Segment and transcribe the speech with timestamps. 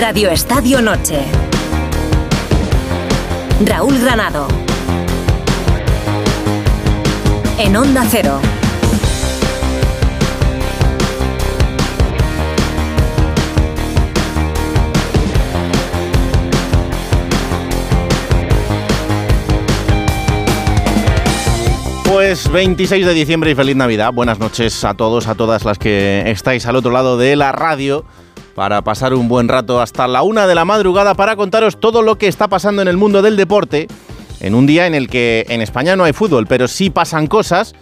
[0.00, 1.24] Radio Estadio Noche.
[3.66, 4.46] Raúl Granado.
[7.58, 8.40] En Onda Cero.
[22.04, 24.12] Pues 26 de diciembre y feliz Navidad.
[24.12, 28.04] Buenas noches a todos, a todas las que estáis al otro lado de la radio
[28.58, 32.18] para pasar un buen rato hasta la una de la madrugada para contaros todo lo
[32.18, 33.86] que está pasando en el mundo del deporte
[34.40, 37.76] en un día en el que en España no hay fútbol, pero sí pasan cosas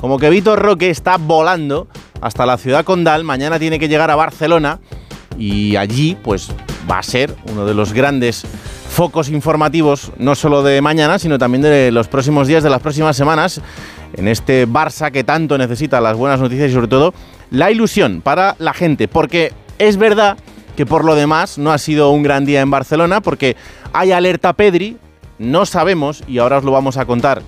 [0.00, 1.86] como que Vitor Roque está volando
[2.22, 4.80] hasta la ciudad condal, mañana tiene que llegar a Barcelona
[5.36, 6.50] y allí pues
[6.90, 8.46] va a ser uno de los grandes
[8.88, 13.18] focos informativos, no solo de mañana, sino también de los próximos días, de las próximas
[13.18, 13.60] semanas,
[14.14, 17.12] en este Barça que tanto necesita las buenas noticias y sobre todo
[17.50, 19.52] la ilusión para la gente, porque
[19.88, 20.38] es verdad
[20.76, 23.56] que por lo demás no ha sido un gran día en Barcelona porque
[23.92, 24.96] hay alerta Pedri,
[25.38, 27.42] no sabemos, y ahora os lo vamos a contar,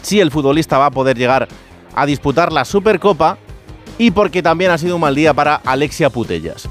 [0.00, 1.48] si el futbolista va a poder llegar
[1.94, 3.36] a disputar la Supercopa
[3.98, 6.66] y porque también ha sido un mal día para Alexia Putellas.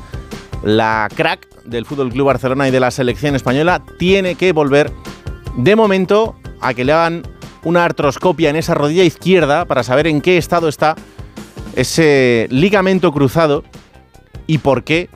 [0.63, 4.91] La crack del Fútbol Club Barcelona y de la selección española tiene que volver
[5.55, 7.27] de momento a que le hagan
[7.63, 10.95] una artroscopia en esa rodilla izquierda para saber en qué estado está
[11.75, 13.63] ese ligamento cruzado
[14.47, 15.09] y por qué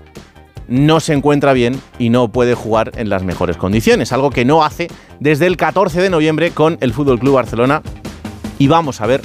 [0.67, 4.63] no se encuentra bien y no puede jugar en las mejores condiciones, algo que no
[4.63, 4.87] hace
[5.19, 7.81] desde el 14 de noviembre con el Fútbol Club Barcelona
[8.59, 9.21] y vamos a ver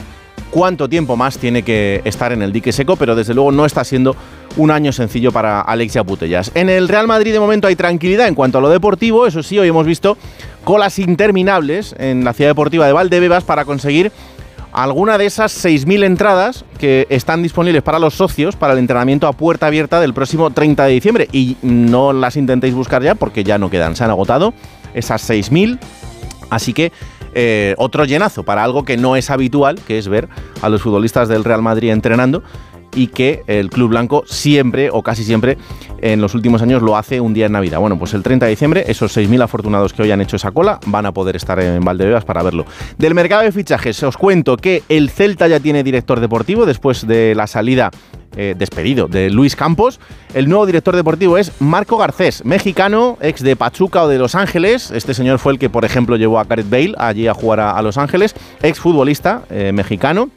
[0.50, 3.84] cuánto tiempo más tiene que estar en el dique seco, pero desde luego no está
[3.84, 4.16] siendo
[4.56, 6.52] un año sencillo para Alexia Putellas.
[6.54, 9.58] En el Real Madrid de momento hay tranquilidad en cuanto a lo deportivo, eso sí,
[9.58, 10.16] hoy hemos visto
[10.62, 14.12] colas interminables en la ciudad deportiva de Valdebebas para conseguir
[14.74, 19.32] alguna de esas 6.000 entradas que están disponibles para los socios para el entrenamiento a
[19.32, 21.28] puerta abierta del próximo 30 de diciembre.
[21.32, 24.52] Y no las intentéis buscar ya porque ya no quedan, se han agotado
[24.92, 25.78] esas 6.000.
[26.50, 26.92] Así que
[27.34, 30.28] eh, otro llenazo para algo que no es habitual, que es ver
[30.60, 32.42] a los futbolistas del Real Madrid entrenando
[32.94, 35.58] y que el Club Blanco siempre o casi siempre
[36.04, 37.80] en los últimos años lo hace un día en Navidad.
[37.80, 40.78] Bueno, pues el 30 de diciembre esos 6.000 afortunados que hoy han hecho esa cola
[40.86, 42.66] van a poder estar en Valdebebas para verlo.
[42.98, 47.34] Del mercado de fichajes os cuento que el Celta ya tiene director deportivo después de
[47.34, 47.90] la salida
[48.36, 49.98] eh, despedido de Luis Campos.
[50.34, 54.90] El nuevo director deportivo es Marco Garcés, mexicano, ex de Pachuca o de Los Ángeles.
[54.90, 57.80] Este señor fue el que, por ejemplo, llevó a Gareth Bale allí a jugar a,
[57.80, 60.28] Los Ángeles, ex futbolista eh, mexicano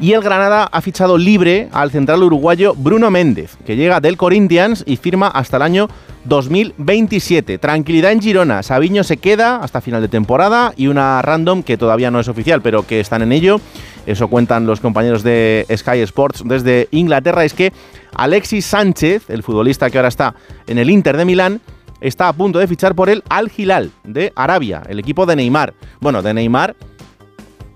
[0.00, 4.82] y el Granada ha fichado libre al central uruguayo Bruno Méndez, que llega del Corinthians
[4.86, 5.88] y firma hasta el año
[6.24, 7.58] 2027.
[7.58, 8.62] Tranquilidad en Girona.
[8.62, 12.62] Sabiño se queda hasta final de temporada y una random que todavía no es oficial,
[12.62, 13.60] pero que están en ello.
[14.06, 17.44] Eso cuentan los compañeros de Sky Sports desde Inglaterra.
[17.44, 17.72] Es que
[18.14, 20.34] Alexis Sánchez, el futbolista que ahora está
[20.66, 21.60] en el Inter de Milán,
[22.00, 25.74] está a punto de fichar por el Al Hilal de Arabia, el equipo de Neymar.
[26.00, 26.76] Bueno, de Neymar.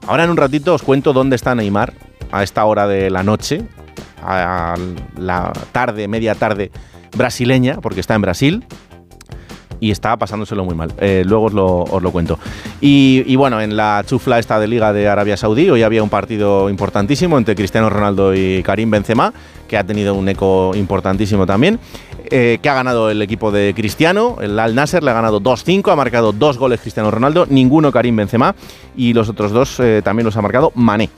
[0.09, 1.93] Ahora en un ratito os cuento dónde está Neymar,
[2.33, 3.61] a esta hora de la noche,
[4.25, 4.75] a
[5.19, 6.71] la tarde, media tarde
[7.15, 8.65] brasileña, porque está en Brasil
[9.81, 10.95] y está pasándoselo muy mal.
[10.97, 12.39] Eh, luego os lo, cuento.
[12.81, 16.71] Y, bueno, en la chufla esta de Liga de Arabia Saudí, hoy había un partido
[16.71, 19.35] importantísimo entre Cristiano Ronaldo y Karim Benzema,
[19.69, 21.79] que ha tenido un eco importantísimo también.
[22.31, 25.91] Eh, que ha ganado el equipo de Cristiano, el Al Nasser le ha ganado 2-5,
[25.91, 28.55] ha marcado dos goles Cristiano Ronaldo, ninguno Karim Benzema
[28.97, 31.09] y los otros dos eh, también los ha marcado Mané.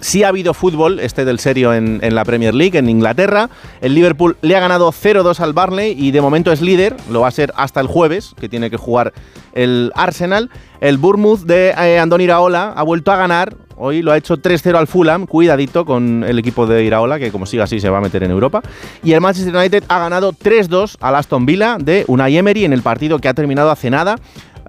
[0.00, 3.50] Sí ha habido fútbol, este del serio en, la Premier League, en Inglaterra.
[3.80, 7.28] El Liverpool le ha ganado 0-2 al Barley y de momento es líder, lo va
[7.28, 9.12] a ser hasta el jueves, que tiene que jugar
[9.54, 10.50] el Arsenal.
[10.80, 14.76] El Bournemouth de eh, Andoni Iraola ha vuelto a ganar, hoy lo ha hecho 3-0
[14.76, 18.00] al Fulham, cuidadito con el equipo de Iraola, que como siga así se va a
[18.00, 18.62] meter en Europa.
[19.02, 22.82] Y el Manchester United ha ganado 3-2 al Aston Villa de Unai Emery en el
[22.82, 24.16] partido que ha terminado hace nada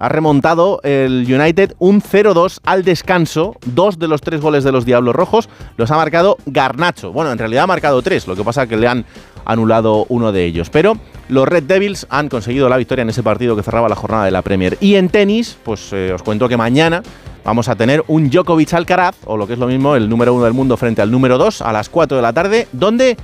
[0.00, 3.54] ha remontado el United un 0-2 al descanso.
[3.66, 7.12] Dos de los tres goles de los Diablos Rojos los ha marcado Garnacho.
[7.12, 9.04] Bueno, en realidad ha marcado tres, lo que pasa es que le han
[9.44, 10.70] anulado uno de ellos.
[10.70, 10.94] Pero
[11.28, 14.30] los Red Devils han conseguido la victoria en ese partido que cerraba la jornada de
[14.30, 14.78] la Premier.
[14.80, 17.02] Y en tenis, pues eh, os cuento que mañana
[17.44, 20.44] vamos a tener un Djokovic Alcaraz, o lo que es lo mismo, el número uno
[20.44, 23.18] del mundo frente al número dos a las 4 de la tarde, donde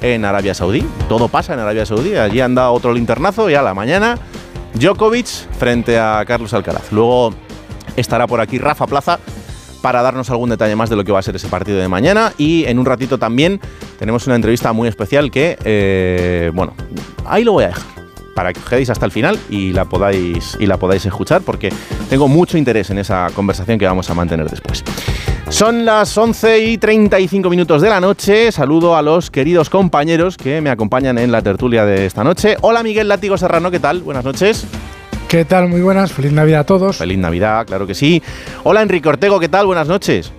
[0.00, 0.84] en Arabia Saudí.
[1.08, 2.14] Todo pasa en Arabia Saudí.
[2.14, 4.18] Allí han dado otro linternazo y a la mañana
[4.74, 5.26] Djokovic
[5.58, 6.92] frente a Carlos Alcaraz.
[6.92, 7.32] Luego
[7.96, 9.18] estará por aquí Rafa Plaza
[9.82, 12.32] para darnos algún detalle más de lo que va a ser ese partido de mañana.
[12.38, 13.60] Y en un ratito también
[13.98, 16.74] tenemos una entrevista muy especial que, eh, bueno,
[17.26, 18.03] ahí lo voy a dejar
[18.34, 21.72] para que os quedéis hasta el final y la podáis y la podáis escuchar porque
[22.08, 24.84] tengo mucho interés en esa conversación que vamos a mantener después.
[25.48, 28.50] Son las 11 y 35 minutos de la noche.
[28.50, 32.56] Saludo a los queridos compañeros que me acompañan en la tertulia de esta noche.
[32.62, 34.00] Hola Miguel Látigo Serrano, ¿qué tal?
[34.00, 34.66] Buenas noches.
[35.28, 35.68] ¿Qué tal?
[35.68, 36.12] Muy buenas.
[36.12, 36.96] Feliz Navidad a todos.
[36.96, 38.22] Feliz Navidad, claro que sí.
[38.64, 39.66] Hola Enrique Ortego, ¿qué tal?
[39.66, 40.32] Buenas noches.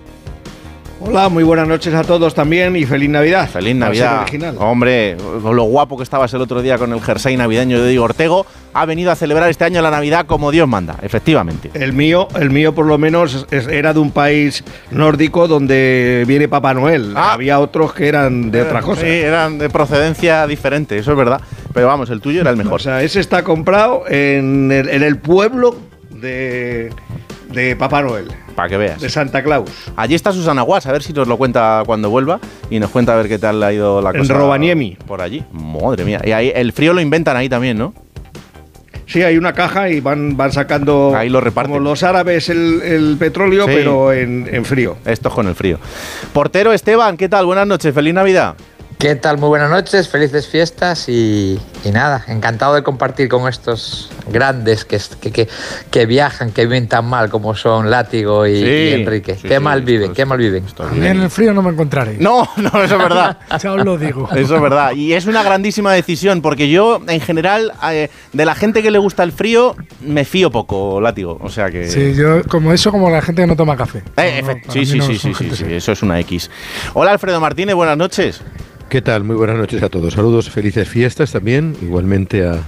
[0.98, 3.48] Hola, muy buenas noches a todos también y feliz Navidad.
[3.50, 4.26] Feliz Navidad.
[4.58, 8.46] Hombre, lo guapo que estabas el otro día con el jersey navideño de Diego Ortego,
[8.72, 11.70] ha venido a celebrar este año la Navidad como Dios manda, efectivamente.
[11.74, 16.72] El mío, el mío por lo menos era de un país nórdico donde viene Papá
[16.72, 17.12] Noel.
[17.14, 17.34] Ah.
[17.34, 19.02] Había otros que eran de otra cosa.
[19.02, 21.42] Sí, eran de procedencia diferente, eso es verdad.
[21.74, 22.74] Pero vamos, el tuyo era el mejor.
[22.74, 25.76] O sea, ese está comprado en el, pueblo
[26.10, 26.90] de,
[27.52, 29.00] de Papá Noel para que veas.
[29.00, 29.70] De Santa Claus.
[29.94, 32.40] Allí está Susana Guas, a ver si nos lo cuenta cuando vuelva
[32.70, 34.32] y nos cuenta a ver qué tal ha ido la cosa.
[34.32, 34.96] En Robaniemi.
[35.06, 35.44] Por allí.
[35.52, 36.20] Madre mía.
[36.24, 37.94] Y ahí el frío lo inventan ahí también, ¿no?
[39.06, 41.14] Sí, hay una caja y van, van sacando.
[41.14, 41.74] Ahí lo reparten.
[41.74, 44.96] Como los árabes el, petróleo, pero en, en, frío.
[45.04, 45.78] Esto es con el frío.
[46.32, 47.46] Portero Esteban, ¿qué tal?
[47.46, 48.56] Buenas noches, feliz Navidad.
[48.98, 49.36] ¿Qué tal?
[49.36, 51.60] Muy buenas noches, felices fiestas y,
[51.92, 55.48] nada, encantado de compartir con estos grandes que, que,
[55.90, 59.36] que, viajan, que viven tan mal como son Látigo y, Enrique.
[59.36, 60.64] qué mal viven, qué mal viven.
[60.94, 62.16] en el frío no me encontraré.
[62.18, 63.38] No, no, eso es verdad.
[63.62, 64.30] ya os lo digo.
[64.34, 64.92] Eso es verdad.
[64.92, 68.98] Y es una grandísima decisión porque yo, en general, eh, de la gente que le
[68.98, 71.38] gusta el frío, me fío poco, Látigo.
[71.42, 71.86] O sea que...
[71.90, 74.02] Sí, yo como eso, como la gente que no toma café.
[74.16, 76.50] Eh, sí, sí, sí, sí, sí, eso es una X.
[76.94, 78.40] Hola, Alfredo Martínez, buenas noches.
[78.88, 79.24] ¿Qué tal?
[79.24, 80.14] Muy buenas noches a todos.
[80.14, 82.60] Saludos, felices fiestas también, igualmente a,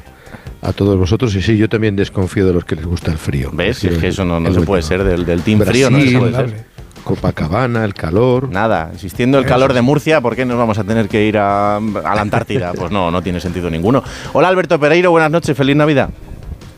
[0.62, 1.34] a todos vosotros.
[1.36, 3.50] Y sí, yo también desconfío de los que les gusta el frío.
[3.52, 3.84] ¿Ves?
[3.84, 6.34] Es que eso no, no se puede ser del, del team frío, no se puede
[6.34, 6.64] ser.
[7.04, 8.50] Copacabana, el calor.
[8.50, 11.76] Nada, existiendo el calor de Murcia, ¿por qué nos vamos a tener que ir a,
[11.76, 12.72] a la Antártida?
[12.76, 14.02] Pues no, no tiene sentido ninguno.
[14.34, 16.10] Hola Alberto Pereiro, buenas noches, feliz Navidad.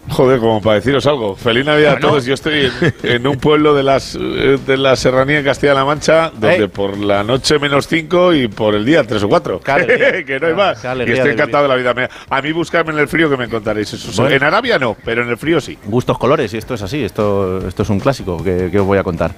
[0.09, 1.37] Joder, como para deciros algo.
[1.37, 2.25] Feliz Navidad a todos.
[2.25, 2.71] Yo estoy
[3.03, 7.59] en, un pueblo de las de la serranía en Castilla-La Mancha, donde por la noche
[7.59, 9.61] menos 5 y por el día 3 o 4.
[10.27, 10.85] que no hay más.
[10.85, 12.09] Y estoy encantado de, la vida.
[12.29, 13.93] A mí buscarme en el frío que me encontraréis.
[13.93, 14.29] Eso.
[14.29, 15.79] En Arabia no, pero en el frío sí.
[15.85, 17.05] Gustos colores, y esto es así.
[17.05, 19.33] Esto, esto es un clásico que, que os voy a contar.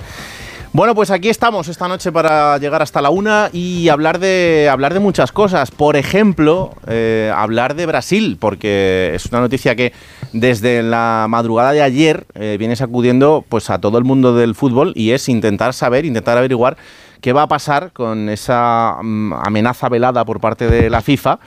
[0.74, 4.94] Bueno, pues aquí estamos esta noche para llegar hasta la una y hablar de, hablar
[4.94, 5.70] de muchas cosas.
[5.70, 9.92] Por ejemplo, eh, hablar de Brasil, porque es una noticia que
[10.32, 14.94] desde la madrugada de ayer eh, viene sacudiendo pues, a todo el mundo del fútbol
[14.96, 16.78] y es intentar saber, intentar averiguar
[17.22, 21.38] qué va a pasar con esa mm, amenaza velada por parte de la FIFA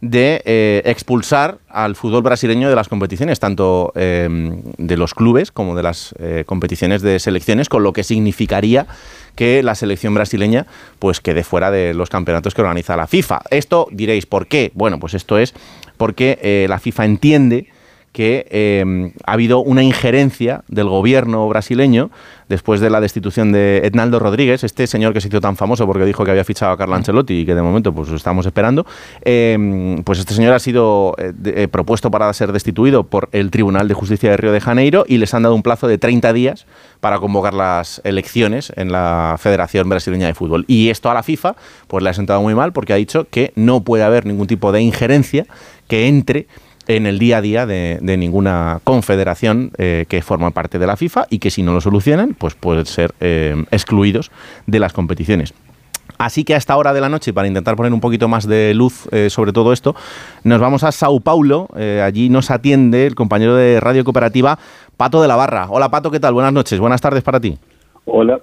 [0.00, 5.74] de eh, expulsar al fútbol brasileño de las competiciones, tanto em, de los clubes como
[5.74, 8.86] de las eh, competiciones de selecciones, con lo que significaría
[9.34, 10.66] que la selección brasileña
[10.98, 13.40] pues quede fuera de los campeonatos que organiza la FIFA.
[13.50, 14.70] Esto diréis, ¿por qué?
[14.74, 15.52] Bueno, pues esto es
[15.96, 17.66] porque eh, la FIFA entiende
[18.14, 22.12] que em, ha habido una injerencia del gobierno brasileño
[22.48, 26.04] después de la destitución de Ednaldo Rodríguez, este señor que se hizo tan famoso porque
[26.04, 28.86] dijo que había fichado a Carlo Ancelotti y que de momento pues estamos esperando,
[29.22, 33.88] em, pues este señor ha sido eh, eh, propuesto para ser destituido por el Tribunal
[33.88, 36.66] de Justicia de Río de Janeiro y les han dado un plazo de 30 días
[37.00, 40.64] para convocar las elecciones en la Federación Brasileña de Fútbol.
[40.68, 41.56] Y esto a la FIFA
[41.88, 44.70] pues le ha sentado muy mal porque ha dicho que no puede haber ningún tipo
[44.70, 45.46] de injerencia
[45.88, 46.46] que entre
[46.86, 51.26] en el día a día de, ninguna confederación eh, que forma parte de la FIFA
[51.30, 54.30] y que si no lo solucionan, pues pueden ser eh, excluidos
[54.66, 55.54] de las competiciones.
[56.16, 58.72] Así que a esta hora de la noche, para intentar poner un poquito más de
[58.74, 59.96] luz eh, sobre todo esto,
[60.44, 61.68] nos vamos a Sao Paulo.
[62.02, 64.58] allí nos atiende el compañero de Radio Cooperativa,
[64.96, 65.66] Pato de la Barra.
[65.70, 66.34] Hola Pato, ¿qué tal?
[66.34, 67.58] Buenas noches, buenas tardes para ti.
[68.04, 68.38] Hola,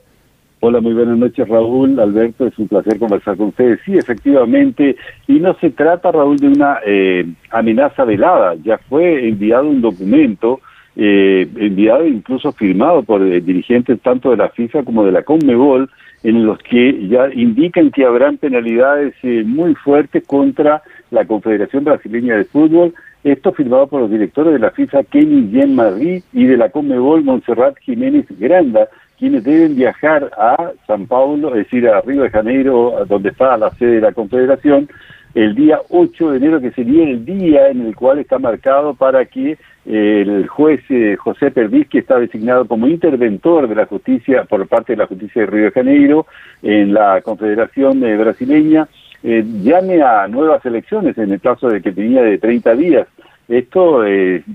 [0.63, 3.79] Hola, muy buenas noches, Raúl, Alberto, es un placer conversar con ustedes.
[3.83, 4.95] Sí, efectivamente,
[5.27, 10.61] y no se trata, Raúl, de una eh, amenaza velada, ya fue enviado un documento,
[10.95, 15.89] eh, enviado incluso firmado por eh, dirigentes tanto de la FIFA como de la CONMEBOL,
[16.21, 22.45] en los que ya indican que habrán penalidades muy fuertes contra la Confederación Brasileña de
[22.45, 26.69] Fútbol, esto firmado por los directores de la FIFA, Kenny Jean Marie, y de la
[26.69, 28.87] CONMEBOL, Montserrat Jiménez Granda,
[29.21, 33.69] quienes deben viajar a San Paulo, es decir, a Río de Janeiro, donde está la
[33.75, 34.89] sede de la Confederación,
[35.35, 39.25] el día 8 de enero, que sería el día en el cual está marcado para
[39.25, 44.45] que eh, el juez eh, José Perdiz, que está designado como interventor de la justicia
[44.45, 46.25] por parte de la justicia de Río de Janeiro
[46.63, 48.87] en la Confederación eh, Brasileña,
[49.21, 53.07] llame a nuevas elecciones en el plazo de que tenía de 30 días.
[53.47, 54.01] Esto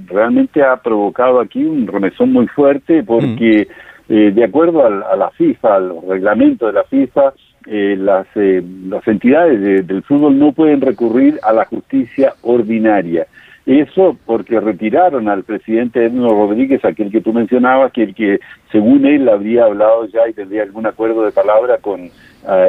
[0.07, 3.69] realmente ha provocado aquí un remesón muy fuerte porque...
[3.71, 3.86] Mm.
[4.09, 7.33] Eh, de acuerdo a, la FIFA, a los reglamentos de la FIFA,
[7.67, 13.27] eh, las, eh, las entidades del fútbol no pueden recurrir a la justicia ordinaria.
[13.67, 18.39] Eso porque retiraron al presidente Edno Rodríguez, aquel que tú mencionabas, que el que
[18.71, 22.09] según él habría hablado ya y tendría algún acuerdo de palabra con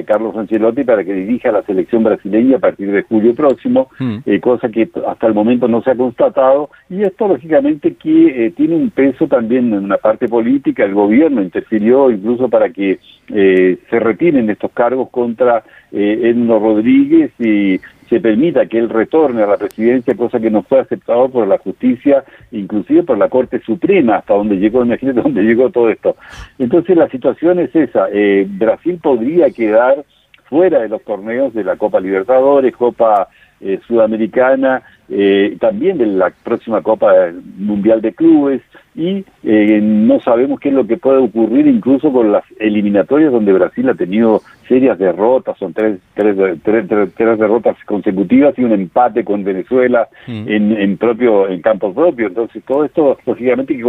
[0.05, 4.17] Carlos Ancelotti para que dirija la selección brasileña a partir de julio próximo, mm.
[4.25, 8.51] eh, cosa que hasta el momento no se ha constatado, y esto lógicamente que eh,
[8.51, 13.77] tiene un peso también en una parte política, el gobierno interfirió incluso para que eh,
[13.89, 17.79] se retiren estos cargos contra Edno Rodríguez y
[18.09, 21.57] se permita que él retorne a la presidencia, cosa que no fue aceptado por la
[21.57, 26.15] justicia, inclusive por la Corte Suprema, hasta donde llegó, imagínate dónde llegó todo esto.
[26.57, 30.05] Entonces la situación es esa, eh, Brasil podría quedar
[30.45, 33.27] fuera de los torneos de la Copa Libertadores, Copa
[33.59, 37.13] eh, Sudamericana, eh, también de la próxima Copa
[37.57, 38.61] Mundial de Clubes
[38.93, 43.53] y eh, no sabemos qué es lo que puede ocurrir incluso con las eliminatorias donde
[43.53, 49.23] Brasil ha tenido serias derrotas, son tres, tres, tres, tres derrotas consecutivas y un empate
[49.23, 50.49] con Venezuela mm.
[50.49, 53.83] en, en propio en campo propio, entonces todo esto lógicamente que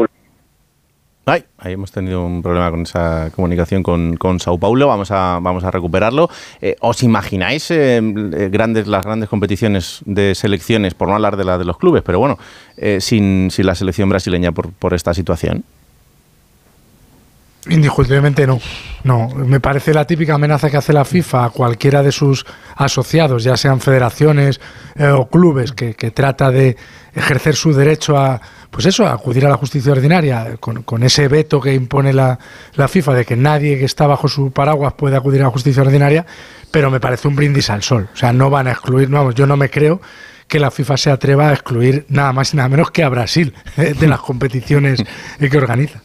[1.28, 4.86] Ay, ahí hemos tenido un problema con esa comunicación con, con Sao Paulo.
[4.86, 6.30] Vamos a, vamos a recuperarlo.
[6.62, 11.44] Eh, ¿Os imagináis eh, eh, grandes, las grandes competiciones de selecciones, por no hablar de
[11.44, 12.38] la de los clubes, pero bueno,
[13.00, 15.64] sin, sin, la selección brasileña por, por esta situación?
[17.68, 18.60] Indiscutiblemente no.
[19.04, 22.44] No, me parece la típica amenaza que hace la FIFA a cualquiera de sus
[22.76, 24.60] asociados, ya sean federaciones
[24.98, 26.76] o clubes, que, trata de
[27.14, 31.72] ejercer su derecho a, pues eso, acudir a la justicia ordinaria con, ese veto que
[31.72, 32.38] impone la,
[32.74, 35.82] la, FIFA de que nadie que está bajo su paraguas puede acudir a la justicia
[35.82, 36.26] ordinaria,
[36.70, 38.08] pero me parece un brindis al sol.
[38.12, 40.00] O sea, no van a excluir, vamos, yo no me creo
[40.48, 43.54] que la FIFA se atreva a excluir nada más y nada menos que a Brasil
[43.76, 45.04] de las competiciones
[45.38, 46.02] que organiza.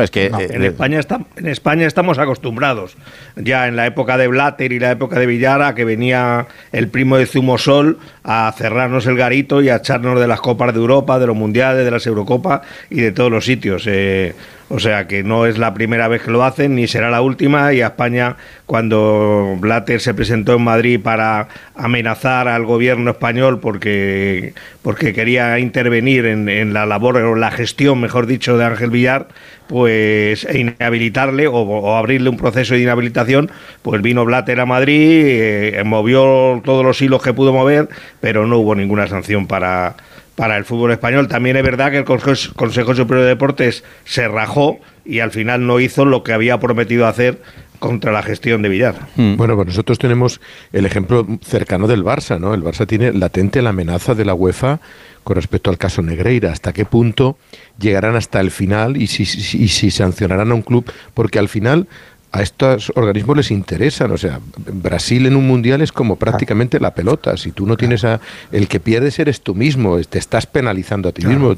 [0.00, 2.96] Es que eh, en, España está, en España estamos acostumbrados.
[3.36, 7.16] Ya en la época de Blatter y la época de Villara, que venía el primo
[7.16, 11.26] de Zumosol a cerrarnos el garito y a echarnos de las copas de Europa, de
[11.26, 13.84] los mundiales, de las Eurocopas y de todos los sitios.
[13.86, 14.34] Eh,
[14.68, 17.72] o sea que no es la primera vez que lo hacen, ni será la última.
[17.72, 24.54] Y a España, cuando Blatter se presentó en Madrid para amenazar al gobierno español porque,
[24.82, 29.28] porque quería intervenir en, la labor o la gestión, mejor dicho, de Ángel Villar,
[29.66, 33.50] pues e inhabilitarle o, abrirle un proceso de inhabilitación,
[33.82, 37.88] pues vino Blatter a Madrid, eh, movió todos los hilos que pudo mover,
[38.20, 39.96] pero no hubo ninguna sanción para
[40.34, 41.28] para el fútbol español.
[41.28, 45.80] También es verdad que el Consejo Superior de Deportes se rajó y al final no
[45.80, 47.40] hizo lo que había prometido hacer
[47.78, 48.94] contra la gestión de Villar.
[49.16, 49.36] Hmm.
[49.36, 50.40] Bueno, pues nosotros tenemos
[50.72, 52.54] el ejemplo cercano del Barça, ¿no?
[52.54, 54.78] El Barça tiene latente la amenaza de la UEFA
[55.24, 56.52] con respecto al caso Negreira.
[56.52, 57.38] ¿Hasta qué punto
[57.80, 60.84] llegarán hasta el final y si, y si sancionarán a un club?
[61.12, 61.88] Porque al final
[62.32, 64.10] a estos organismos les interesan.
[64.10, 67.36] O sea, Brasil en un mundial es como prácticamente la pelota.
[67.36, 68.20] Si tú no tienes a.
[68.50, 71.54] El que pierdes eres tú mismo, te estás penalizando a ti mismo.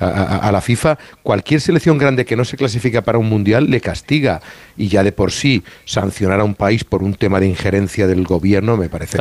[0.00, 4.40] a, la FIFA, cualquier selección grande que no se clasifica para un mundial le castiga.
[4.76, 8.24] Y ya de por sí, sancionar a un país por un tema de injerencia del
[8.24, 9.18] gobierno me parece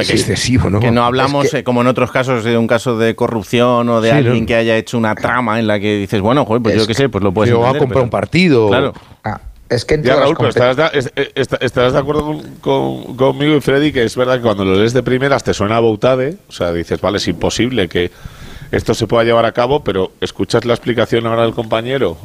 [0.00, 0.68] excesivo.
[0.70, 0.80] ¿no?
[0.80, 4.10] Que no hablamos, eh, como en otros casos, de un caso de corrupción o de
[4.10, 7.08] alguien que haya hecho una trama en la que dices, bueno, pues yo qué sé,
[7.08, 7.54] pues lo puedes.
[7.54, 8.68] O a comprar un partido.
[8.68, 8.92] Claro.
[9.24, 14.36] Ah, es que ya, Raúl, pero estarás de, acuerdo conmigo y Freddy que es verdad
[14.36, 17.28] que cuando lo lees de primeras te suena a Boutade, o sea, dices, vale, es
[17.28, 18.10] imposible que
[18.70, 22.16] esto se pueda llevar a cabo, pero escuchas la explicación ahora del compañero,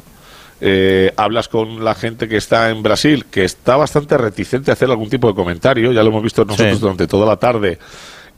[0.60, 4.90] eh, hablas con la gente que está en Brasil, que está bastante reticente a hacer
[4.90, 7.80] algún tipo de comentario, ya lo hemos visto nosotros durante toda la tarde,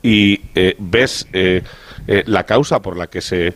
[0.01, 1.63] y eh, ves eh,
[2.25, 3.53] la causa por la que se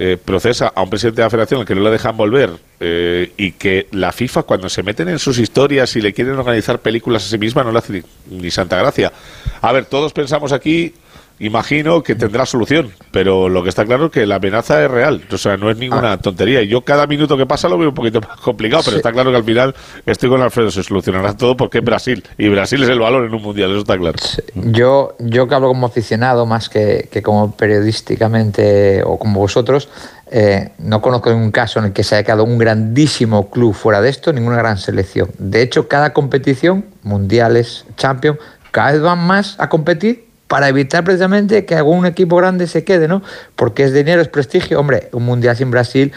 [0.00, 3.32] eh, procesa a un presidente de la federación al que no le dejan volver eh,
[3.36, 7.26] y que la FIFA cuando se meten en sus historias y le quieren organizar películas
[7.26, 9.12] a sí misma no le hace ni santa gracia.
[9.60, 10.94] A ver, todos pensamos aquí
[11.38, 15.22] imagino que tendrá solución, pero lo que está claro es que la amenaza es real,
[15.30, 16.18] o sea, no es ninguna ah.
[16.18, 16.62] tontería.
[16.62, 19.30] Y yo cada minuto que pasa lo veo un poquito más complicado, pero está claro
[19.30, 19.74] que al final
[20.06, 23.34] estoy con Alfredo, se solucionará todo porque es Brasil, y Brasil es el valor en
[23.34, 24.16] un mundial, eso está claro.
[24.54, 29.88] Yo, yo que hablo como aficionado más que, como periodísticamente o como vosotros,
[30.30, 34.00] eh, no conozco ningún caso en el que se haya quedado un grandísimo club fuera
[34.00, 35.30] de esto, ninguna gran selección.
[35.38, 38.38] De hecho, cada competición, mundiales, Champions,
[38.70, 43.06] cada vez van más a competir para evitar precisamente que algún equipo grande se quede,
[43.06, 43.22] ¿no?
[43.54, 44.80] Porque es dinero, es prestigio.
[44.80, 46.12] Hombre, un mundial sin Brasil,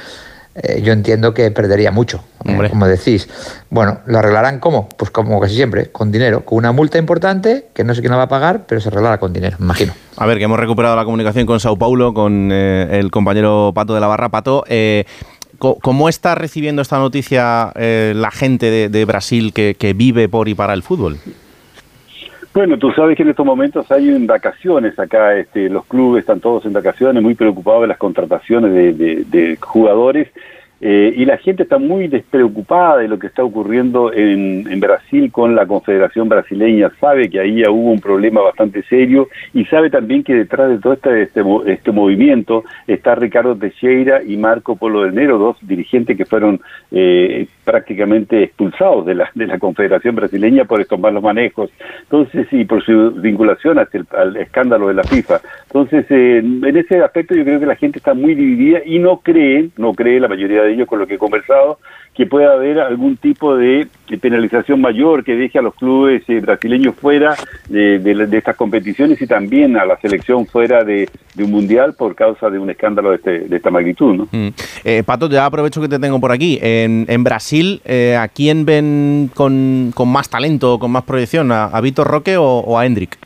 [0.56, 3.28] eh, yo entiendo que perdería mucho, eh, como decís.
[3.70, 4.88] Bueno, ¿lo arreglarán cómo?
[4.98, 8.18] Pues como casi siempre, con dinero, con una multa importante que no sé quién la
[8.18, 9.94] va a pagar, pero se arreglará con dinero, imagino.
[10.16, 13.94] A ver, que hemos recuperado la comunicación con Sao Paulo, con eh, el compañero Pato
[13.94, 14.30] de la Barra.
[14.30, 14.64] Pato,
[15.58, 20.74] ¿cómo está recibiendo esta noticia la gente de, Brasil que, que vive por y para
[20.74, 21.18] el fútbol?
[22.54, 26.66] Bueno, tú sabes que en estos momentos hay vacaciones acá, este, los clubes están todos
[26.66, 30.28] en vacaciones, muy preocupados de las contrataciones de jugadores
[30.84, 35.32] eh, y la gente está muy despreocupada de lo que está ocurriendo en, en, Brasil
[35.32, 36.90] con la Confederación Brasileña.
[37.00, 40.94] Sabe que ahí hubo un problema bastante serio y sabe también que detrás de todo
[40.94, 46.26] este, este, este movimiento está Ricardo Teixeira y Marco Polo del Nero, dos dirigentes que
[46.26, 51.70] fueron eh, prácticamente expulsados de la, de la Confederación Brasileña por estos malos manejos.
[52.04, 55.42] Entonces, y por su vinculación hasta el, al escándalo de la FIFA.
[55.66, 59.18] Entonces, eh, en ese aspecto yo creo que la gente está muy dividida y no
[59.18, 61.80] cree, no cree la mayoría de ellos con lo que he conversado,
[62.14, 63.88] que pueda haber algún tipo de,
[64.22, 67.36] penalización mayor que deje a los clubes eh, brasileños fuera
[67.70, 67.96] de,
[68.34, 72.70] estas competiciones y también a la selección fuera de, un mundial por causa de un
[72.70, 74.14] escándalo de, este, esta magnitud.
[74.14, 74.28] ¿no?
[74.32, 74.50] Mm.
[74.84, 76.60] Eh, Pato, ya aprovecho que te tengo por aquí.
[76.62, 81.52] En, Brasil, eh, ¿a quién ven con, más talento, con más proyección?
[81.52, 83.18] ¿A, Vitor Roque o, o a Hendrik?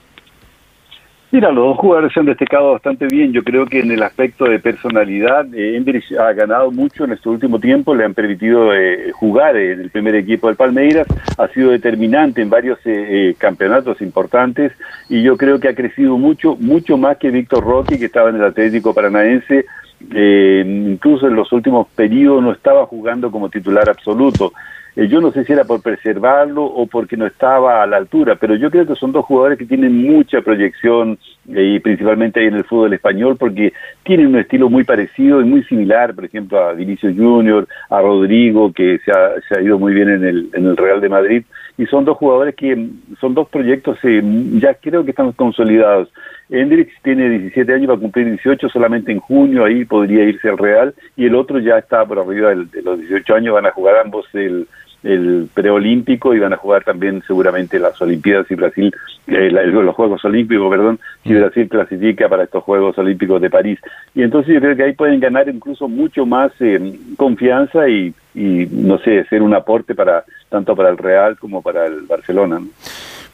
[1.35, 3.33] Mira, los dos jugadores se han destacado bastante bien.
[3.33, 5.83] Yo creo que en el aspecto de personalidad, eh,
[6.17, 10.15] ha ganado mucho en este último tiempo, le han permitido eh, jugar en el primer
[10.15, 11.05] equipo del Palmeiras,
[11.37, 14.71] ha sido determinante en varios eh, eh, campeonatos importantes
[15.09, 18.37] y yo creo que ha crecido mucho, mucho más que Víctor Roque, que estaba en
[18.37, 19.65] el Atlético Paranaense.
[19.99, 24.53] Incluso en los últimos periodos no estaba jugando como titular absoluto.
[24.95, 28.35] Eh, yo no sé si era por preservarlo o porque no estaba a la altura,
[28.35, 31.19] pero yo creo que son dos jugadores que tienen mucha proyección
[31.53, 33.73] eh, y principalmente en el fútbol español porque
[34.03, 38.71] tienen un estilo muy parecido y muy similar, por ejemplo, a Vinicius Junior, a Rodrigo,
[38.71, 41.43] que se ha, se ha ido muy bien en el, en el Real de Madrid,
[41.77, 42.89] y son dos jugadores que
[43.19, 44.21] son dos proyectos eh,
[44.53, 46.09] ya creo que están consolidados.
[46.49, 50.57] Hendrix tiene 17 años, va a cumplir 18 solamente en junio, ahí podría irse al
[50.57, 53.97] Real, y el otro ya está por arriba de los 18 años, van a jugar
[53.97, 54.67] ambos el
[55.05, 58.93] el preolímpico y van a jugar también seguramente las Olimpiadas y Brasil,
[59.27, 61.39] eh, los Juegos Olímpicos, perdón, si mm.
[61.39, 63.79] Brasil clasifica para estos Juegos Olímpicos de París.
[64.15, 68.67] Y entonces yo creo que ahí pueden ganar incluso mucho más eh, confianza y, y,
[68.71, 72.59] no sé, ser un aporte para tanto para el Real como para el Barcelona.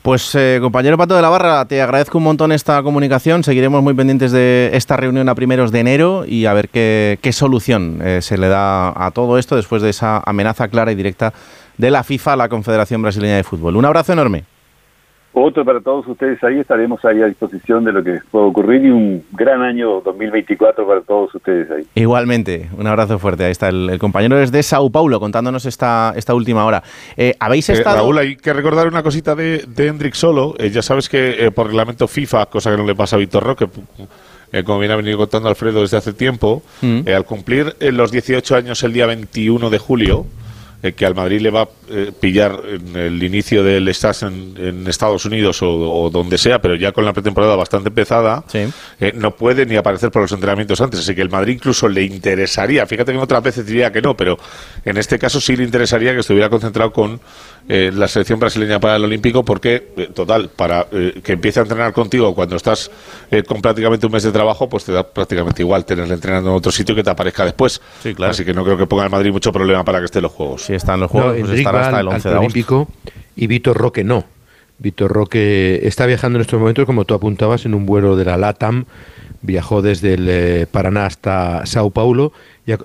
[0.02, 3.44] Pues eh, compañero Pato de la Barra, te agradezco un montón esta comunicación.
[3.44, 7.32] Seguiremos muy pendientes de esta reunión a primeros de enero y a ver qué, qué
[7.32, 11.34] solución se le da a todo esto después de esa amenaza clara y directa
[11.82, 13.76] de la FIFA, la Confederación Brasileña de Fútbol.
[13.76, 14.44] Un abrazo enorme.
[15.34, 18.92] Otro para todos ustedes ahí, estaremos ahí a disposición de lo que pueda ocurrir y
[18.92, 21.84] un gran año 2024 para todos ustedes ahí.
[21.96, 23.46] Igualmente, un abrazo fuerte.
[23.46, 26.84] Ahí está el, compañero desde Sao Paulo contándonos esta, esta última hora.
[27.18, 27.96] Eh, ¿Habéis eh, estado...?
[27.96, 30.54] Raúl, hay que recordar una cosita de, de Hendrik Solo.
[30.60, 33.70] Eh, ya sabes que por reglamento FIFA, cosa que no le pasa a Víctor Roque,
[34.66, 37.08] como bien ha venido contando Alfredo desde hace tiempo, mm.
[37.08, 40.26] al cumplir los 18 años el día 21 de julio,
[40.84, 44.88] eh, que al Madrid le va a eh, pillar en el inicio del estás en,
[44.88, 48.44] Estados Unidos o, donde sea, pero ya con la pretemporada bastante empezada,
[49.00, 51.00] eh, no puede ni aparecer por los entrenamientos antes.
[51.00, 54.18] Así que el Madrid incluso le interesaría, fíjate que en otras veces diría que no,
[54.18, 54.38] pero
[54.84, 57.22] en este caso sí le interesaría que estuviera concentrado con
[57.68, 62.56] la selección brasileña para el Olímpico porque, total, para que empiece a entrenar contigo cuando
[62.56, 62.90] estás
[63.48, 66.72] con prácticamente un mes de trabajo, pues te da prácticamente igual tenerle entrenando en otro
[66.72, 67.80] sitio que te aparezca después.
[68.24, 70.32] Así que no creo que ponga el Madrid mucho problema para que esté en los
[70.32, 70.71] Juegos.
[70.72, 72.88] Si están los Juegos, pues estará hasta el 11 de Olímpico
[73.36, 74.24] y Víctor Roque no.
[74.80, 78.38] Víctor Roque está viajando en estos momentos, como tú apuntabas, en un vuelo de la
[78.38, 78.86] LATAM.
[79.42, 82.32] Viajó desde el Paraná hasta Sao Paulo,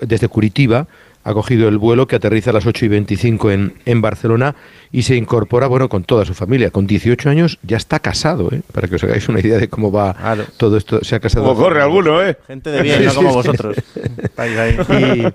[0.01, 0.87] desde Curitiba
[1.27, 4.55] ha cogido el vuelo que aterriza a las 8 y 25 en, en Barcelona
[4.93, 6.71] y se incorpora, bueno, con toda su familia.
[6.71, 8.61] Con 18 años ya está casado, ¿eh?
[8.71, 10.15] Para que os hagáis una idea de cómo va
[10.55, 11.03] todo esto.
[11.03, 11.45] Se ha casado.
[11.45, 12.37] Como corre alguno, ¿eh?
[12.47, 13.75] Gente de bien, no como vosotros.
[14.47, 15.27] y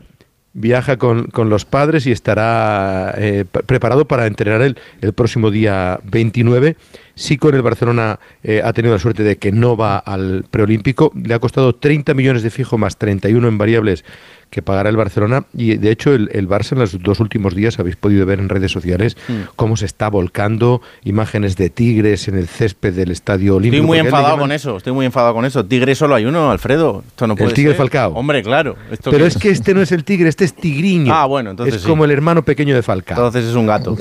[0.54, 6.00] viaja con, con, los padres y estará eh, preparado para entrenar el, el próximo día
[6.04, 6.76] 29
[7.14, 11.12] Sí con el Barcelona eh, ha tenido la suerte de que no va al preolímpico.
[11.14, 14.04] Le ha costado 30 millones de fijo más 31 en variables
[14.52, 15.46] que pagará el Barcelona.
[15.56, 18.50] Y de hecho el, el Barça en los dos últimos días habéis podido ver en
[18.50, 19.32] redes sociales mm.
[19.56, 23.82] cómo se está volcando imágenes de tigres en el césped del Estadio Olímpico.
[23.82, 25.64] Estoy muy enfadado con eso, estoy muy enfadado con eso.
[25.64, 27.02] Tigre solo hay uno, Alfredo.
[27.08, 28.12] Esto no puede el tigre Falcao.
[28.12, 28.76] Hombre, claro.
[29.02, 31.14] Pero es que este no es el tigre, este es tigriño.
[31.14, 33.16] Ah, bueno, entonces Es como el hermano pequeño de Falcao.
[33.16, 33.96] Entonces es un gato.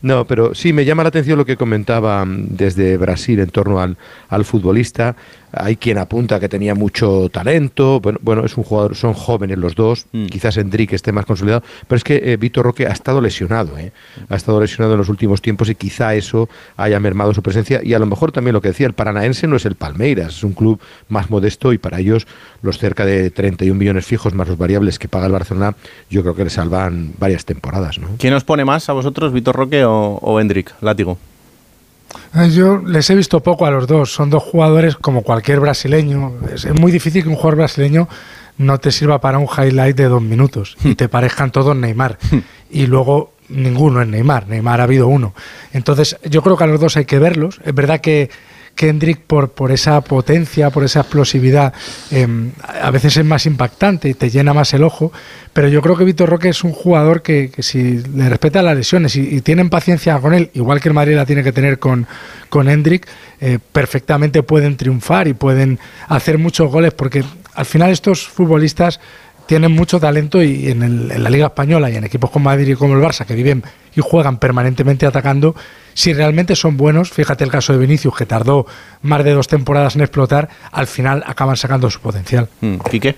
[0.00, 3.80] No, pero sí me llama la atención lo que comentaba mm, desde Brasil en torno
[3.80, 3.96] al,
[4.28, 5.16] al futbolista.
[5.52, 8.00] Hay quien apunta que tenía mucho talento.
[8.00, 10.06] Bueno, bueno es un jugador, son jóvenes los dos.
[10.12, 10.26] Mm.
[10.26, 11.62] Quizás Enrique esté más consolidado.
[11.86, 13.78] Pero es que eh, Víctor Roque ha estado lesionado.
[13.78, 13.92] ¿eh?
[14.28, 17.80] Ha estado lesionado en los últimos tiempos y quizá eso haya mermado su presencia.
[17.82, 20.44] Y a lo mejor también lo que decía, el Paranaense no es el Palmeiras, es
[20.44, 22.26] un club más modesto y para ellos
[22.62, 25.74] los cerca de 31 millones fijos más los variables que paga el Barcelona,
[26.10, 27.98] yo creo que le salvan varias temporadas.
[27.98, 28.08] ¿no?
[28.18, 30.40] ¿Quién os pone más a vosotros, Víctor Roque o, o
[30.80, 31.18] Látigo?
[32.34, 34.12] Eh, yo les he visto poco a los dos.
[34.12, 36.34] Son dos jugadores como cualquier brasileño.
[36.52, 38.08] Es muy difícil que un jugador brasileño
[38.58, 42.18] no te sirva para un highlight de dos minutos y te parezcan todos Neymar.
[42.70, 44.48] y luego ninguno es Neymar.
[44.48, 45.34] Neymar ha habido uno.
[45.72, 47.60] Entonces, yo creo que a los dos hay que verlos.
[47.64, 48.30] Es verdad que
[48.78, 51.74] Kendrick por, por esa potencia, por esa explosividad,
[52.12, 55.12] em, a veces es más impactante y te llena más el ojo,
[55.52, 59.16] pero yo creo que Víctor Roque es un jugador que, si le respeta las lesiones
[59.16, 62.06] y, tienen paciencia con él, igual que el Madrid la tiene que tener con,
[62.48, 63.08] con Hendrik,
[63.40, 69.00] eh, perfectamente pueden triunfar y pueden hacer muchos goles, porque al final estos futbolistas
[69.46, 72.74] tienen mucho talento y en, en, la Liga Española y en equipos como Madrid y
[72.76, 73.64] como el Barça, que viven
[73.96, 75.56] y juegan permanentemente atacando,
[75.98, 78.66] si realmente son buenos, fíjate el caso de Vinicius, que tardó
[79.02, 82.48] más de dos temporadas en explotar, al final acaban sacando su potencial.
[82.60, 83.16] Mm, ¿Y qué?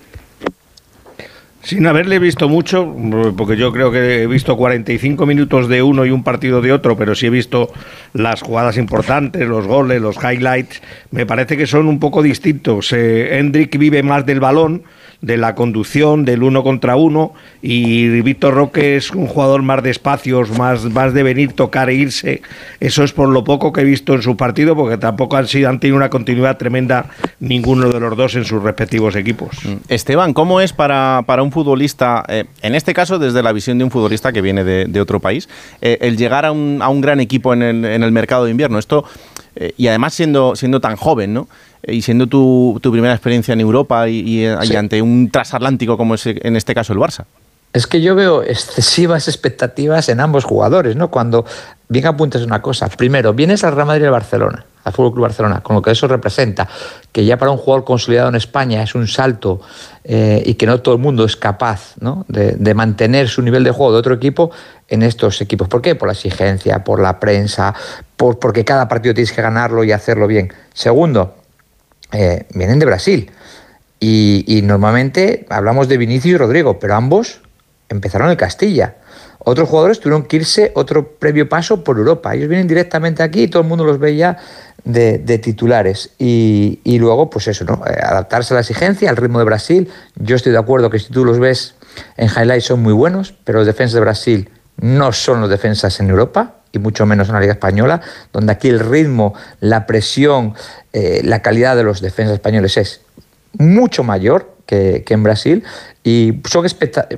[1.63, 2.91] Sin haberle visto mucho,
[3.37, 6.97] porque yo creo que he visto 45 minutos de uno y un partido de otro,
[6.97, 7.71] pero sí he visto
[8.15, 12.95] las jugadas importantes, los goles, los highlights, me parece que son un poco distintos.
[12.95, 14.85] Eh, Hendrik vive más del balón,
[15.23, 19.91] de la conducción, del uno contra uno, y Víctor Roque es un jugador más de
[19.91, 22.43] espacios, más, más de venir, tocar e irse.
[22.81, 25.69] Eso es por lo poco que he visto en su partido, porque tampoco han, sido,
[25.69, 27.07] han tenido una continuidad tremenda
[27.39, 29.51] ninguno de los dos en sus respectivos equipos.
[29.65, 29.75] Mm.
[29.89, 33.85] Esteban, ¿cómo es para, para un futbolista, eh, en este caso desde la visión de
[33.85, 35.49] un futbolista que viene de, otro país,
[35.81, 38.51] eh, el llegar a un, a un, gran equipo en el, en el mercado de
[38.51, 38.79] invierno?
[38.79, 39.05] Esto,
[39.57, 41.49] eh, y además siendo, siendo tan joven, ¿no?
[41.87, 46.57] Y siendo tu, tu, primera experiencia en Europa y, ante un transatlántico como es en
[46.57, 47.25] este caso el Barça.
[47.73, 51.09] Es que yo veo excesivas expectativas en ambos jugadores, ¿no?
[51.09, 51.45] Cuando
[51.89, 52.89] bien apuntas una cosa.
[52.89, 56.09] Primero, vienes al Real Madrid de Barcelona, al Fútbol Club Barcelona, con lo que eso
[56.09, 56.69] representa,
[57.13, 59.61] que ya para un jugador consolidado en España es un salto
[60.03, 61.95] eh, y que no todo el mundo es capaz
[62.27, 64.51] de, de, mantener su nivel de juego de otro equipo
[64.89, 65.69] en estos equipos.
[65.69, 65.95] ¿Por qué?
[65.95, 67.73] Por la exigencia, por la prensa,
[68.17, 70.53] por, porque cada partido tienes que ganarlo y hacerlo bien.
[70.75, 71.37] Segundo,
[72.13, 73.31] eh, vienen de Brasil.
[74.03, 77.43] Y, normalmente hablamos de Vinicius y Rodrigo, pero ambos
[77.91, 78.97] empezaron en Castilla.
[79.39, 82.35] Otros jugadores tuvieron que irse otro previo paso por Europa.
[82.35, 84.39] Ellos vienen directamente aquí y todo el mundo los ve ya
[84.85, 86.11] de, titulares.
[86.19, 87.83] Y, luego, pues eso, ¿no?
[87.87, 89.91] Eh, adaptarse a la exigencia, al ritmo de Brasil.
[90.17, 91.75] Yo estoy de acuerdo que si tú los ves
[92.17, 96.09] en highlights son muy buenos, pero los defensas de Brasil no son los defensas en
[96.09, 98.01] Europa y mucho menos en la Liga Española,
[98.33, 100.55] donde aquí el ritmo, la presión,
[100.93, 103.03] eh, la calidad de los defensas españoles es
[103.59, 105.65] mucho mayor que, en Brasil
[106.05, 106.65] y son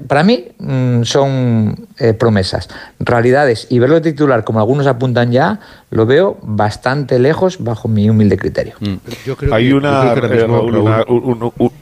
[0.08, 5.60] para mí mm, son eh, promesas, realidades y verlo titular como algunos apuntan ya,
[5.90, 8.76] lo veo bastante lejos bajo mi humilde criterio.
[9.52, 10.14] Hay una,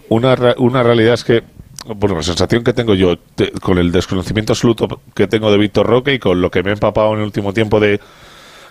[0.08, 1.44] una, una realidad es que
[1.86, 3.16] bueno, la sensación que tengo yo,
[3.62, 6.72] con el desconocimiento absoluto que tengo de Víctor Roque y con lo que me he
[6.74, 8.00] empapado en el último tiempo de,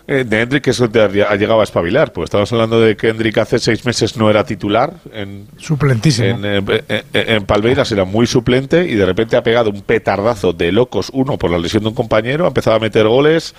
[0.07, 2.13] eh, de Hendrik, que eso te ha llegado a espabilar.
[2.13, 4.93] Pues estamos hablando de que Hendrik hace seis meses no era titular.
[5.13, 6.29] En, Suplentísimo.
[6.29, 10.71] En, eh, eh, Palmeiras era muy suplente y de repente ha pegado un petardazo de
[10.71, 13.53] locos, uno por la lesión de un compañero, ha empezado a meter goles,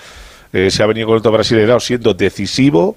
[0.52, 2.96] se ha venido con el brasileño siendo decisivo.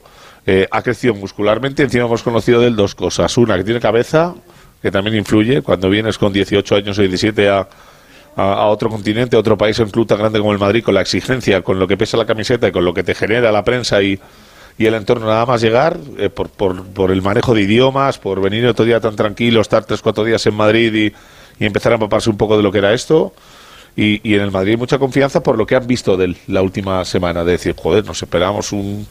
[0.72, 1.84] ha crecido muscularmente.
[1.84, 3.38] Encima hemos conocido de él dos cosas.
[3.38, 4.34] Una, que tiene cabeza,
[4.84, 7.68] que también influye cuando vienes con 18 años o 17 a,
[8.36, 11.00] a, otro continente, a otro país, en club tan grande como el Madrid, con la
[11.00, 14.04] exigencia, con lo que pesa la camiseta y con lo que te genera la prensa
[14.04, 14.20] y,
[14.78, 18.42] y el entorno nada más llegar, eh, por, por, por, el manejo de idiomas, por
[18.42, 21.14] venir otro día tan tranquilo, estar tres, cuatro días en Madrid y,
[21.66, 23.34] empezar a empaparse un poco de lo que era esto.
[23.96, 27.06] Y, y, en el Madrid mucha confianza por lo que han visto de la última
[27.06, 29.08] semana, de decir, joder, nos esperamos un,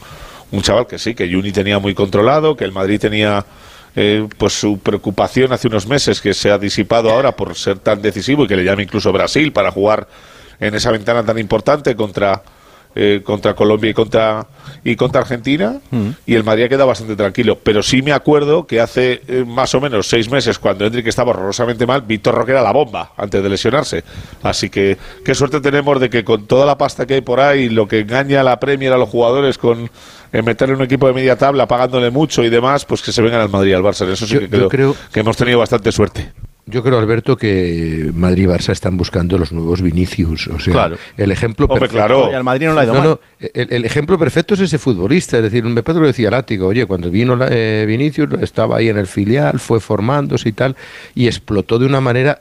[0.51, 3.47] un chaval que sí, que Juni tenía muy controlado, que el Madrid tenía
[3.95, 8.01] eh, pues su preocupación hace unos meses que se ha disipado ahora por ser tan
[8.01, 10.09] decisivo y que le llame incluso Brasil para jugar
[10.61, 12.43] en esa ventana tan importante contra
[12.95, 14.47] eh, contra Colombia y contra
[14.85, 16.09] y contra Argentina mm.
[16.27, 17.59] y el Madrid ha quedado bastante tranquilo.
[17.63, 21.31] Pero sí me acuerdo que hace eh, más o menos seis meses cuando Enrique estaba
[21.31, 24.05] horrorosamente mal Víctor Roque era la bomba antes de lesionarse.
[24.43, 27.69] Así que qué suerte tenemos de que con toda la pasta que hay por ahí
[27.69, 29.91] lo que engaña a la Premier a los jugadores con
[30.33, 33.41] eh, meterle un equipo de media tabla pagándole mucho y demás pues que se vengan
[33.41, 34.09] al Madrid al Barça.
[34.09, 36.33] Eso sí que creo que hemos tenido bastante suerte
[36.67, 40.47] yo creo, Alberto, que Madrid y Barça están buscando los nuevos Vinicius.
[40.47, 41.97] O sea, el ejemplo perfecto.
[41.97, 42.35] Claro.
[42.35, 45.39] al Madrid no, no, el, ejemplo perfecto es ese futbolista.
[45.39, 49.09] Es decir, me Pedro decía Látigo, oye, cuando vino eh, Vinicius estaba ahí en el
[49.09, 50.77] filial, fue formándose y tal,
[51.17, 52.41] y explotó de una manera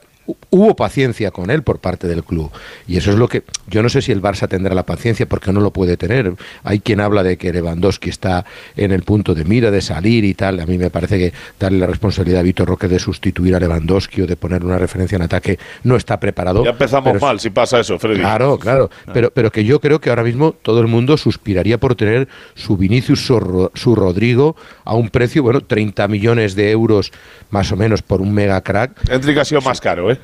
[0.50, 2.50] hubo paciencia con él por parte del club.
[2.86, 5.52] Y eso es lo que yo no sé si el Barça tendrá la paciencia porque
[5.52, 6.34] no lo puede tener.
[6.64, 8.44] Hay quien habla de que Lewandowski está
[8.76, 10.60] en el punto de mira, de salir y tal.
[10.60, 14.22] A mí me parece que darle la responsabilidad a Víctor Roque de sustituir a Lewandowski
[14.22, 16.64] o de poner una referencia en ataque no está preparado.
[16.64, 18.20] Ya empezamos mal si pasa eso, Freddy.
[18.20, 18.90] Claro, claro.
[19.12, 22.76] Pero, pero que yo creo que ahora mismo todo el mundo suspiraría por tener su
[22.76, 27.12] Vinicius, su, su Rodrigo a un precio, bueno, 30 millones de euros
[27.50, 28.92] más o menos por un mega crack.
[29.08, 30.18] Hendrik ha sido más caro, ¿eh?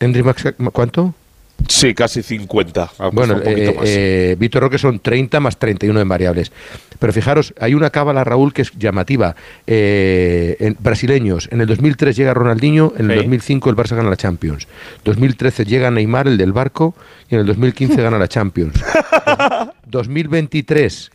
[0.00, 1.14] Hendrik, ¿cuánto?
[1.68, 2.90] Sí, casi 50.
[3.12, 6.52] Bueno, eh, eh, Víctor Roque son 30 más 31 en variables.
[6.98, 9.34] Pero fijaros, hay una cábala, Raúl, que es llamativa.
[9.66, 14.16] Eh, en, brasileños, en el 2003 llega Ronaldinho, en el 2005 el Barça gana la
[14.16, 14.68] Champions.
[15.04, 16.94] 2013 llega Neymar, el del barco,
[17.28, 18.74] y en el 2015 gana la Champions.
[19.86, 21.10] 2023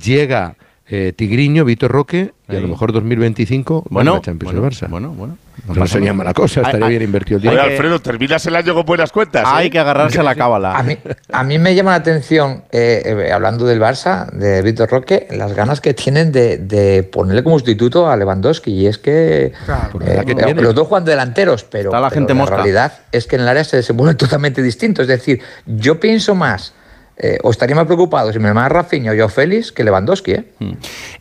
[0.00, 0.56] llega
[0.90, 4.88] eh, Tigriño, Víctor Roque, y a lo mejor 2025 bueno, la Champions bueno, Barça.
[4.88, 5.36] Bueno, bueno.
[5.74, 7.72] No, sería mala cosa, estaría Ay, bien invertido el Oye, dinero.
[7.72, 9.42] Alfredo, terminas el año con buenas cuentas.
[9.42, 9.50] ¿eh?
[9.52, 10.72] Hay que agarrarse a la cábala.
[10.78, 10.96] A mí,
[11.30, 15.52] a mí me llama la atención, eh, eh, hablando del Barça, de Víctor Roque, las
[15.52, 18.70] ganas que tienen de, de ponerle como sustituto a Lewandowski.
[18.70, 22.20] Y es que Claro, eh, que los dos juegan de delanteros, pero, Está la pero
[22.20, 22.56] gente la mosca.
[22.56, 25.02] realidad es que en el área se desenvuelven totalmente distintos.
[25.02, 26.72] Es decir, yo pienso más,
[27.20, 30.30] eh, o estaría más preocupado si me llama Rafinha o yo Félix que Lewandowski.
[30.32, 30.44] ¿eh?
[30.60, 30.70] Mm.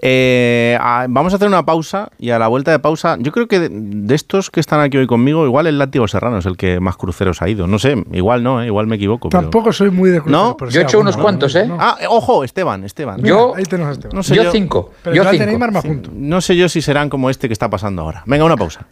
[0.02, 3.48] Eh, a- vamos a hacer una pausa y a la vuelta de pausa, yo creo
[3.48, 6.56] que de, de estos que están aquí hoy conmigo, igual el Látigo Serrano es el
[6.56, 7.66] que más cruceros ha ido.
[7.68, 9.30] No sé, igual no, eh, igual me equivoco.
[9.30, 10.58] pero- Tampoco soy muy de crucero, ¿No?
[10.58, 11.62] pero Yo he hecho unos cuantos, ¿no?
[11.62, 11.68] ¿eh?
[11.68, 11.78] No.
[11.80, 13.18] Ah, ojo, Esteban, Esteban.
[13.22, 14.16] Mira, yo- ahí tenemos a Esteban.
[14.16, 14.92] No sé yo yo- cinco.
[15.04, 15.66] Pero yo cinco.
[15.80, 16.12] Apunto.
[16.14, 18.24] No sé yo si serán como este que está pasando ahora.
[18.26, 18.86] Venga, una pausa.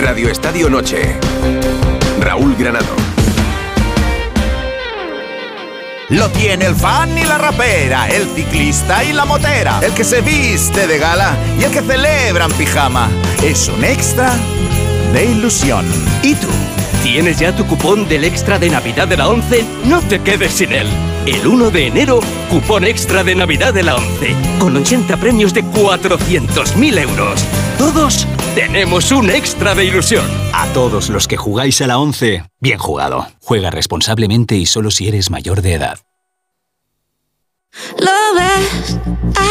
[0.00, 1.16] Radio Estadio Noche.
[2.20, 3.09] Raúl Granado.
[6.10, 10.20] Lo tiene el fan y la rapera, el ciclista y la motera, el que se
[10.20, 13.08] viste de gala y el que celebra en pijama.
[13.44, 14.32] Es un extra
[15.12, 15.86] de ilusión.
[16.22, 16.48] ¿Y tú?
[17.02, 19.64] ¿Tienes ya tu cupón del extra de Navidad de la 11?
[19.84, 20.86] No te quedes sin él.
[21.26, 22.20] El 1 de enero,
[22.50, 27.44] cupón extra de Navidad de la 11, con 80 premios de 400.000 euros.
[27.78, 30.24] Todos tenemos un extra de ilusión.
[30.52, 33.26] A todos los que jugáis a la 11, bien jugado.
[33.42, 35.98] Juega responsablemente y solo si eres mayor de edad.
[37.98, 38.98] Lo ves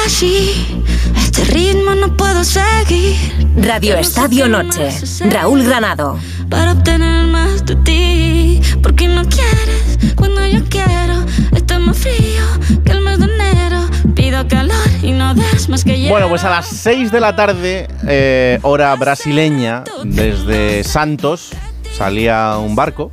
[0.06, 0.84] así,
[1.16, 3.16] este ritmo no puedo seguir.
[3.58, 4.90] Radio Estadio Noche.
[5.30, 6.20] Raúl Granado.
[6.50, 11.26] Para obtener más de ti, porque no quieres cuando yo quiero.
[11.56, 12.44] Está más frío
[12.84, 13.88] que el mes de enero.
[14.16, 16.12] Pido calor y no das más que hielo.
[16.12, 21.52] Bueno, pues a las 6 de la tarde, eh, hora brasileña, desde Santos,
[21.96, 23.12] salía un barco.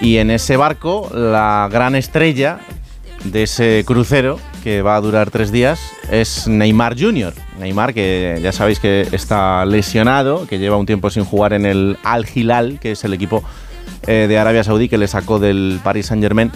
[0.00, 2.58] Y en ese barco, la gran estrella
[3.24, 7.34] de ese crucero, que va a durar tres días, es Neymar Jr.
[7.58, 11.98] Neymar, que ya sabéis que está lesionado, que lleva un tiempo sin jugar en el
[12.04, 13.42] Al Hilal, que es el equipo
[14.06, 16.52] eh, de Arabia Saudí que le sacó del Paris Saint Germain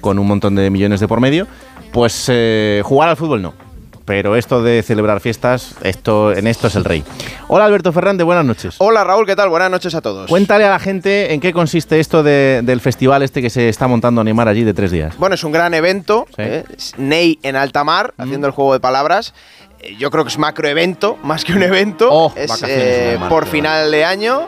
[0.00, 1.46] con un montón de millones de por medio.
[1.92, 3.69] Pues eh, jugar al fútbol no.
[4.10, 7.04] Pero esto de celebrar fiestas, esto, en esto es el rey.
[7.46, 8.74] Hola Alberto Fernández, buenas noches.
[8.78, 9.50] Hola Raúl, ¿qué tal?
[9.50, 10.28] Buenas noches a todos.
[10.28, 13.86] Cuéntale a la gente en qué consiste esto de- del festival este que se está
[13.86, 15.16] montando Neymar allí de tres días.
[15.16, 16.26] Bueno, es un gran evento.
[16.30, 16.42] Sí.
[16.42, 16.64] ¿eh?
[16.98, 19.32] Ney en alta mar, haciendo el juego de palabras.
[19.78, 22.08] Eh, Yo creo que es macroevento, más que un evento.
[22.10, 24.40] Oh, es eh, por final de año.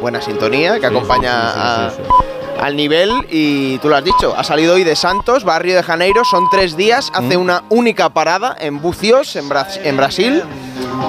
[0.00, 2.37] Buena sintonía que acompaña sí, sí, a- sí, sí.
[2.60, 3.10] Al nivel.
[3.30, 6.24] Y tú lo has dicho, ha salido hoy de Santos, barrio de Janeiro.
[6.24, 7.10] Son tres días.
[7.14, 7.40] Hace Mm.
[7.40, 10.42] una única parada en Bucios, en, Bras- en Brasil.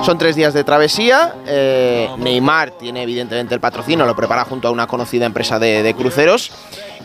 [0.05, 1.33] Son tres días de travesía.
[1.47, 5.93] Eh, Neymar tiene evidentemente el patrocinio, lo prepara junto a una conocida empresa de, de
[5.95, 6.51] cruceros.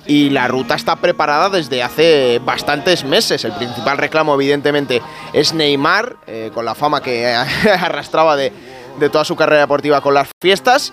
[0.07, 3.43] Y la ruta está preparada desde hace bastantes meses.
[3.45, 5.01] El principal reclamo, evidentemente,
[5.33, 7.27] es Neymar, eh, con la fama que
[7.81, 8.53] arrastraba de,
[8.99, 10.93] de toda su carrera deportiva con las fiestas.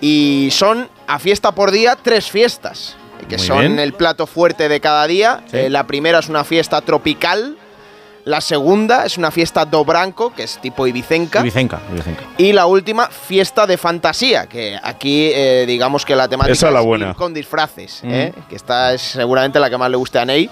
[0.00, 2.96] Y son a fiesta por día tres fiestas,
[3.28, 3.78] que Muy son bien.
[3.78, 5.42] el plato fuerte de cada día.
[5.50, 5.56] Sí.
[5.58, 7.56] Eh, la primera es una fiesta tropical.
[8.24, 11.38] La segunda es una fiesta do branco, que es tipo ibicenca.
[11.40, 12.24] Ibicenca, Ibicenca.
[12.38, 16.74] Y la última, fiesta de fantasía, que aquí eh, digamos que la temática Esa es
[16.74, 17.14] la ir buena.
[17.14, 18.10] con disfraces, Mm.
[18.12, 18.32] ¿eh?
[18.48, 20.50] que esta es seguramente la que más le guste a Ney.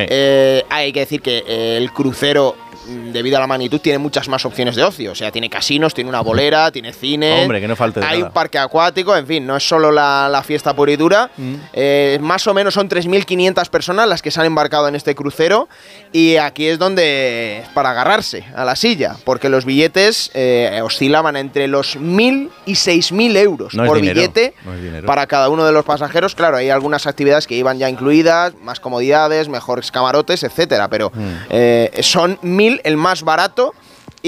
[0.00, 0.06] Sí.
[0.08, 2.54] Eh, hay que decir que eh, el crucero,
[2.88, 5.12] mm, debido a la magnitud, tiene muchas más opciones de ocio.
[5.12, 7.42] O sea, tiene casinos, tiene una bolera, tiene cine.
[7.42, 8.28] Hombre, que no falte de Hay nada.
[8.28, 11.30] un parque acuático, en fin, no es solo la, la fiesta pura y dura.
[11.36, 11.54] Mm.
[11.72, 15.68] Eh, más o menos son 3.500 personas las que se han embarcado en este crucero.
[16.12, 21.36] Y aquí es donde es para agarrarse a la silla, porque los billetes eh, oscilaban
[21.36, 25.72] entre los 1.000 y 6.000 euros No por dinero, billete no para cada uno de
[25.72, 26.34] los pasajeros.
[26.34, 29.48] Claro, hay algunas actividades que iban ya incluidas, más comodidades,
[29.90, 31.20] camarotes, etcétera, pero Mm.
[31.50, 33.74] eh, son 1.000 el más barato.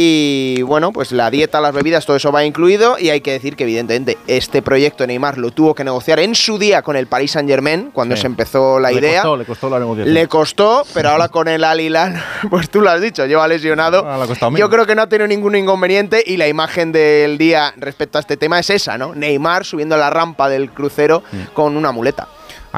[0.00, 2.98] Y bueno, pues la dieta, las bebidas, todo eso va incluido.
[3.00, 6.56] Y hay que decir que, evidentemente, este proyecto Neymar lo tuvo que negociar en su
[6.56, 8.20] día con el Paris Saint Germain, cuando Sí.
[8.20, 9.22] se empezó la Le idea.
[9.22, 10.14] costó, le costó la negociación.
[10.14, 12.14] Le costó, pero ahora con el Al Hilal,
[12.50, 14.04] pues tú lo has dicho, lleva lesionado.
[14.06, 17.74] Ah, le Yo creo que no ha tenido ningún inconveniente y la imagen del día
[17.76, 19.16] respecto a este tema es esa, ¿no?
[19.16, 21.36] Neymar subiendo la rampa del crucero Mm.
[21.54, 22.28] con una muleta.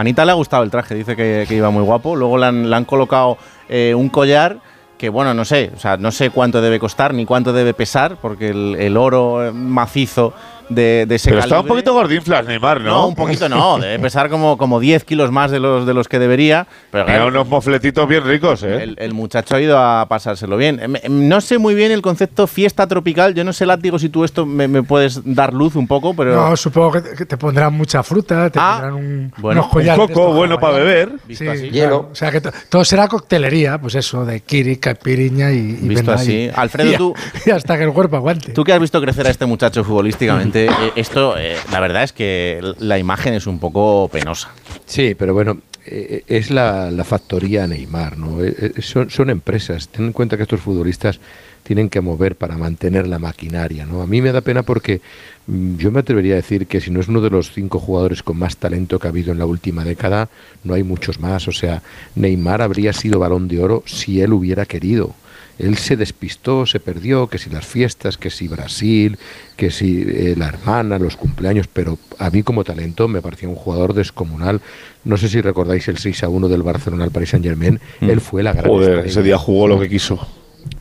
[0.01, 2.17] Anita le ha gustado el traje, dice que, iba muy guapo.
[2.17, 3.37] Luego le han, colocado
[3.69, 4.59] eh, un collar
[4.97, 8.17] que, bueno, no sé, o sea, no sé cuánto debe costar ni cuánto debe pesar,
[8.17, 10.33] porque el, oro macizo
[10.71, 12.91] de, de ese Pero está un calibre- poquito gordinflas, Neymar, ¿no?
[12.91, 16.09] No, un poquito no, debe pesar como, como 10 kilos más de los, de los
[16.09, 16.67] que debería.
[16.91, 18.83] Pero Mira, claro, unos mofletitos bien ricos, ¿eh?
[18.83, 20.81] el, el muchacho ha ido a pasárselo bien.
[20.81, 23.35] Em, em, No sé muy bien el concepto fiesta tropical.
[23.35, 26.35] Yo no sé, Látigo, si tú esto me, me puedes dar luz un poco, pero.
[26.35, 30.09] No, supongo que te, pondrán mucha fruta, te Ah, pondrán un, bueno, unos un collares.
[30.09, 31.13] de coco bueno para beber.
[31.31, 31.71] Sí, así.
[31.71, 32.09] claro.
[32.13, 36.13] O sea que to- todo será coctelería, pues eso, de kiri, caipiriña y, y Visto
[36.13, 36.33] así.
[36.47, 37.15] y- Alfredo, y- tú-
[37.47, 38.53] y hasta que el cuerpo aguante.
[38.53, 42.13] Tú que has visto crecer a este muchacho futbolísticamente, eh, esto, eh, la verdad es
[42.13, 44.51] que la imagen es un poco penosa.
[44.87, 48.39] Sí, pero bueno, eh, es la, la factoría Neymar, ¿no?
[48.81, 49.89] Son, son empresas.
[49.89, 51.21] Ten en cuenta que estos futbolistas
[51.63, 54.03] tienen que mover para mantener la maquinaria, ¿no?
[54.03, 55.01] A mí me da pena porque
[55.47, 58.23] mm, yo me atrevería a decir que si no es uno de los cinco jugadores
[58.23, 60.29] con más talento que ha habido en la última década,
[60.65, 61.49] no hay muchos más.
[61.49, 61.83] O sea,
[62.15, 65.15] Neymar habría sido balón de oro si él hubiera querido.
[65.61, 69.19] Él se despistó, se perdió, que si las fiestas, que si Brasil,
[69.57, 73.55] que si eh, la hermana, los cumpleaños, pero a mí como talento me parecía un
[73.57, 74.61] jugador descomunal.
[75.05, 78.21] No sé si recordáis el 6 a 1 del Barcelona al Paris Saint Germain, él
[78.21, 79.09] fue la gran Joder, estrella.
[79.09, 80.27] ese día jugó lo que quiso.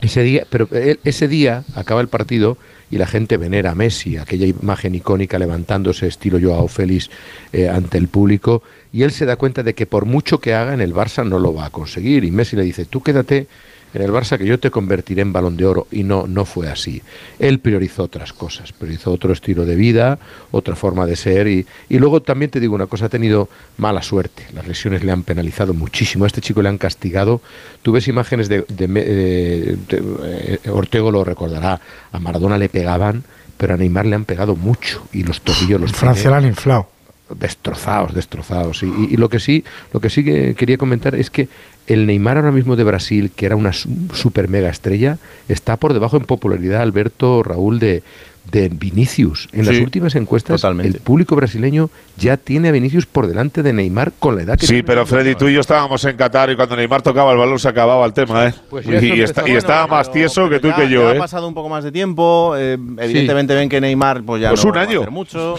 [0.01, 2.57] Ese día, pero él- ese día acaba el partido
[2.91, 7.09] y la gente venera a Messi, aquella imagen icónica levantándose estilo Joao Félix
[7.53, 10.73] eh, ante el público, y él se da cuenta de que por mucho que haga
[10.73, 12.23] en el Barça no lo va a conseguir.
[12.23, 13.47] Y Messi le dice, tú quédate
[13.93, 15.87] en el Barça que yo te convertiré en balón de oro.
[15.91, 17.01] Y no, no fue así.
[17.39, 20.19] Él priorizó otras cosas, priorizó otro estilo de vida,
[20.51, 21.47] otra forma de ser.
[21.47, 24.45] Y, y luego también te digo una cosa, ha tenido mala suerte.
[24.53, 26.23] Las lesiones le han penalizado muchísimo.
[26.23, 27.41] A este chico le han castigado.
[27.81, 31.79] Tú ves imágenes de, de, Me- eh, de- eh, Ortego lo recordará.
[32.11, 33.23] A Maradona le pegaban,
[33.57, 35.07] pero a Neymar le han pegado mucho.
[35.13, 36.87] Y los tobillos los Francia tiene la han inflado.
[37.35, 38.83] Destrozados, destrozados.
[38.83, 39.63] Y, y- y lo que sí,
[39.93, 41.47] lo que sí que quería comentar es que
[41.87, 45.93] el Neymar ahora mismo de Brasil, que era una su- super mega estrella, está por
[45.93, 48.03] debajo en popularidad, Alberto Raúl, de,
[48.51, 49.47] de Vinicius.
[49.53, 50.97] En las últimas encuestas, totalmente.
[50.97, 54.65] el público brasileño ya tiene a Vinicius por delante de Neymar con la edad que
[54.65, 54.83] Sí, tiene.
[54.83, 57.67] pero Freddy, tú y yo estábamos en Qatar y cuando Neymar tocaba el balón se
[57.69, 58.53] acababa el tema, ¿eh?
[58.69, 59.21] Pues y,
[59.55, 61.17] estaba más tieso que tú ya- que yo, ya ¿eh?
[61.17, 62.55] Ha pasado un poco más de tiempo.
[62.57, 64.99] eh, evidentemente ven que Neymar pues ya Pues no un va a año.
[65.01, 65.55] hacer mucho.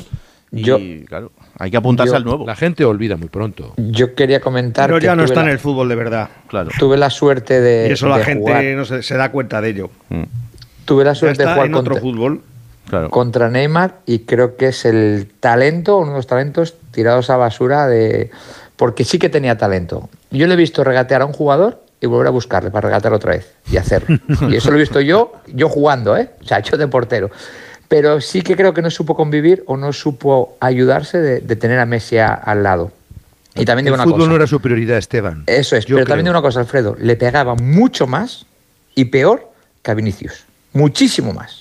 [0.52, 1.30] Y Yo- claro,
[1.60, 2.46] hay que apuntarse yo- al nuevo.
[2.46, 3.74] La gente olvida muy pronto.
[3.76, 6.28] Yo quería comentar Pero que ya no está en el fútbol de verdad.
[6.48, 6.70] Claro.
[6.78, 9.68] tuve la suerte de, Y eso la gente jugar, no se, se da cuenta de
[9.68, 9.90] ello.
[10.86, 12.40] tuve la Ya suerte de jugar en otro contra, fútbol.
[12.88, 13.10] Claro.
[13.10, 17.86] contra Neymar y creo que es el talento, uno de los talentos tirados a basura
[17.86, 18.30] de
[18.76, 20.08] porque sí que tenía talento.
[20.30, 23.32] Yo le he visto regatear a un jugador y volver a buscarle para regatear otra
[23.32, 24.18] vez y hacerlo.
[24.50, 26.30] y eso lo he visto yo, yo jugando, ¿eh?
[26.42, 27.30] O sea, yo de portero.
[27.90, 31.78] Pero sí que creo que no supo convivir o no supo ayudarse de, de tener
[31.78, 32.92] a Messi a- al lado.
[33.56, 34.28] Y también El digo una fútbol cosa.
[34.30, 35.42] no era su prioridad, Esteban.
[35.48, 36.12] Eso es, Yo pero creo.
[36.14, 38.46] también digo una cosa, Alfredo, le pegaba mucho más
[38.94, 39.50] y peor
[39.82, 40.44] que a Vinicius.
[40.72, 41.59] Muchísimo más.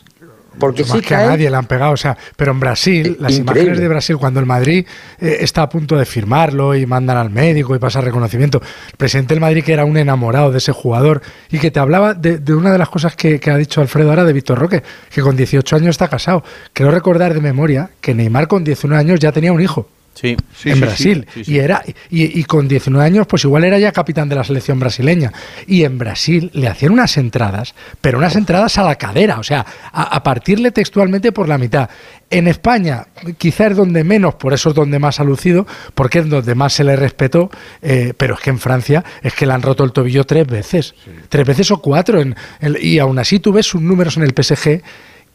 [0.59, 1.93] Porque Mucho sí más que a nadie le han pegado.
[1.93, 3.39] O sea, pero en Brasil, las increíble.
[3.61, 4.85] imágenes de Brasil, cuando el Madrid
[5.19, 9.33] eh, está a punto de firmarlo y mandan al médico y pasa reconocimiento, el presidente
[9.33, 12.53] del Madrid, que era un enamorado de ese jugador y que te hablaba de, de
[12.53, 15.35] una de las cosas que, que ha dicho Alfredo ahora de Víctor Roque, que con
[15.35, 16.43] 18 años está casado.
[16.73, 19.87] Quiero recordar de memoria que Neymar con 19 años ya tenía un hijo.
[20.13, 20.35] Sí,
[20.69, 21.27] en sí, Brasil.
[21.33, 21.43] sí.
[21.47, 24.77] Y, era, y, y con 19 años, pues igual era ya capitán de la selección
[24.79, 25.31] brasileña.
[25.65, 29.65] Y en Brasil le hacían unas entradas, pero unas entradas a la cadera, o sea,
[29.93, 31.89] a, a partirle textualmente por la mitad.
[32.29, 36.29] En España, quizá es donde menos, por eso es donde más ha lucido, porque es
[36.29, 37.49] donde más se le respetó,
[37.81, 40.93] eh, pero es que en Francia es que le han roto el tobillo tres veces,
[41.29, 44.33] tres veces o cuatro, en- en- y aún así tú ves sus números en el
[44.33, 44.81] PSG.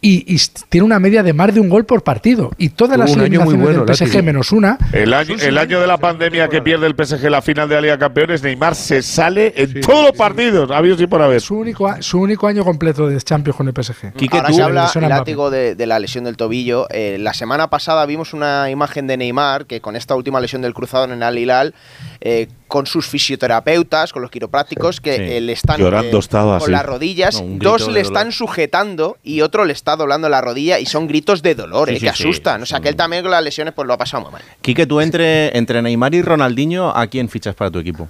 [0.07, 0.37] Y,
[0.69, 2.51] tiene una media de más de un gol por partido.
[2.59, 4.23] Y todas las un año muy eliminaciones bueno, del PSG Látigo.
[4.25, 7.69] menos una El año, el año de la pandemia que pierde el PSG la final
[7.71, 11.23] de la Liga de Campeones, Neymar se sale en todos los partidos, habidos y por
[11.23, 11.41] haber.
[11.41, 14.13] su único, su único año completo de Champions con el PSG.
[14.31, 15.09] Ahora tú- se habla, Mbappé.
[15.09, 16.87] látigo, de, de la lesión del tobillo.
[16.91, 20.75] Eh, la semana pasada vimos una imagen de Neymar que con esta última lesión del
[20.75, 21.75] cruzado en el Al Hilal,
[22.21, 25.23] eh, con sus fisioterapeutas, con los quiroprácticos, que Sí.
[25.23, 26.73] eh, le están Llorando eh, estaba, con sí.
[26.73, 30.87] las rodillas, No, dos le están sujetando y otro le está doblando la rodilla y
[30.87, 32.63] son gritos de dolor, Sí, eh, sí, que sí, asustan.
[32.65, 34.43] O sea, que él también con las lesiones pues lo ha pasado muy mal.
[34.61, 38.09] Quique, tú entre, entre Neymar y Ronaldinho, ¿a quién fichas para tu equipo?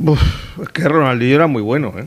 [0.00, 0.20] Uf,
[0.62, 2.06] es que Ronaldinho era muy bueno, ¿eh?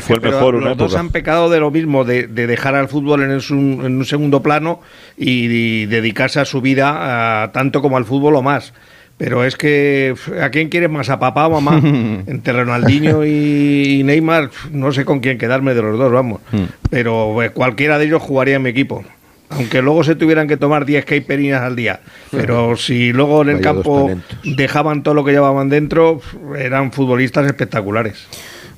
[0.00, 3.30] Fue el mejor los dos han pecado de lo mismo, de, dejar al fútbol en,
[3.30, 4.80] un segundo plano
[5.16, 8.72] y, dedicarse a su vida tanto como al fútbol o más.
[9.18, 11.08] Pero es que, ¿a quién quieres más?
[11.08, 11.78] ¿A papá o mamá?
[12.26, 16.40] Entre Ronaldinho y Neymar, no sé con quién quedarme de los dos, vamos.
[16.50, 16.64] Hmm.
[16.90, 19.04] Pero eh, cualquiera de ellos jugaría en mi equipo.
[19.50, 22.00] Aunque luego se tuvieran que tomar 10 caiperinas al día.
[22.30, 24.10] Pero si luego en el campo
[24.42, 26.20] dejaban todo lo que llevaban dentro,
[26.58, 28.26] eran futbolistas espectaculares.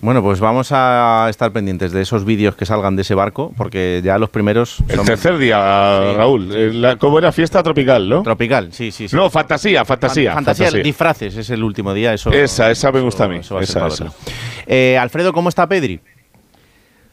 [0.04, 4.02] Bueno, pues vamos a estar pendientes de esos vídeos que salgan de ese barco, porque
[4.04, 4.84] ya los primeros...
[4.86, 6.50] El tercer día, Raúl.
[6.54, 8.22] Eh, ¿Cómo era fiesta tropical, no?
[8.22, 9.06] Tropical, sí, sí.
[9.12, 10.70] No, fantasía, fantasía, fantasía.
[10.72, 12.12] disfraces, es el último día.
[12.12, 13.38] Eso, esa, esa me gusta a mí.
[13.38, 13.88] esa,
[14.66, 15.98] eh, Alfredo, ¿cómo está Pedri?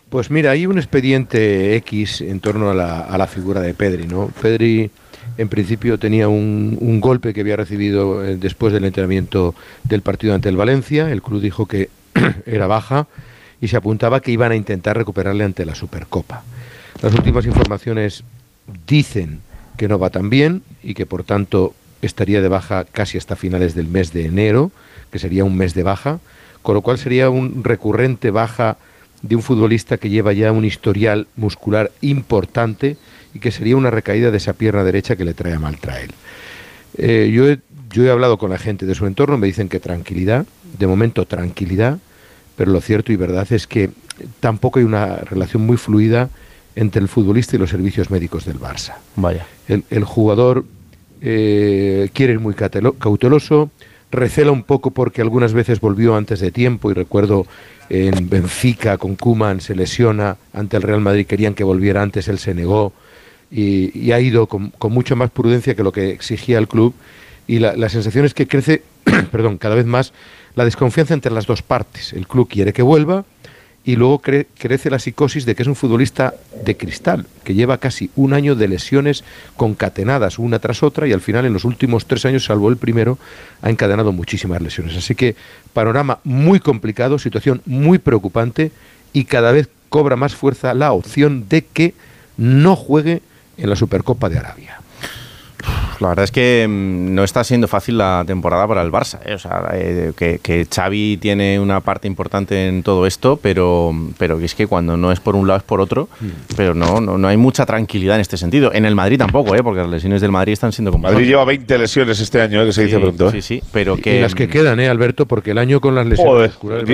[0.10, 4.34] Pues mira, hay un expediente X en torno a la, figura de Pedri, ¿no?
[4.42, 4.92] Pedri
[5.38, 10.36] en principio tenía un, un, golpe que había recibido eh, después del entrenamiento del partido
[10.36, 11.10] ante el Valencia.
[11.10, 11.88] El club dijo que
[12.45, 13.07] era baja
[13.62, 16.43] y se apuntaba que iban a intentar recuperarle ante la Supercopa.
[17.01, 18.24] Las últimas informaciones
[18.88, 19.41] dicen
[19.78, 23.76] que no va tan bien y que por tanto estaría de baja casi hasta finales
[23.76, 24.72] del mes de enero,
[25.12, 26.20] que sería un mes de baja,
[26.62, 28.78] con lo cual sería un recurrente baja
[29.22, 32.97] de un futbolista que lleva ya un historial muscular importante
[33.34, 35.59] y que sería una recaída de esa pierna derecha que le trae a.
[36.97, 37.32] Eh,
[37.91, 40.45] yo he hablado con la gente de su entorno, me dicen que tranquilidad,
[40.78, 42.00] de momento tranquilidad,
[42.56, 43.90] pero lo cierto y verdad es que
[44.40, 46.30] tampoco hay una relación muy fluida
[46.76, 48.96] entre el futbolista y los servicios médicos del Barça.
[49.16, 49.46] Vaya.
[49.68, 50.66] El, jugador
[51.22, 53.70] eh, quiere ir muy cauteloso,
[54.12, 57.46] recela un poco porque algunas veces volvió antes de tiempo y recuerdo
[57.90, 62.40] en Benfica con Kuman se lesiona ante el Real Madrid, querían que volviera antes, él
[62.40, 62.94] se negó
[63.52, 66.94] y, ha ido con, con, mucha más prudencia que lo que exigía el club
[67.48, 68.84] y la, la sensación es que crece,
[69.32, 70.14] perdón, cada vez más
[70.56, 72.14] la desconfianza entre las dos partes.
[72.14, 73.26] El club quiere que vuelva
[73.84, 78.12] y luego crece la psicosis de que es un futbolista de cristal, que lleva casi
[78.16, 79.24] un año de lesiones
[79.58, 83.18] concatenadas una tras otra y al final en los últimos tres años, salvo el primero,
[83.62, 84.95] ha encadenado muchísimas lesiones.
[84.95, 85.36] Así que
[85.74, 88.72] panorama muy complicado, situación muy preocupante
[89.14, 91.95] y cada vez cobra más fuerza la opción de que
[92.38, 93.22] no juegue
[93.58, 94.81] en la Supercopa de Arabia.
[96.02, 99.20] La verdad es que mm, no está siendo fácil la temporada para el Barça.
[99.24, 99.36] ¿eh?
[99.36, 104.56] O sea, eh, que, Xavi tiene una parte importante en todo esto, pero, pero es
[104.56, 106.10] que cuando no es por un lado es por otro.
[106.20, 106.28] Mm.
[106.58, 108.74] Pero no, no, hay mucha tranquilidad en este sentido.
[108.74, 109.64] En el Madrid tampoco, ¿eh?
[109.64, 111.16] porque las lesiones del Madrid están siendo complicadas.
[111.16, 113.30] Madrid lleva 20 lesiones este año, que se dice pronto.
[113.32, 114.18] Sí, sí, pero que.
[114.18, 115.28] Y las que quedan, ¿eh, Alberto?
[115.28, 116.56] Porque el año con las lesiones.
[116.56, 116.86] Joder,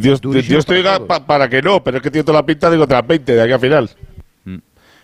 [0.00, 0.82] Dios, estoy
[1.26, 3.52] para que no, pero es que tiene toda la pinta de contra 20 de aquí
[3.52, 3.90] a final.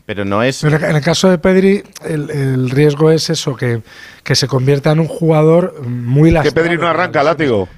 [0.06, 0.64] Pero no es.
[0.64, 3.82] en el caso de Pedri, el, riesgo es eso, que,
[4.24, 6.54] que, se convierta en un jugador muy lastrado.
[6.54, 7.68] Que Pedri no arranca látigo.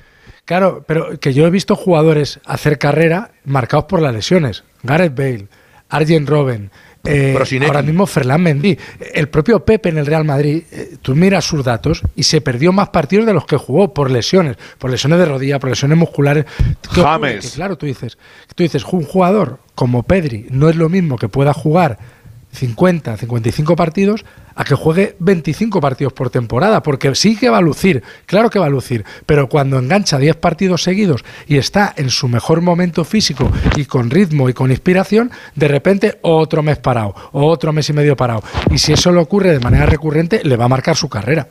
[0.45, 4.65] Claro, pero que yo he visto jugadores hacer carrera marcados por las lesiones.
[4.83, 5.49] Gareth Bale,
[5.89, 6.71] Arjen Robben,
[7.07, 8.79] eh, ahora mismo Ferland Mendy,
[9.13, 12.73] el propio Pepe en el Real Madrid, eh, tú miras sus datos y se perdió
[12.73, 16.47] más partidos de los que jugó por lesiones, por lesiones de rodilla, por lesiones musculares.
[16.91, 17.53] James.
[17.53, 18.17] claro, tú dices,
[18.55, 21.99] tú dices, un jugador como Pedri no es lo mismo que pueda jugar
[22.55, 24.25] 50, 55 partidos
[24.55, 28.59] a que juegue 25 partidos por temporada, porque sí que va a lucir, claro que
[28.59, 33.05] va a lucir, pero cuando engancha 10 partidos seguidos y está en su mejor momento
[33.05, 37.93] físico y con ritmo y con inspiración, de repente otro mes parado, otro mes y
[37.93, 38.43] medio parado.
[38.71, 41.49] Y si eso le ocurre de manera recurrente, le va a marcar su carrera.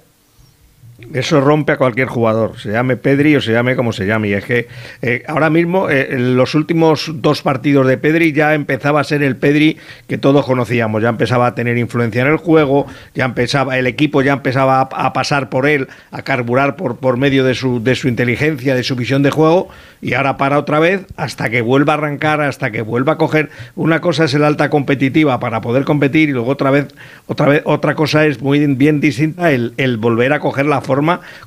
[1.13, 4.29] Eso rompe a cualquier jugador, se llame Pedri o se llame como se llame.
[4.29, 4.67] Y es que
[5.01, 9.21] eh, ahora mismo, eh, en los últimos dos partidos de Pedri, ya empezaba a ser
[9.23, 9.77] el Pedri
[10.07, 11.01] que todos conocíamos.
[11.01, 15.13] Ya empezaba a tener influencia en el juego, ya empezaba, el equipo ya empezaba a,
[15.13, 18.95] pasar por él, a carburar por, por medio de su, de su inteligencia, de su
[18.95, 19.69] visión de juego,
[20.01, 23.49] y ahora para otra vez hasta que vuelva a arrancar, hasta que vuelva a coger.
[23.75, 26.87] Una cosa es el alta competitiva para poder competir, y luego otra vez,
[27.27, 30.92] otra vez, otra cosa es muy bien distinta el, el volver a coger la forma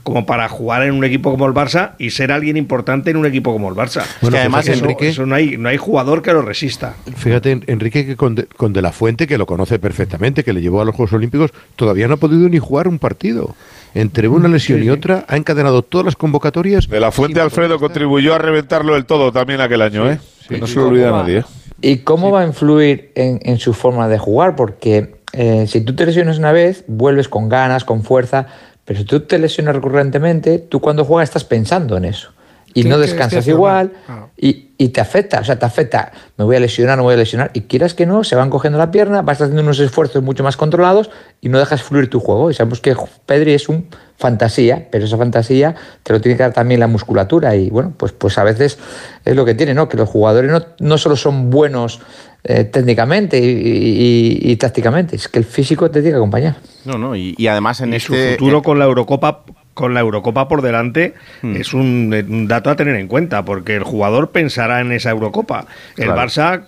[0.03, 3.27] como para jugar en un equipo como el Barça y ser alguien importante en un
[3.27, 4.05] equipo como el Barça.
[4.21, 6.95] Bueno, además, Enrique, no, hay, no hay jugador que lo resista.
[7.17, 10.85] Fíjate, Enrique, que con de, la Fuente, que lo conoce perfectamente, que le llevó a
[10.85, 13.55] los Juegos Olímpicos, todavía no ha podido ni jugar un partido.
[13.95, 16.89] Entre una lesión y otra ha encadenado todas las convocatorias.
[16.89, 20.19] De la Fuente Alfredo contribuyó a reventarlo del todo también aquel año, ¿eh?
[20.51, 21.39] no se lo olvida nadie.
[21.39, 21.45] ¿eh?
[21.81, 24.57] ¿Y cómo va a influir en, su forma de jugar?
[24.57, 28.47] Porque eh, si tú te lesionas una vez, vuelves con ganas, con fuerza,
[28.87, 32.31] pero si tú te lesionas recurrentemente, tú cuando juegas estás pensando en eso.
[32.73, 33.93] y no descansas igual
[34.37, 37.17] y, y, te afecta, o sea, te afecta, me voy a lesionar, no voy a
[37.17, 40.45] lesionar, y quieras que no, se van cogiendo la pierna, vas haciendo unos esfuerzos mucho
[40.45, 41.11] más controlados
[41.41, 42.51] y no dejas fluir tu juego.
[42.51, 46.53] Y sabemos que Pedri es un fantasía, pero esa fantasía te lo tiene que dar
[46.53, 48.79] también la musculatura y bueno, pues, pues a veces
[49.25, 49.89] es lo que tiene, ¿no?
[49.89, 52.01] Que los jugadores no, no solo son buenos
[52.49, 56.57] eh, técnicamente y, tácticamente, es que el físico te tiene que acompañar.
[56.85, 58.33] No, no, y, además en este...
[58.33, 59.43] futuro con la Eurocopa
[59.75, 61.57] con la Eurocopa por delante hmm.
[61.57, 65.67] es un, dato a tener en cuenta, porque el jugador pensará en esa Eurocopa.
[65.99, 66.65] El Barça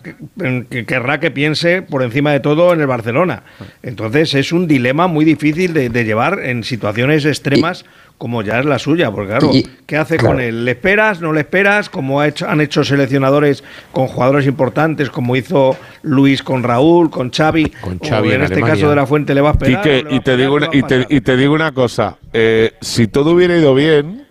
[0.87, 3.45] querrá que piense por encima de todo en el Barcelona.
[3.83, 7.87] Entonces es un dilema muy difícil de, llevar en situaciones extremas
[8.19, 9.51] como ya es la suya, porque claro,
[9.87, 10.65] ¿qué hace con él?
[10.65, 11.21] ¿Le esperas?
[11.21, 11.89] ¿No le esperas?
[11.89, 13.63] Como ha hecho, han hecho seleccionadores
[13.93, 18.91] con jugadores importantes, como hizo Luis con Raúl, con Xavi, con Xavi en, este caso
[18.91, 19.87] de la Fuente le va a esperar.
[20.11, 24.27] y, te digo una, y, te, digo una cosa, eh, si todo hubiera ido bien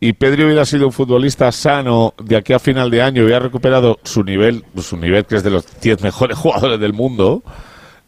[0.00, 3.98] y Pedro hubiera sido un futbolista sano de aquí a final de año, hubiera recuperado
[4.02, 7.42] su nivel, su nivel que es de los 10 mejores jugadores del mundo,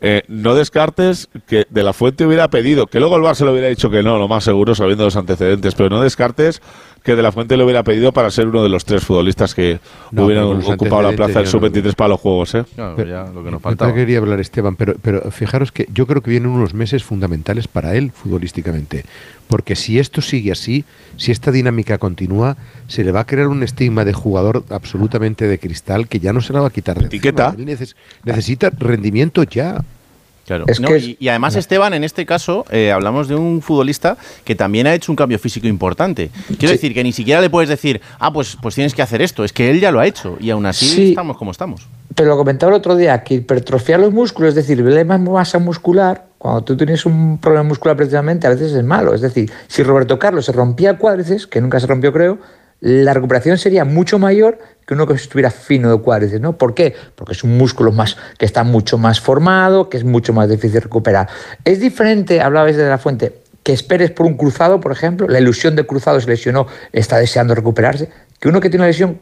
[0.01, 3.69] eh, no descartes que De La Fuente hubiera pedido, que luego el Barça le hubiera
[3.69, 6.61] dicho que no, lo más seguro, sabiendo los antecedentes, pero no descartes
[7.07, 9.79] que De La Fuente le hubiera pedido para ser uno de los tres futbolistas que
[10.13, 12.55] hubieran ocupado la plaza del sub-23 para los Juegos.
[12.57, 12.65] ¿eh?
[12.97, 13.95] pero, lo que nos faltaba.
[13.95, 17.95] quería hablar, Esteban, pero, pero fijaros que yo creo que vienen unos meses fundamentales para
[17.95, 19.05] él futbolísticamente.
[19.47, 20.85] Porque si esto sigue así,
[21.17, 22.57] si esta dinámica continúa,
[22.89, 26.41] se le va a crear un estigma de jugador absolutamente de cristal que ya no
[26.41, 27.55] se la va a quitar de etiqueta.
[28.25, 29.85] necesita rendimiento ya.
[30.47, 30.65] Claro.
[31.19, 35.11] y, además, Esteban, en este caso, eh, hablamos de un futbolista que también ha hecho
[35.11, 36.31] un cambio físico importante.
[36.59, 39.43] Quiero decir que ni siquiera le puedes decir, ah, pues, pues tienes que hacer esto.
[39.43, 41.89] Es que él ya lo ha hecho y aún así estamos como estamos.
[42.15, 45.59] Pero lo comentaba el otro día, que hipertrofiar los músculos, es decir, verle más masa
[45.59, 49.15] muscular, cuando tú tienes un problema muscular precisamente, a veces es malo.
[49.15, 52.39] Es decir, si Roberto Carlos se rompía cuádriceps, que nunca se rompió creo,
[52.81, 56.57] la recuperación sería mucho mayor que uno que estuviera fino de cuádriceps, ¿no?
[56.57, 56.95] ¿Por qué?
[57.15, 60.81] Porque es un músculo más, que está mucho más formado, que es mucho más difícil
[60.81, 61.29] recuperar.
[61.65, 65.75] Es diferente, hablabais de la fuente, que esperes por un cruzado, por ejemplo, la ilusión
[65.75, 69.19] de cruzado se lesionó, está deseando recuperarse, que uno que tiene una lesión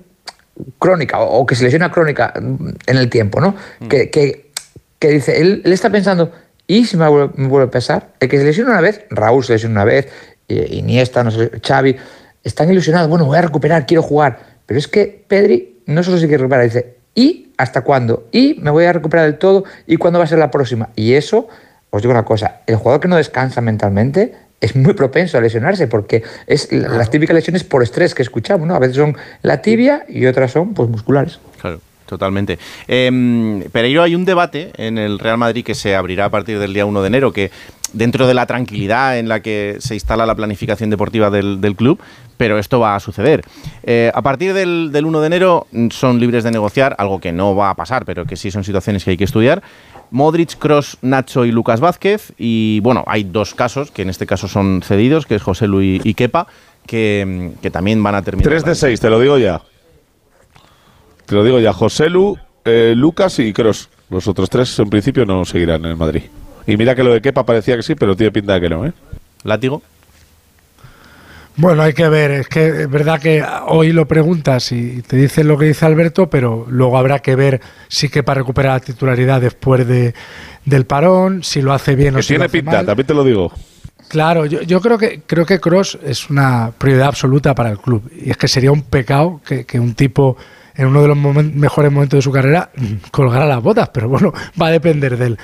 [0.78, 3.56] crónica o, que se lesiona crónica en el tiempo, ¿no?
[3.80, 3.88] Mm.
[3.88, 6.30] Que, que, dice, él, está pensando,
[6.66, 8.12] ¿y si me vuelve, a pesar?
[8.20, 10.08] El que se lesiona una vez, Raúl se lesiona una vez,
[10.46, 11.96] Iniesta, no sé, Xavi,
[12.44, 14.38] están ilusionados, bueno, voy a recuperar, quiero jugar.
[14.66, 18.28] Pero es que Pedri no solo se quiere recuperar, dice, ¿y hasta cuándo?
[18.32, 19.64] ¿Y me voy a recuperar del todo?
[19.86, 20.90] ¿Y cuándo va a ser la próxima?
[20.94, 21.48] Y eso,
[21.90, 25.88] os digo una cosa, el jugador que no descansa mentalmente es muy propenso a lesionarse
[25.88, 28.74] porque es las típicas lesiones por estrés que escuchamos, ¿no?
[28.74, 31.38] A veces son la tibia y otras son pues musculares.
[31.60, 31.80] Claro.
[32.06, 32.58] Totalmente.
[32.86, 36.74] Eh, Pereiro, hay un debate en el Real Madrid que se abrirá a partir del
[36.74, 37.50] día 1 de enero, que
[37.94, 41.98] dentro de la tranquilidad en la que se instala la planificación deportiva del, club,
[42.36, 43.42] pero esto va a suceder.
[43.82, 47.54] Eh, a partir del, 1 de enero mm, son libres de negociar, algo que no
[47.56, 49.62] va a pasar, pero que sí son situaciones que hay que estudiar.
[50.10, 52.32] Modric, Cross, Nacho y Lucas Vázquez.
[52.38, 56.02] Y bueno, hay dos casos, que en este caso son cedidos, que es José Luis
[56.04, 56.46] y Kepa,
[56.86, 57.24] que,
[57.56, 58.50] mm, que también van a terminar.
[58.50, 59.62] 3 de 6, te lo digo ya.
[61.26, 63.88] Te lo digo ya, José Lu, eh, Lucas y Cross.
[64.10, 66.22] Los otros tres en principio no seguirán en el Madrid.
[66.66, 68.86] Y mira que lo de Kepa parecía que sí, pero tiene pinta de que no,
[68.86, 68.92] ¿eh?
[69.42, 69.82] ¿Látigo?
[71.56, 75.46] Bueno, hay que ver, es que es verdad que hoy lo preguntas y te dicen
[75.46, 79.86] lo que dice Alberto, pero luego habrá que ver si Kepa recupera la titularidad después
[79.86, 80.14] de,
[80.64, 83.52] del parón, si lo hace bien o si tiene pinta, también te lo digo.
[84.08, 88.10] Claro, yo, yo, creo que creo que Cross es una prioridad absoluta para el club
[88.12, 90.36] y es que sería un pecado que, que un tipo
[90.74, 92.70] en uno de los mejores momentos de su carrera
[93.10, 95.38] colgará las botas, pero bueno, va a depender de él.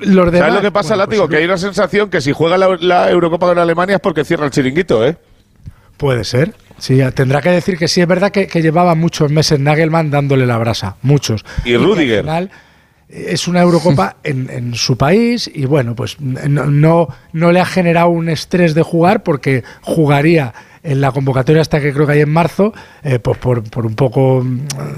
[0.00, 1.24] ¿Sabes lo que pasa, Látigo?
[1.24, 4.44] Pues que hay una sensación que si juega la, Eurocopa con Alemania es porque cierra
[4.46, 5.16] el chiringuito, ¿eh?
[5.96, 6.54] Puede ser.
[6.78, 10.58] Sí, tendrá que decir que sí, es verdad que, llevaba muchos meses Nagelman dándole la
[10.58, 11.44] brasa, muchos.
[11.64, 12.50] Y Rudiger.
[13.08, 18.28] es una Eurocopa en, su país y bueno, pues no, no le ha generado un
[18.28, 20.52] estrés de jugar porque jugaría
[20.84, 22.72] en la convocatoria hasta que creo que hay en marzo,
[23.02, 24.46] eh, pues por, por, un poco,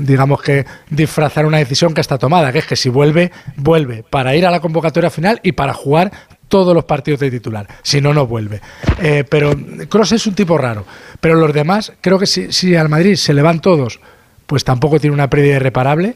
[0.01, 4.35] digamos que disfrazar una decisión que está tomada, que es que si vuelve, vuelve para
[4.35, 6.11] ir a la convocatoria final y para jugar
[6.49, 8.61] todos los partidos de titular, si no, no vuelve.
[9.01, 9.55] Eh, pero
[9.89, 10.85] Cross es un tipo raro,
[11.21, 14.01] pero los demás, creo que si, si al Madrid se le van todos,
[14.47, 16.15] pues tampoco tiene una pérdida irreparable.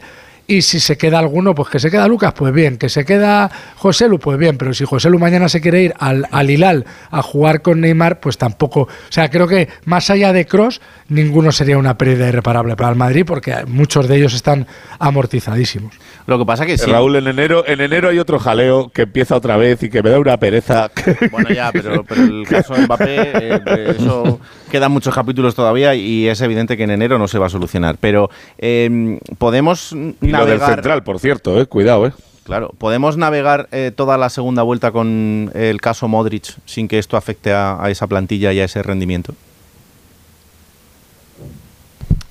[0.51, 2.76] Y si se queda alguno, pues que se queda Lucas, pues bien.
[2.76, 4.59] Que se queda José Lu, pues bien.
[4.59, 8.18] Pero si José Lu mañana se quiere ir al, al Hilal a jugar con Neymar,
[8.18, 8.80] pues tampoco.
[8.80, 12.96] O sea, creo que más allá de Cross, ninguno sería una pérdida irreparable para el
[12.96, 14.66] Madrid, porque muchos de ellos están
[14.98, 15.94] amortizadísimos.
[16.26, 16.90] Lo que pasa que sí.
[16.90, 20.11] Raúl, en enero, en enero hay otro jaleo que empieza otra vez y que me
[20.11, 20.90] da una pereza.
[21.30, 24.40] Bueno, ya, pero, pero el caso de Mbappé, eh, eso
[24.71, 27.97] quedan muchos capítulos todavía y es evidente que en enero no se va a solucionar.
[28.01, 32.12] Pero em, podemos y lo del central, por cierto, eh, cuidado, eh.
[32.45, 37.16] Claro, ¿podemos navegar eh, toda la segunda vuelta con el caso Modric sin que esto
[37.16, 39.35] afecte a, esa plantilla y a ese rendimiento?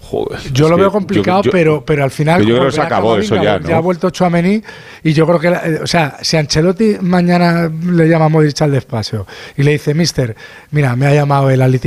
[0.09, 2.43] Joder, yo lo veo complicado, pero, pero al final.
[2.43, 3.59] Yo creo que se acabó eso ya.
[3.59, 3.67] ¿no?
[3.67, 4.59] Ya ha vuelto Chouameni
[5.03, 5.47] y yo creo que.
[5.49, 9.93] Eh, o sea, si Ancelotti mañana le llama a Modric al despacho y le dice,
[9.93, 10.35] Mister,
[10.71, 11.79] mira, me ha llamado el al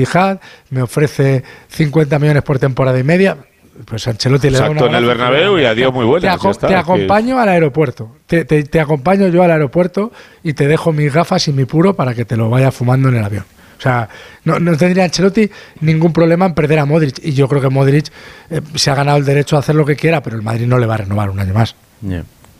[0.70, 3.38] me ofrece 50 millones por temporada y media,
[3.84, 6.38] pues Ancelotti le da una en el Bernabéu y adiós muy buenas.
[6.60, 8.14] Te, acompaño al aeropuerto.
[8.26, 10.12] Te, acompaño yo al aeropuerto
[10.44, 13.16] y te dejo mis gafas y mi puro para que te lo vaya fumando en
[13.16, 13.44] el avión.
[13.82, 14.08] O sea,
[14.44, 17.18] no, tendría Ancelotti ningún problema en perder a Modric.
[17.24, 18.06] Y yo creo que Modric
[18.50, 20.78] eh, se ha ganado el derecho a hacer lo que quiera, pero el Madrid no
[20.78, 21.74] le va a renovar un año más.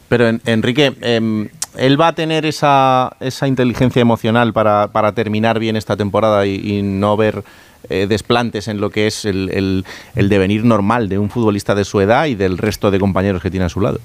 [0.08, 5.76] Pero Enrique, em, él va a tener esa, esa inteligencia emocional para, para terminar bien
[5.76, 7.44] esta temporada y no ver
[7.90, 12.26] eh, desplantes en lo que es el, devenir normal de un futbolista de su edad
[12.26, 13.98] y del resto de compañeros que tiene a su lado.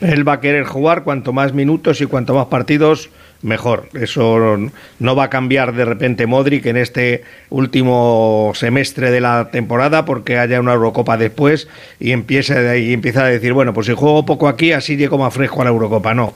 [0.00, 3.08] Él va a querer jugar cuanto más minutos y cuanto más partidos,
[3.44, 3.88] mejor.
[3.92, 4.58] Eso
[4.98, 10.38] no va a cambiar de repente Modric en este último semestre de la temporada porque
[10.38, 11.68] haya una Eurocopa después
[12.00, 15.32] y empieza, y empieza a decir, bueno, pues si juego poco aquí, así llego más
[15.32, 16.14] fresco a la Eurocopa.
[16.14, 16.32] No,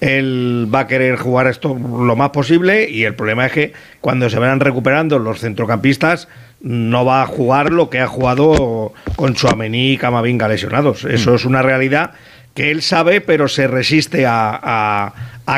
[0.00, 4.28] él va a querer jugar esto lo más posible y el problema es que cuando
[4.30, 6.28] se vayan recuperando los centrocampistas
[6.60, 11.04] no va a jugar lo que ha jugado con Chuamení y Camavinga lesionados.
[11.04, 11.34] Eso mm.
[11.34, 12.12] es una realidad
[12.54, 15.12] que él sabe, pero se resiste a,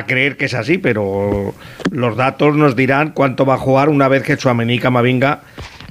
[0.06, 0.78] creer que es así.
[0.78, 1.54] Pero
[1.90, 5.42] los datos nos dirán cuánto va a jugar una vez que Chuamení Camavinga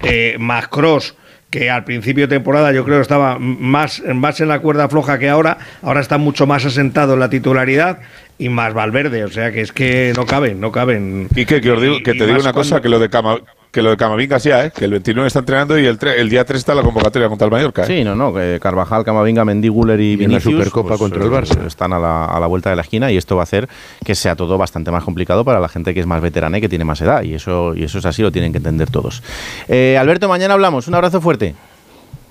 [0.03, 1.15] eh, más Cross
[1.51, 5.19] que al principio de temporada yo creo que estaba más, más en la cuerda floja
[5.19, 7.99] que ahora, ahora está mucho más asentado en la titularidad
[8.37, 11.27] y más Valverde, o sea que es que no caben, no caben.
[11.35, 13.37] Y que, que, digo, que te digo una cosa, que lo de Cama,
[13.71, 14.71] que lo de Camavinga ya, ¿eh?
[14.75, 17.51] que el 29 está entrenando y el, el día 3 está la convocatoria contra el
[17.51, 17.83] Mallorca.
[17.83, 17.87] ¿eh?
[17.87, 21.31] Sí, no, no, que Carvajal, Camavinga, Mendy, Guller y, Vinicius, la Supercopa pues, contra el
[21.31, 23.43] eh, Barça están a la, a la, vuelta de la esquina y esto va a
[23.43, 23.69] hacer
[24.03, 26.69] que sea todo bastante más complicado para la gente que es más veterana y que
[26.69, 29.23] tiene más edad y eso, y eso es así, lo tienen que entender todos.
[29.69, 31.55] Eh, Alberto, mañana hablamos, un abrazo fuerte.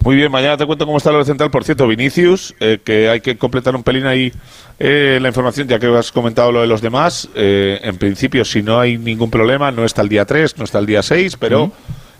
[0.03, 1.51] Muy bien, mañana te cuento cómo está lo central.
[1.51, 4.33] Por cierto, Vinicius, eh, que hay que completar un pelín ahí
[4.79, 7.29] eh, la información, ya que has comentado lo de los demás.
[7.35, 10.79] Eh, en principio, si no hay ningún problema, no está el día 3, no está
[10.79, 11.71] el día 6, pero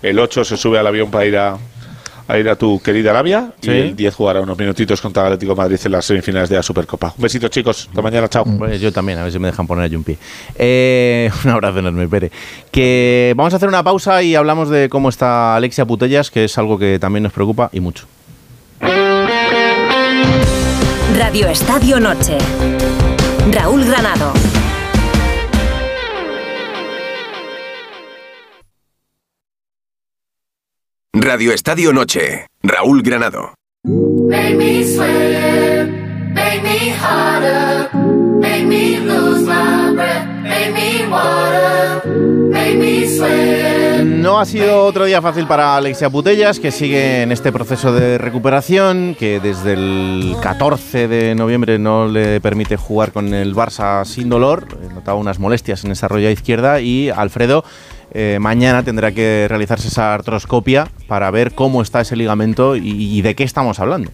[0.03, 1.57] el 8 se sube al avión para ir a,
[2.31, 5.79] a ir a tu querida Arabia y el 10 jugará unos minutitos contra Atlético Madrid
[5.85, 7.13] en las semifinales de la Supercopa.
[7.17, 7.89] Un besito, chicos.
[7.89, 8.29] Hasta mañana.
[8.29, 8.45] Chao.
[8.45, 10.17] Pues yo también, a ver si me dejan poner allí un pie.
[10.57, 12.31] Eh, un abrazo enorme, Pere.
[12.71, 16.57] Que vamos a hacer una pausa y hablamos de cómo está Alexia Putellas, que es
[16.59, 18.07] algo que también nos preocupa y mucho.
[21.19, 22.39] Radio Estadio Noche.
[23.51, 24.33] Raúl Granado.
[31.33, 32.49] Radio Estadio Noche.
[32.61, 33.55] Raúl Granado.
[44.03, 48.19] No ha sido otro día fácil para Alexia Putellas, que sigue en este proceso de
[48.19, 54.29] recuperación, que desde el 14 de noviembre no le permite jugar con el Barça sin
[54.29, 54.67] dolor.
[54.93, 57.65] Notaba unas molestias en esa rodilla izquierda y Alfredo
[58.13, 63.35] eh, mañana tendrá que realizarse esa artroscopia para ver cómo está ese ligamento y, de
[63.35, 64.11] qué estamos hablando.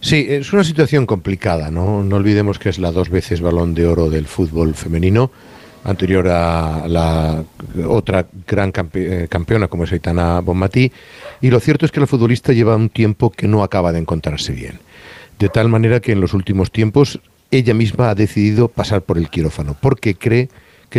[0.00, 2.02] Sí, es una situación complicada, ¿no?
[2.02, 5.30] No olvidemos que es la dos veces balón de oro del fútbol femenino,
[5.84, 7.44] anterior a la
[7.86, 10.90] otra gran eh, campeona como es Aitana Bonmatí,
[11.42, 14.52] y lo cierto es que la futbolista lleva un tiempo que no acaba de encontrarse
[14.52, 14.78] bien.
[15.38, 17.20] De tal manera que en los últimos tiempos
[17.50, 20.48] ella misma ha decidido pasar por el quirófano, porque cree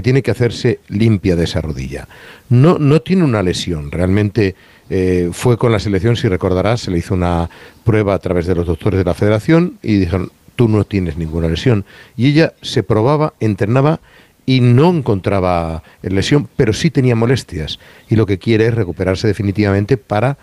[0.02, 2.08] tiene que hacerse limpia de esa rodilla.
[2.50, 4.56] No, no tiene una lesión, realmente
[4.90, 7.50] eh, fue con la selección, si recordarás, se le hizo una
[7.84, 11.48] prueba a través de los doctores de la federación y dijeron, tú no tienes ninguna
[11.48, 11.86] lesión.
[12.18, 14.00] Y ella se probaba, entrenaba
[14.46, 17.80] y no encontraba lesión, pero sí tenía molestias.
[18.10, 20.38] Y lo que quiere es recuperarse definitivamente para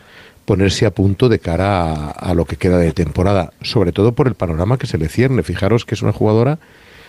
[0.44, 4.28] ponerse a punto de cara a, a, lo que queda de temporada, sobre todo por
[4.28, 5.42] el panorama que se le cierne.
[5.42, 6.58] Fijaros que es una jugadora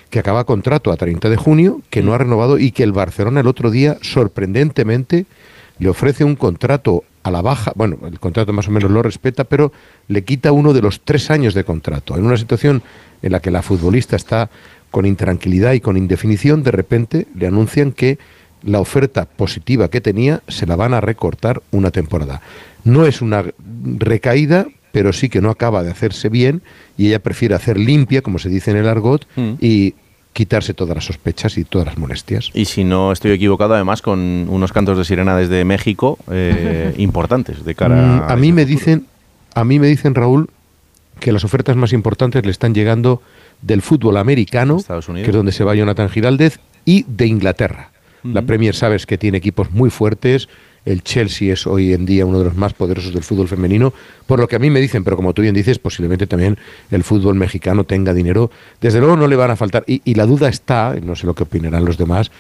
[0.10, 3.42] que acaba contrato a 30 de junio, que no ha renovado y que el Barcelona
[3.42, 5.26] el otro día, sorprendentemente,
[5.78, 9.44] le ofrece un contrato a la baja, bueno, el contrato más o menos lo respeta,
[9.44, 9.72] pero
[10.08, 12.18] le quita uno de los tres años de contrato.
[12.18, 12.82] En una situación
[13.22, 14.50] en la que la futbolista está
[14.92, 18.18] con intranquilidad y con indefinición, de repente le anuncian que
[18.64, 22.42] la oferta positiva que tenía se la van a recortar una temporada.
[22.84, 23.46] No es una
[23.98, 26.62] recaída, pero sí que no acaba de hacerse bien
[26.98, 29.54] y ella prefiere hacer limpia, como se dice en el argot, mm.
[29.60, 29.96] y
[30.34, 32.52] quitarse todas las sospechas y todas las molestias.
[32.54, 37.66] Y si no estoy equivocado, además, con unos cantos de sirena desde México eh, importantes
[37.66, 38.34] de cara mm, a...
[38.34, 39.06] a mí me dicen,
[39.54, 40.50] a mí me dicen, Raúl,
[41.20, 43.22] que las ofertas más importantes le están llegando
[43.62, 47.92] del fútbol americano, que es donde se va Jonathan Giraldez, y de Inglaterra.
[48.24, 50.50] La Premier sabes que tiene equipos muy fuertes,
[50.86, 53.94] el Chelsea es hoy en día uno de los más poderosos del fútbol femenino,
[54.26, 56.58] por lo que a mí me dicen, pero como tú bien dices, posiblemente también
[56.92, 58.52] el fútbol mexicano tenga dinero.
[58.82, 61.34] Desde luego no le van a faltar, y, y la duda está, no sé lo
[61.34, 62.32] que opinarán los demás,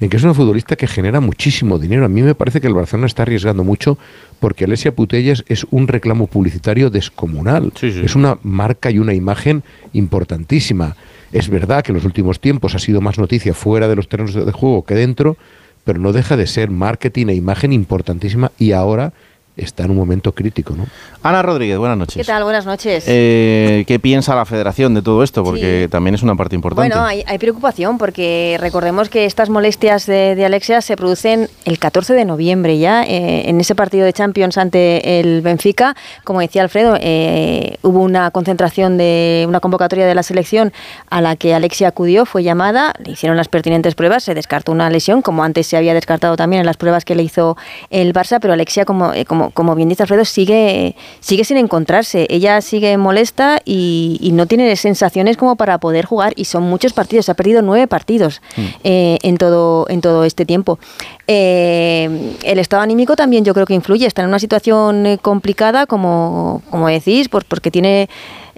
[0.00, 2.04] en que es una futbolista que genera muchísimo dinero.
[2.04, 3.98] A mí me parece que el Barcelona está arriesgando mucho
[4.40, 7.72] porque Alesia Putellas es un reclamo publicitario descomunal.
[7.82, 10.96] Es una marca y una imagen importantísima.
[11.32, 14.34] Es verdad que en los últimos tiempos ha sido más noticia fuera de los terrenos
[14.34, 15.36] de juego que dentro,
[15.88, 19.14] pero no deja de ser marketing e imagen importantísima y ahora
[19.58, 20.74] está en un momento crítico.
[20.74, 20.86] ¿no?
[21.22, 22.16] Ana Rodríguez, buenas noches.
[22.16, 22.44] ¿Qué tal?
[22.44, 23.04] Buenas noches.
[23.06, 25.42] Eh, ¿Qué piensa la federación de todo esto?
[25.42, 26.94] Porque también es una parte importante.
[26.94, 32.24] Bueno, hay, preocupación porque recordemos que estas molestias de, Alexia se producen el 14 de
[32.24, 35.94] noviembre ya, eh, en ese partido de Champions ante el Benfica.
[36.24, 40.72] Como decía Alfredo, eh, hubo una concentración de una convocatoria de la selección
[41.10, 44.88] a la que Alexia acudió, fue llamada, le hicieron las pertinentes pruebas, se descartó una
[44.88, 47.56] lesión, como antes se había descartado también en las pruebas que le hizo
[47.90, 52.26] el Barça, pero Alexia, como, como como, bien dice Alfredo, sigue, sigue sin encontrarse.
[52.30, 57.28] Ella sigue molesta y, no tiene sensaciones como para poder jugar y son muchos partidos.
[57.28, 58.62] Ha perdido nueve partidos mm.
[58.84, 60.78] eh, en, todo, en todo este tiempo.
[61.26, 64.06] Eh, el estado anímico también yo creo que influye.
[64.06, 68.08] Está en una situación eh, complicada, como, como decís, porque tiene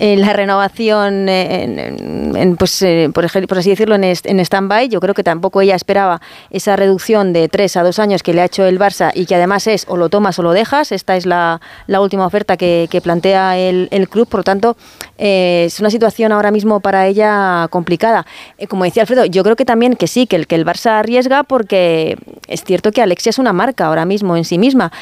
[0.00, 4.88] la renovación, en, pues, eh, por, por, así decirlo, en, en stand-by.
[4.88, 8.40] Yo creo que tampoco ella esperaba esa reducción de tres a dos años que le
[8.40, 10.90] ha hecho el Barça y que además es o lo tomas o lo dejas.
[10.92, 14.26] Esta es la, la última oferta que, plantea el, el, club.
[14.26, 14.76] Por lo tanto,
[15.18, 18.24] eh, es una situación ahora mismo para ella complicada.
[18.56, 20.98] Eh, como decía Alfredo, yo creo que también que sí, que el, que el Barça
[20.98, 24.92] arriesga porque es cierto que Alexia es una marca ahora mismo en sí misma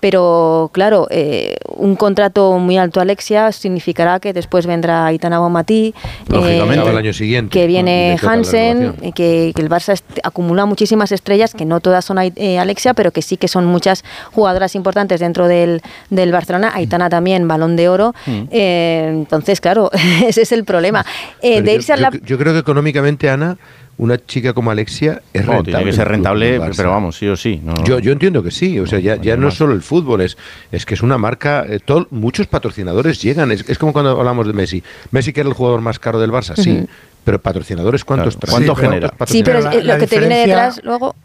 [0.00, 5.94] pero claro, eh, un contrato muy alto Alexia significará que después vendrá Itana Bonmatí,
[6.32, 11.64] eh, el año siguiente, que viene Hansen, que, que, el Barça acumula muchísimas estrellas, que
[11.64, 15.82] no todas son eh, Alexia, pero que sí que son muchas jugadoras importantes dentro del,
[16.10, 16.70] del Barcelona.
[16.74, 18.14] Aitana también, balón de oro.
[18.26, 18.48] Mm.
[18.50, 19.90] entonces, claro,
[20.26, 21.04] ese es el problema.
[21.42, 23.56] yo creo que económicamente, Ana,
[23.98, 25.72] una chica como Alexia es rentable.
[25.72, 27.60] Tiene que ser rentable, pero vamos, sí o sí.
[27.84, 30.38] Yo, yo entiendo que sí, o sea, ya, ya no es solo el fútbol, es,
[30.70, 31.80] es que es una marca, eh,
[32.10, 34.82] muchos patrocinadores llegan, es, como cuando hablamos de Messi.
[35.10, 36.86] Messi que era el jugador más caro del Barça, sí,
[37.24, 38.52] pero patrocinadores, ¿cuántos claro.
[38.52, 39.14] ¿Cuánto genera?
[39.26, 41.16] Sí, pero lo que te viene detrás luego...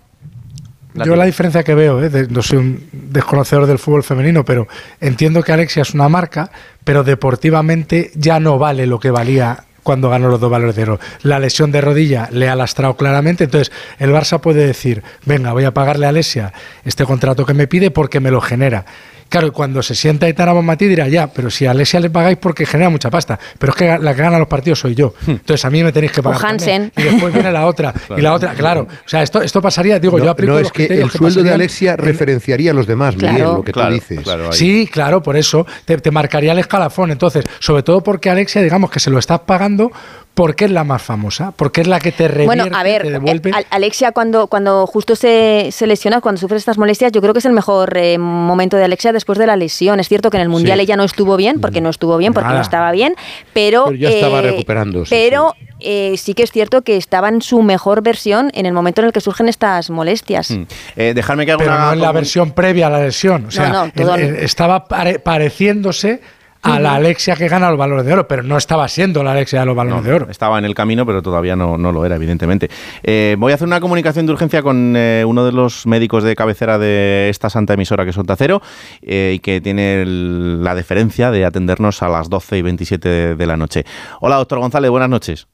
[0.96, 4.68] yo la diferencia que veo, eh, no soy un desconocedor del fútbol femenino, pero
[5.00, 6.50] entiendo que Alexia es una marca,
[6.84, 11.00] pero deportivamente ya no vale lo que valía cuando ganó los dos valores de oro.
[11.22, 15.66] La lesión de rodilla le ha lastrado claramente, entonces el Barça puede decir, venga, voy
[15.66, 16.54] a pagarle a Alesia
[16.86, 18.86] este contrato que me pide porque me lo genera.
[19.34, 22.68] Claro, cuando se sienta Aitana Bonmatí dirá, ya, pero si a Alesia le pagáis porque
[22.68, 25.16] genera mucha pasta, pero es que la que gana los partidos soy yo.
[25.26, 25.32] Hmm.
[25.32, 26.40] Entonces a mí me tenéis que pagar.
[26.40, 26.92] O Hansen.
[26.96, 27.92] Y después viene la otra.
[28.16, 28.82] Y la otra, claro.
[28.84, 31.96] O sea, esto, esto pasaría, digo, yo aplico No, es que el sueldo de Alexia
[31.96, 34.20] referenciaría a los demás, Miguel, lo que tú dices.
[34.52, 37.10] sí, claro, por eso te, te marcaría el escalafón.
[37.10, 39.92] Entonces, sobre todo porque Alexia, digamos que se lo estás pagando
[40.34, 43.12] porque es la más famosa, porque es la que te revierte, Bueno, a ver, te
[43.12, 43.52] devuelve.
[43.52, 47.40] Eh, Alexia cuando, cuando justo se, se, lesiona, cuando sufre estas molestias, yo creo que
[47.40, 50.00] es el mejor eh, momento de Alexia después de la lesión.
[50.00, 52.50] Es cierto que en el Mundial ella no estuvo bien, porque no estuvo bien, porque
[52.50, 53.16] no estaba bien,
[53.54, 53.86] pero...
[53.86, 55.16] Pero ya estaba eh, recuperándose.
[55.16, 56.34] Pero sí.
[56.34, 59.22] que es cierto que estaba en su mejor versión en el momento en el que
[59.22, 60.50] surgen estas molestias.
[60.50, 60.66] Mm.
[60.96, 63.46] dejarme que haga pero no en la versión previa a la lesión.
[63.46, 63.92] O sea,
[64.40, 66.22] estaba pareciéndose
[66.64, 69.59] a la Alexia que gana los valores de oro, pero no estaba siendo la Alexia
[69.59, 70.28] de los valores de oro.
[70.30, 72.70] Estaba en el camino, pero todavía no, no lo era, evidentemente.
[73.03, 76.36] Eh, voy a hacer una comunicación de urgencia con eh, uno de los médicos de
[76.36, 78.61] cabecera de esta santa emisora que es Onda Cero
[79.01, 83.57] eh, y que tiene la deferencia de atendernos a las 12 y 27 de, la
[83.57, 83.84] noche.
[84.22, 85.47] Hola, doctor González, buenas noches.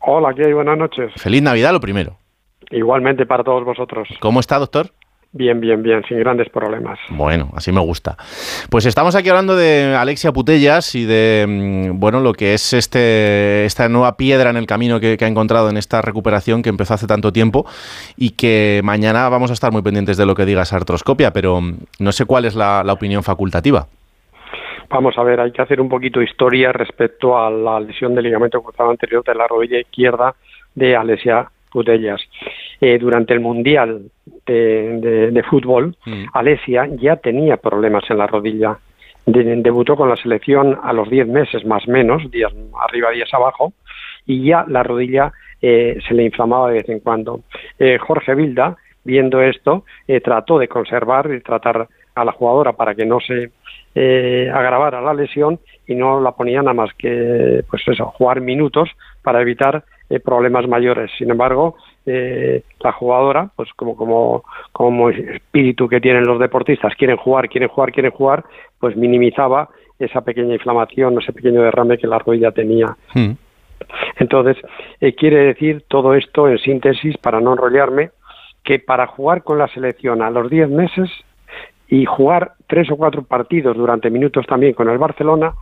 [0.00, 0.52] Hola, ¿qué hay?
[0.52, 1.12] Buenas noches.
[1.16, 2.16] Feliz Navidad, lo primero.
[2.70, 4.08] Igualmente para todos vosotros.
[4.20, 4.90] ¿Cómo está, doctor?
[5.34, 6.98] Bien, bien, bien, sin grandes problemas.
[7.08, 8.16] Bueno, así me gusta.
[8.68, 13.64] Pues estamos aquí hablando de Alexia Putellas y de, mm, bueno, lo que es este
[13.64, 17.06] esta nueva piedra en el camino que, ha encontrado en esta recuperación que empezó hace
[17.06, 17.64] tanto tiempo
[18.14, 21.62] y que mañana vamos a estar muy pendientes de lo que diga esa artroscopia, pero
[21.62, 23.86] mm, no sé cuál es la, la opinión facultativa.
[24.90, 28.24] Vamos a ver, hay que hacer un poquito de historia respecto a la lesión del
[28.24, 30.34] ligamento cruzado anterior de la rodilla izquierda
[30.74, 32.20] de Alexia Putellas.
[32.84, 34.10] Eh, durante el Mundial
[34.44, 36.24] de, fútbol, mm.
[36.32, 38.76] Alesia ya tenía problemas en la rodilla.
[39.24, 43.72] debutó con la selección a los 10 meses más menos, días arriba, días abajo,
[44.26, 47.42] y ya la rodilla eh, se le inflamaba de vez en cuando.
[47.78, 52.96] Eh, Jorge Vilda, viendo esto, eh, trató de conservar y tratar a la jugadora para
[52.96, 53.52] que no se
[53.94, 58.88] agravara la lesión y no la ponía nada más que pues eso, jugar minutos
[59.22, 59.84] para evitar
[60.24, 61.10] problemas mayores.
[61.18, 67.48] Sin embargo, la jugadora, pues como, como, como espíritu que tienen los deportistas, quieren jugar,
[67.48, 68.44] quieren jugar, quieren jugar,
[68.80, 72.96] pues minimizaba esa pequeña inflamación, ese pequeño derrame que la rodilla tenía.
[73.14, 73.32] Hmm.
[74.16, 74.56] Entonces,
[75.00, 78.10] eh, quiere decir todo esto en síntesis, para no enrollarme,
[78.64, 81.10] que para jugar con la selección a los 10 meses
[81.88, 85.52] y jugar tres o cuatro partidos durante minutos también con el Barcelona,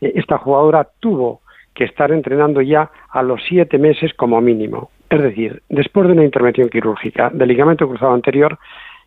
[0.00, 1.40] eh, esta jugadora tuvo
[1.74, 4.90] que estar entrenando ya a los siete meses como mínimo.
[5.12, 8.58] Es decir, después de una intervención quirúrgica del ligamento cruzado anterior,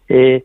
[0.08, 0.44] eh,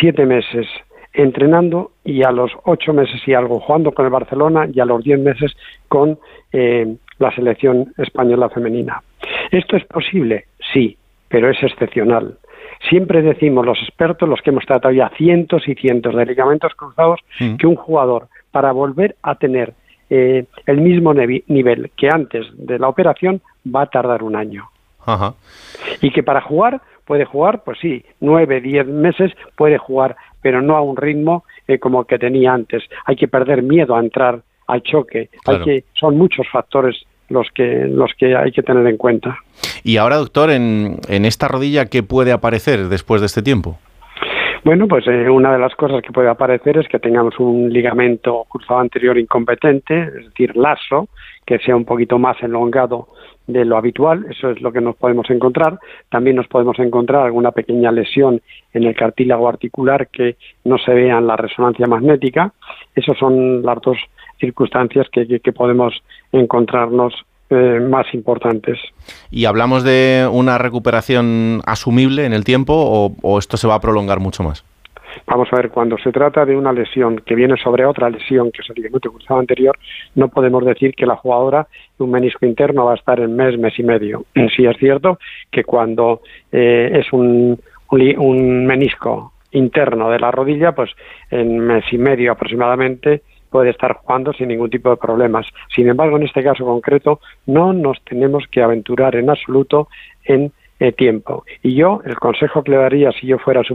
[0.00, 0.66] siete meses
[1.12, 5.04] entrenando y a los ocho meses y algo jugando con el Barcelona y a los
[5.04, 5.54] diez meses
[5.88, 6.18] con
[6.52, 9.02] eh, la selección española femenina.
[9.50, 10.46] ¿Esto es posible?
[10.72, 10.96] Sí,
[11.28, 12.38] pero es excepcional.
[12.88, 17.20] Siempre decimos los expertos, los que hemos tratado ya cientos y cientos de ligamentos cruzados,
[17.40, 17.56] mm.
[17.56, 19.74] que un jugador para volver a tener
[20.10, 24.68] eh, el mismo nivel que antes de la operación va a tardar un año.
[26.02, 30.76] Y que para jugar puede jugar, pues sí, nueve, diez meses puede jugar, pero no
[30.76, 32.82] a un ritmo eh, como el que tenía antes.
[33.06, 35.30] Hay que perder miedo a entrar al choque.
[35.46, 36.96] Hay que, son muchos factores
[37.30, 39.38] los que, los que hay que tener en cuenta.
[39.82, 43.78] Y ahora, doctor, en, en esta rodilla, ¿qué puede aparecer después de este tiempo?
[44.64, 48.44] Bueno, pues eh, una de las cosas que puede aparecer es que tengamos un ligamento
[48.48, 51.08] cruzado anterior incompetente, es decir, lazo,
[51.46, 53.08] que sea un poquito más elongado
[53.46, 55.78] de lo habitual, eso es lo que nos podemos encontrar.
[56.10, 58.42] También nos podemos encontrar alguna pequeña lesión
[58.74, 62.52] en el cartílago articular que no se vea en la resonancia magnética.
[62.94, 63.96] Esas son las dos
[64.38, 65.94] circunstancias que, podemos
[66.30, 67.14] encontrarnos
[67.50, 68.78] eh, más importantes.
[69.30, 74.20] ¿Y hablamos de una recuperación asumible en el tiempo o esto se va a prolongar
[74.20, 74.64] mucho más?
[75.26, 78.62] Vamos a ver, cuando se trata de una lesión que viene sobre otra lesión, que
[78.62, 79.78] es el ligamento cruzado anterior,
[80.14, 81.66] no podemos decir que la jugadora
[81.98, 84.24] de un menisco interno va a estar en mes, mes y medio.
[84.56, 85.18] Sí es cierto
[85.50, 90.90] que cuando eh, es un, un menisco interno de la rodilla, pues
[91.30, 95.46] en mes y medio aproximadamente puede estar jugando sin ningún tipo de problemas.
[95.74, 99.88] Sin embargo, en este caso concreto, no nos tenemos que aventurar en absoluto
[100.24, 101.44] en eh, tiempo.
[101.62, 103.74] Y yo, el consejo que le daría si yo fuera su,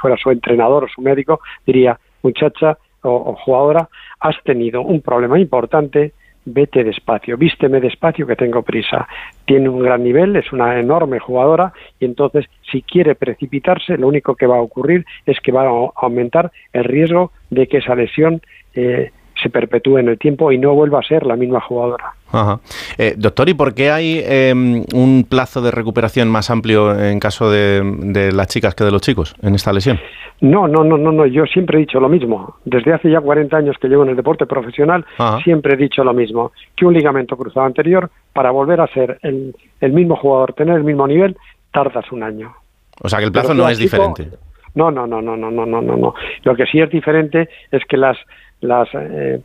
[0.00, 3.88] fuera su entrenador o su médico, diría, muchacha o, jugadora,
[4.20, 6.12] has tenido un problema importante,
[6.44, 9.06] vete despacio, vísteme despacio que tengo prisa.
[9.44, 14.34] Tiene un gran nivel, es una enorme jugadora y entonces si quiere precipitarse, lo único
[14.34, 18.42] que va a ocurrir es que va a aumentar el riesgo de que esa lesión
[18.74, 19.12] eh,
[19.42, 22.12] se perpetúe en el tiempo y no vuelva a ser la misma jugadora.
[22.30, 22.60] Ajá.
[22.96, 27.50] Eh, doctor, ¿y por qué hay em, un plazo de recuperación más amplio en caso
[27.50, 29.98] de, las chicas que de los chicos en esta lesión?
[30.40, 31.26] No, no, no, no, no.
[31.26, 32.56] Yo siempre he dicho lo mismo.
[32.64, 35.04] Desde hace ya 40 años que llevo en el deporte profesional,
[35.44, 36.52] siempre he dicho lo mismo.
[36.76, 39.54] Que un ligamento cruzado anterior, para volver a ser el,
[39.92, 41.36] mismo jugador, tener el mismo nivel,
[41.70, 42.52] tardas un año.
[43.00, 44.28] O sea que el plazo no es diferente.
[44.74, 46.14] No, no, no, no, no, no, no, no.
[46.44, 48.16] Lo que sí es diferente es que las
[48.62, 49.40] las, eh,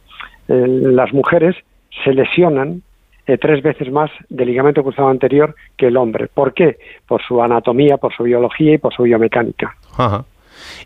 [0.47, 1.55] eh, las mujeres
[2.03, 2.82] se lesionan
[3.26, 6.28] eh, tres veces más del ligamento cruzado anterior que el hombre.
[6.34, 6.78] ¿Por qué?
[7.05, 9.76] Por su anatomía, por su biología y por su biomecánica.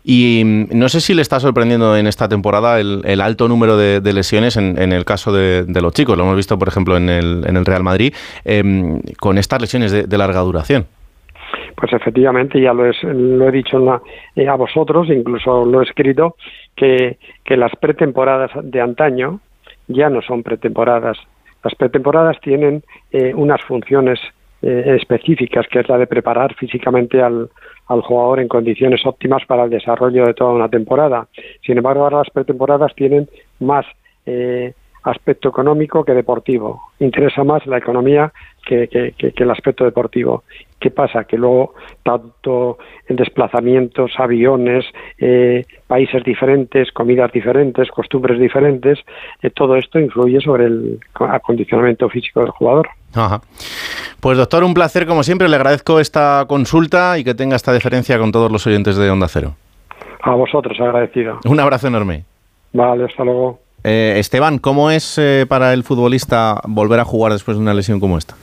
[0.02, 4.12] Y mm, no sé si le está sorprendiendo en esta temporada el, alto número de,
[4.12, 6.16] lesiones en, el caso de, los chicos.
[6.16, 8.12] Lo hemos visto, por ejemplo, en el, en el Real Madrid,
[8.44, 10.86] em, con estas lesiones de, larga duración.
[11.76, 16.36] Pues efectivamente, ya lo, lo he dicho a vosotros, incluso lo he escrito,
[16.76, 17.18] que,
[17.48, 19.40] las pretemporadas de antaño
[19.88, 21.18] ya no son pretemporadas.
[21.62, 24.18] Las pretemporadas tienen eh, unas funciones
[24.62, 27.50] eh, específicas, que es la de preparar físicamente al,
[27.88, 31.28] al jugador en condiciones óptimas para el desarrollo de toda una temporada.
[31.64, 33.28] Sin embargo, ahora las pretemporadas tienen
[33.60, 33.84] más
[34.26, 34.72] eh,
[35.04, 36.92] aspecto económico que deportivo.
[37.00, 38.32] Interesa más la economía
[38.66, 40.44] que, el aspecto deportivo.
[40.80, 41.24] ¿Qué pasa?
[41.24, 44.84] Que luego tanto en desplazamientos, aviones,
[45.18, 48.98] eh, países diferentes, comidas diferentes, costumbres diferentes,
[49.42, 52.88] eh, todo esto influye sobre el acondicionamiento físico del jugador.
[54.20, 55.48] Pues doctor, un placer como siempre.
[55.48, 59.28] Le agradezco esta consulta y que tenga esta deferencia con todos los oyentes de Onda
[59.28, 59.54] Cero.
[60.22, 61.38] A vosotros, agradecido.
[61.44, 62.24] Un abrazo enorme.
[62.72, 63.60] Vale, hasta luego.
[63.84, 67.98] Eh, Esteban, ¿cómo es eh, para el futbolista volver a jugar después de una lesión
[67.98, 68.36] como esta?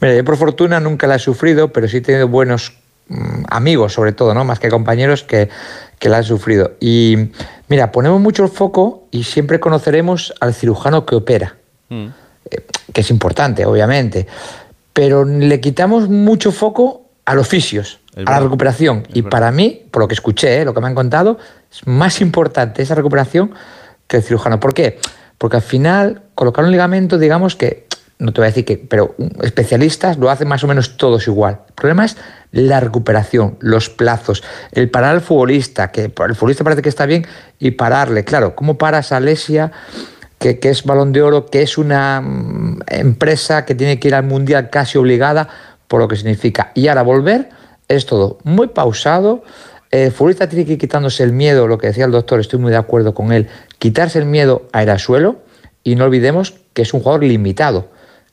[0.00, 2.72] Mira, yo por fortuna nunca la he sufrido, pero sí he tenido buenos
[3.08, 4.44] mm, amigos, sobre todo, ¿no?
[4.44, 5.48] Más que compañeros que,
[6.02, 6.72] la han sufrido.
[6.80, 7.30] Y
[7.68, 11.56] mira, ponemos mucho el foco y siempre conoceremos al cirujano que opera.
[11.88, 12.06] Mm.
[12.50, 14.26] eh, que es importante, obviamente,
[14.92, 19.06] pero le quitamos mucho foco a los fisios, a la recuperación.
[19.12, 21.38] y para mí, por lo que escuché, lo que me han contado,
[21.70, 23.52] es más importante esa recuperación
[24.06, 24.58] que el cirujano.
[24.58, 24.98] ¿Por qué?
[25.38, 27.86] Porque al final, colocar un ligamento, digamos que,
[28.20, 31.60] no te voy a decir que, pero especialistas lo hacen más o menos todos igual.
[31.68, 32.16] El problema es
[32.52, 34.42] la recuperación, los plazos,
[34.72, 37.26] el parar al futbolista, que el futbolista parece que está bien,
[37.58, 38.24] y pararle.
[38.24, 39.72] Claro, ¿cómo paras a Lesia?
[40.38, 44.14] Que, que, es balón de oro, que es una mm, empresa que tiene que ir
[44.14, 45.48] al mundial casi obligada,
[45.88, 46.72] por lo que significa.
[46.74, 47.48] Y ahora volver
[47.88, 49.42] es todo muy pausado.
[49.90, 52.70] El futbolista tiene que ir quitándose el miedo, lo que decía el doctor, estoy muy
[52.70, 53.48] de acuerdo con él,
[53.78, 55.40] quitarse el miedo a ir al suelo
[55.82, 57.88] y no olvidemos que es un jugador limitado,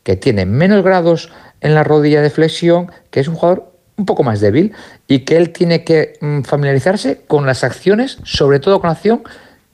[0.08, 1.30] que tiene menos grados
[1.60, 4.72] en la rodilla de flexión, que es un jugador un poco más débil
[5.06, 9.24] y que él tiene que mm, familiarizarse con las acciones, sobre todo con la acción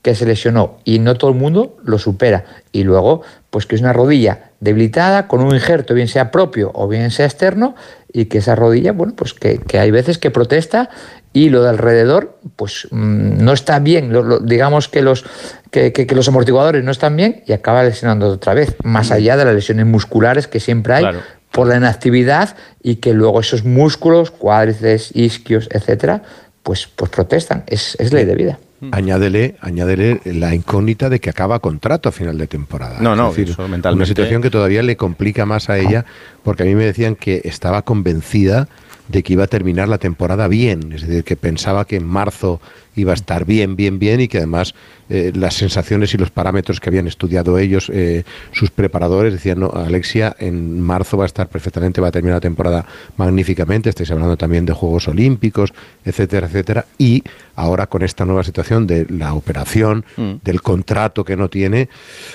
[0.01, 2.45] que se lesionó y no todo el mundo lo supera.
[2.71, 3.21] Y luego,
[3.51, 7.27] pues que es una rodilla debilitada con un injerto, bien sea propio o bien sea
[7.27, 7.75] externo,
[8.11, 10.89] y que esa rodilla, bueno, pues que, hay veces que protesta
[11.34, 14.13] y lo de alrededor, pues mm, no está bien,
[14.43, 15.25] digamos que los,
[15.71, 19.55] que, los amortiguadores no están bien y acaba lesionando otra vez, más allá de las
[19.55, 21.05] lesiones musculares que siempre hay
[21.51, 26.23] por la inactividad y que luego esos músculos, cuádriceps, isquios, etcétera,
[26.63, 27.63] pues, pues protestan.
[27.67, 28.59] Es, es ley de vida.
[28.91, 32.97] Añádele, añádele la incógnita de que acaba contrato a final de temporada.
[32.99, 36.05] No, no, es decir, Una situación que todavía le complica más a ella,
[36.43, 38.67] porque a mí me decían que estaba convencida
[39.14, 42.59] de que iba a terminar la temporada bien, es decir, que pensaba que en marzo
[42.95, 44.74] iba a estar bien, bien, bien y que además
[45.09, 49.70] eh, las sensaciones y los parámetros que habían estudiado ellos, eh, sus preparadores, decían, no,
[49.70, 52.86] Alexia en marzo va a estar perfectamente, va a terminar la temporada
[53.16, 57.24] magníficamente, estáis hablando también de Juegos Olímpicos, etcétera, etcétera, y
[57.55, 60.34] ahora con esta nueva situación de la operación, mm.
[60.43, 61.88] del contrato que no tiene,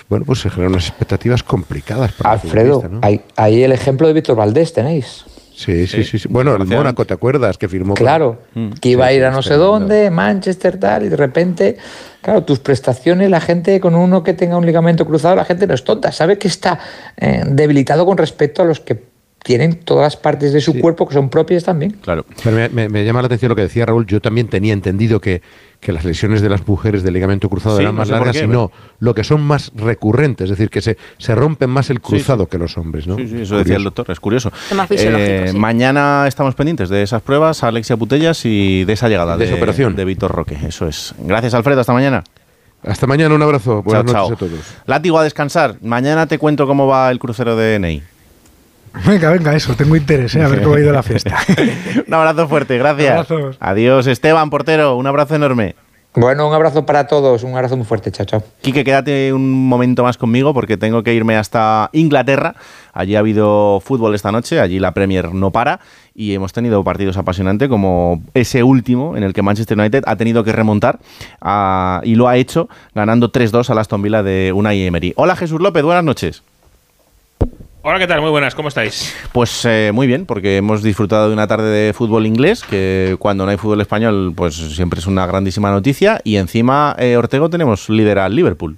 [0.08, 2.12] bueno, pues se generan unas expectativas complicadas.
[2.12, 5.24] Para Alfredo, hay, ahí el ejemplo de Víctor Valdés tenéis.
[5.58, 7.58] Sí, sí, sí, Bueno, el Mónaco, ¿te acuerdas?
[7.58, 7.94] Que firmó.
[7.94, 8.74] Claro, mm.
[8.80, 11.76] que iba a ir a no sé dónde, Manchester, tal, y de repente,
[12.22, 15.74] claro, tus prestaciones, la gente con uno que tenga un ligamento cruzado, la gente no
[15.74, 16.78] es tonta, sabe que está
[17.16, 19.02] eh, debilitado con respecto a los que
[19.42, 21.92] tienen todas las partes de su cuerpo que son propias también.
[22.02, 22.26] Claro.
[22.42, 24.06] Pero me, llama la atención lo que decía Raúl.
[24.06, 25.42] Yo también tenía entendido que,
[25.80, 29.24] que las lesiones de las mujeres de ligamento cruzado eran más largas, sino lo que
[29.24, 33.06] son más recurrentes, es decir, que se, se rompen más el cruzado que los hombres.
[33.06, 33.16] ¿no?
[33.16, 34.50] Sí, eso decía el doctor, es curioso.
[34.90, 39.54] Eh, mañana estamos pendientes de esas pruebas, Alexia Putellas y de esa llegada de, esa
[39.54, 39.94] operación.
[39.94, 40.58] de Víctor Roque.
[40.66, 41.14] Eso es.
[41.18, 41.80] Gracias, Alfredo.
[41.80, 42.24] Hasta mañana.
[42.82, 43.82] Hasta mañana, un abrazo.
[43.82, 44.60] Buenas noches a todos.
[44.86, 45.76] Látigo a descansar.
[45.82, 48.02] Mañana te cuento cómo va el crucero de Ney.
[49.06, 50.42] Venga, venga, eso, tengo interés, ¿eh?
[50.42, 51.36] a ver cómo ha ido la fiesta.
[52.06, 53.28] un abrazo fuerte, gracias.
[53.60, 55.74] Adiós, Esteban, portero, un abrazo enorme.
[56.14, 58.42] Bueno, un abrazo para todos, un abrazo muy fuerte, chao, chao.
[58.60, 62.56] Quique, quédate un momento más conmigo porque tengo que irme hasta Inglaterra.
[62.92, 65.80] Allí ha habido fútbol esta noche, allí la Premier no para
[66.14, 70.42] y hemos tenido partidos apasionantes como ese último en el que Manchester United ha tenido
[70.42, 70.98] que remontar
[71.40, 75.12] ah, y lo ha hecho ganando 3-2 a Aston Villa de Unai Emery.
[75.14, 76.42] Hola Jesús López, buenas noches.
[77.80, 78.20] Hola, ¿qué tal?
[78.20, 79.14] Muy buenas, ¿cómo estáis?
[79.32, 83.44] Pues eh, muy bien, porque hemos disfrutado de una tarde de fútbol inglés, que cuando
[83.44, 86.20] no hay fútbol español, pues siempre es una grandísima noticia.
[86.24, 88.76] Y encima, eh, Ortego, tenemos líder al Liverpool.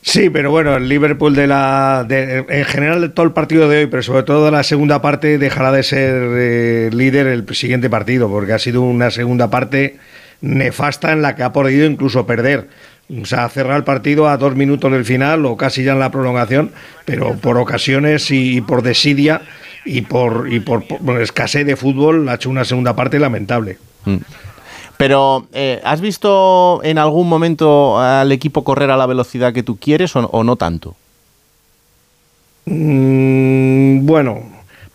[0.00, 3.86] Sí, pero bueno, el Liverpool de la, en general de todo el partido de hoy,
[3.88, 8.30] pero sobre todo de la segunda parte, dejará de ser eh, líder el siguiente partido,
[8.30, 9.98] porque ha sido una segunda parte
[10.40, 12.68] nefasta en la que ha podido incluso perder.
[13.08, 16.10] O sea, cerrar el partido a dos minutos del final o casi ya en la
[16.10, 16.72] prolongación,
[17.04, 19.42] pero por ocasiones y, por desidia
[19.84, 20.84] y por, y por,
[21.20, 23.78] escasez de fútbol ha hecho una segunda parte lamentable.
[24.04, 24.16] Mm.
[24.96, 29.76] Pero, eh, ¿has visto en algún momento al equipo correr a la velocidad que tú
[29.76, 30.96] quieres o, no tanto?
[32.64, 34.42] Mm, bueno,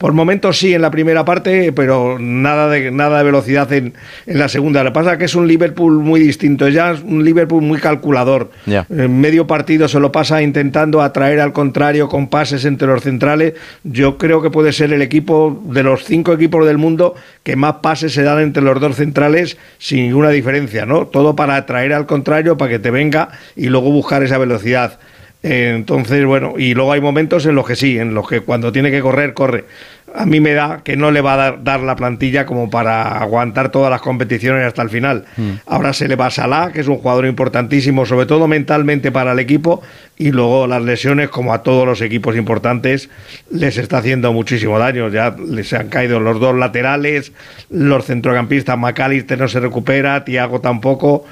[0.02, 3.93] por momentos sí en la primera parte, pero nada de, nada de velocidad en,
[4.26, 4.84] en la segunda.
[4.84, 7.78] Lo que pasa es que es un Liverpool muy distinto, ya es un Liverpool muy
[7.78, 8.49] calculador.
[8.66, 13.54] En medio partido se lo pasa intentando atraer al contrario con pases entre los centrales.
[13.84, 17.76] Yo creo que puede ser el equipo de los cinco equipos del mundo que más
[17.84, 21.06] pases se dan entre los dos centrales sin ninguna diferencia, ¿no?
[21.06, 24.97] Todo para atraer al contrario, para que te venga y luego buscar esa velocidad.
[25.44, 28.92] Entonces, bueno, y luego hay momentos en los que sí, en los que cuando tiene
[28.92, 29.66] que correr, corre.
[30.14, 33.72] A mí me da que no le va a dar, la plantilla como para aguantar
[33.72, 35.26] todas las competiciones hasta el final.
[35.38, 35.52] Mm.
[35.66, 39.32] Ahora se le va a Salah, que es un jugador importantísimo, sobre todo mentalmente para
[39.32, 39.82] el equipo,
[40.18, 43.10] y luego las lesiones, como a todos los equipos importantes,
[43.50, 45.08] les está haciendo muchísimo daño.
[45.10, 47.32] Ya les han caído los dos laterales,
[47.70, 51.26] los centrocampistas, McAllister no se recupera, Tiago tampoco.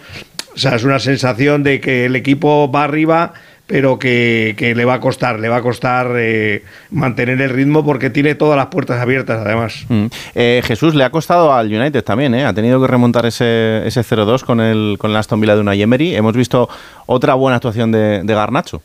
[0.55, 3.34] O sea, es una sensación de que el equipo va arriba
[3.70, 8.09] pero que, le va a costar, le va a costar eh, mantener el ritmo porque
[8.09, 9.86] tiene todas las puertas abiertas además.
[9.88, 10.07] Mm.
[10.34, 12.45] Eh, Jesús le ha costado al United también, ¿eh?
[12.45, 15.76] ha tenido que remontar ese, ese 0-2 con el, con el Aston Villa de una
[15.76, 16.15] Emery.
[16.15, 16.67] Hemos visto
[17.05, 18.82] otra buena actuación de, Garnacho.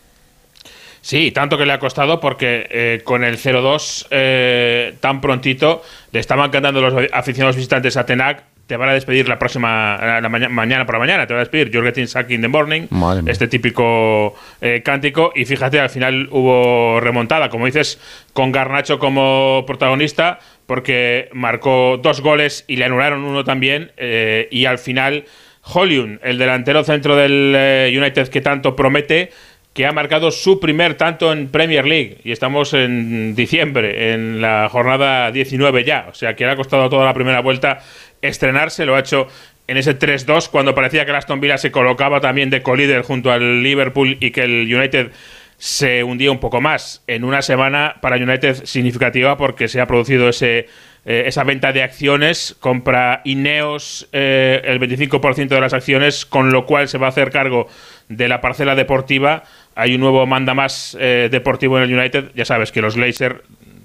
[1.01, 5.83] Sí, tanto que le ha costado porque con el 0-2 tan prontito
[6.13, 10.29] le estaban cantando los aficionados visitantes a Tenac te van a despedir la próxima la
[10.29, 12.87] mañana por la mañana, te va a despedir Jorgetin Sack in the morning,
[13.27, 18.01] este típico eh, cántico y fíjate, al final hubo remontada, como dices,
[18.33, 24.65] con Garnacho como protagonista, porque marcó dos goles y le anularon uno también eh, y
[24.65, 25.25] al final
[25.63, 29.31] Hollywood, el delantero centro del eh, United que tanto promete,
[29.75, 32.19] que ha marcado su primer tanto en Premier League.
[32.23, 36.07] Y estamos en diciembre, en la jornada 19 ya.
[36.09, 37.81] O sea que le ha costado toda la primera vuelta
[38.29, 39.29] estrenarse, lo ha hecho
[39.67, 43.33] en ese 3-2 cuando parecía que el Aston Villa se colocaba también de colíder junto
[43.33, 45.11] al Liverpool y que el United
[45.57, 47.03] se hundía un poco más.
[47.07, 50.69] En una semana para United significativa porque se ha producido ese,
[51.07, 56.67] eh, esa venta de acciones, compra Ineos eh, el 25% de las acciones, con lo
[56.67, 57.69] cual se va a hacer cargo
[58.09, 59.45] de la parcela deportiva.
[59.75, 62.33] Hay un nuevo manda más eh, deportivo en el United.
[62.35, 63.43] Ya sabes que los Glazer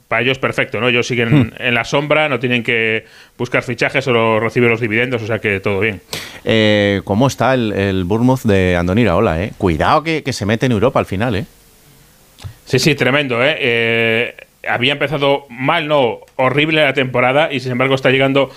[0.09, 0.89] para ellos perfecto, ¿no?
[0.89, 1.51] Ellos siguen hmm.
[1.59, 3.05] en la sombra, no tienen que
[3.37, 6.01] buscar fichajes, solo reciben los dividendos, o sea que todo bien.
[6.43, 9.53] Eh, ¿Cómo está el, el, Bournemouth de Andoni Iraola, eh?
[9.59, 11.45] Cuidado que, se mete en Europa al final, ¿eh?
[12.65, 13.55] Sí, sí, tremendo, ¿eh?
[13.59, 14.35] ¿eh?
[14.67, 18.51] Había empezado mal, no, horrible la temporada y sin embargo está llegando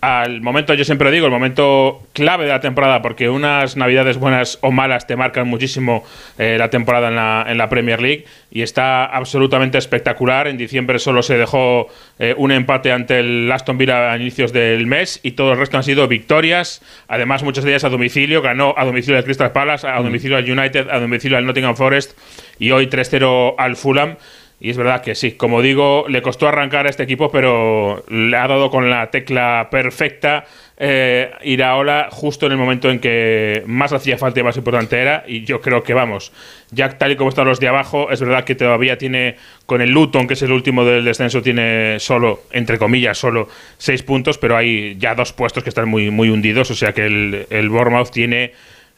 [0.00, 4.58] al momento, yo siempre digo, el momento clave de la temporada, porque unas navidades buenas
[4.60, 6.04] o malas te marcan muchísimo
[6.38, 10.46] eh, la temporada en la, en la, Premier League y está absolutamente espectacular.
[10.46, 11.88] En diciembre solo se dejó
[12.20, 15.76] eh, un empate ante el Aston Villa a inicios del mes y todo el resto
[15.76, 19.86] han sido victorias, además muchas de ellas a domicilio, ganó a domicilio al Crystal Palace,
[19.86, 22.16] a domicilio al United, a domicilio al Nottingham Forest
[22.60, 24.16] y hoy 3-0 al Fulham.
[24.60, 28.36] Y es verdad que sí, como digo, le costó arrancar a este equipo, pero le
[28.36, 30.46] ha dado con la tecla perfecta
[30.80, 35.24] eh, Iraola justo en el momento en que más hacía falta y más importante era.
[35.28, 36.32] Y yo creo que vamos,
[36.72, 39.36] ya tal y como están los de abajo, es verdad que todavía tiene,
[39.66, 44.02] con el Luton, que es el último del descenso, tiene solo, entre comillas, solo seis
[44.02, 46.70] puntos, pero hay ya dos puestos que están muy, muy hundidos.
[46.72, 48.52] O sea que el, el Bournemouth tiene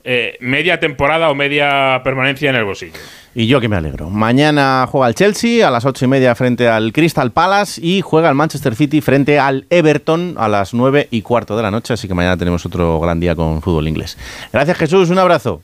[0.04, 2.92] eh, media temporada o media permanencia en el bolsillo.
[3.34, 4.10] Y yo que me alegro.
[4.10, 8.28] Mañana juega el Chelsea a las ocho y media frente al Crystal Palace y juega
[8.28, 11.94] el Manchester City frente al Everton a las nueve y cuarto de la noche.
[11.94, 14.18] Así que mañana tenemos otro gran día con fútbol inglés.
[14.52, 15.60] Gracias Jesús, un abrazo.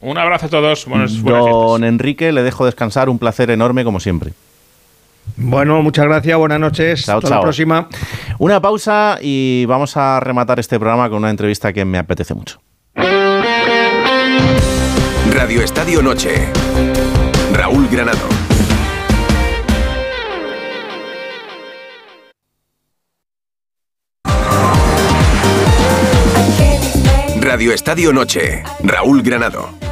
[0.00, 0.86] Un abrazo a todos.
[1.24, 3.08] Don Enrique, le dejo descansar.
[3.08, 4.32] Un placer enorme como siempre.
[5.36, 7.08] Bueno, muchas gracias, buenas noches.
[7.08, 7.88] Hasta la próxima.
[8.38, 12.60] Una pausa y vamos a rematar este programa con una entrevista que me apetece mucho.
[15.30, 16.48] Radio Estadio Noche.
[17.52, 18.28] Raúl Granado.
[27.40, 28.62] Radio Estadio Noche.
[28.82, 29.82] Raúl Granado.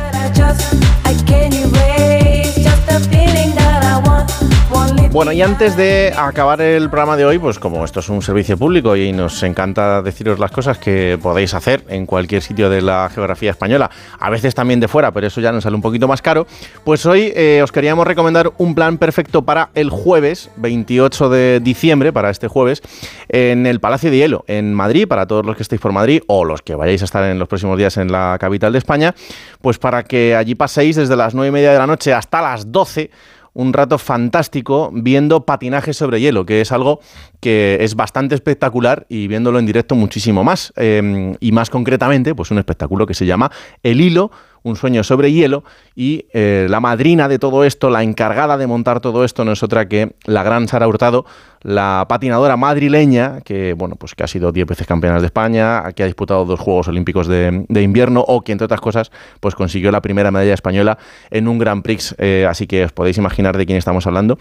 [5.13, 8.57] Bueno, y antes de acabar el programa de hoy, pues como esto es un servicio
[8.57, 13.11] público y nos encanta deciros las cosas que podéis hacer en cualquier sitio de la
[13.13, 16.23] geografía española, a veces también de fuera, pero eso ya nos sale un poquito más
[16.23, 16.47] caro,
[16.85, 22.13] pues hoy eh, os queríamos recomendar un plan perfecto para el jueves 28 de diciembre,
[22.13, 22.81] para este jueves,
[23.29, 26.45] en el Palacio de Hielo, en Madrid, para todos los que estéis por Madrid o
[26.45, 29.17] los que vayáis a estar en los próximos días en la capital de España,
[29.61, 32.71] pues para que allí paséis desde las 9 y media de la noche hasta las
[32.71, 33.11] 12
[33.55, 37.01] un rato fantástico viendo patinaje sobre hielo, que es algo
[37.41, 40.73] que es bastante espectacular y viéndolo en directo muchísimo más.
[40.77, 43.51] Em, y más concretamente, pues un espectáculo que se llama
[43.83, 44.31] El Hilo
[44.63, 49.01] un sueño sobre hielo y eh, la madrina de todo esto, la encargada de montar
[49.01, 51.25] todo esto no es otra que la gran Sara Hurtado,
[51.63, 56.03] la patinadora madrileña que bueno pues que ha sido 10 veces campeona de España, que
[56.03, 60.01] ha disputado dos Juegos Olímpicos de, invierno o que entre otras cosas pues consiguió la
[60.01, 60.99] primera medalla española
[61.31, 64.39] en un Grand Prix, eh, así que os podéis imaginar de quién estamos hablando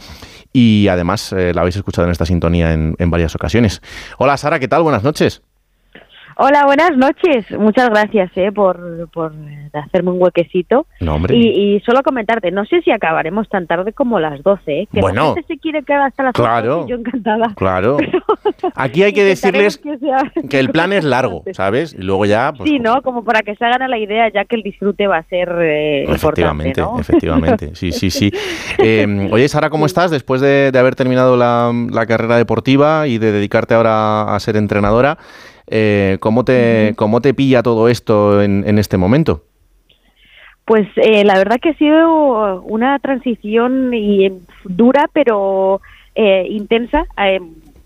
[0.53, 3.81] y además eh, la habéis escuchado en esta sintonía en, en varias ocasiones.
[4.17, 4.83] Hola Sara, ¿qué tal?
[4.83, 5.41] Buenas noches.
[6.41, 7.51] Hola, buenas noches.
[7.51, 9.33] Muchas gracias eh, por, por
[9.73, 10.87] hacerme un huequecito.
[11.27, 15.21] y, solo comentarte, no sé si acabaremos tan tarde como las 12, eh, que bueno,
[15.21, 17.53] la gente se quiere quedar hasta las claro, yo encantada.
[17.57, 17.97] Claro.
[18.75, 19.81] Aquí hay que decirles
[20.49, 21.93] que, el plan es largo, ¿sabes?
[21.93, 22.53] Y luego ya...
[22.55, 23.01] Pues, sí, ¿no?
[23.01, 25.49] Como para que se hagan a la idea ya que el disfrute va a ser
[25.59, 27.75] eh, Efectivamente, efectivamente.
[27.75, 28.31] Sí, sí, sí.
[28.81, 33.17] Eh, oye, Sara, ¿cómo estás después de, de haber terminado la, la carrera deportiva y
[33.17, 35.17] de dedicarte ahora a ser entrenadora?
[35.69, 39.43] Eh, ¿cómo, te, ¿Cómo te pilla todo esto en, en este momento?
[40.69, 44.31] Pues eh, la verdad que ha sido una transición y,
[44.65, 45.81] dura, pero
[46.13, 47.39] eh, intensa, eh,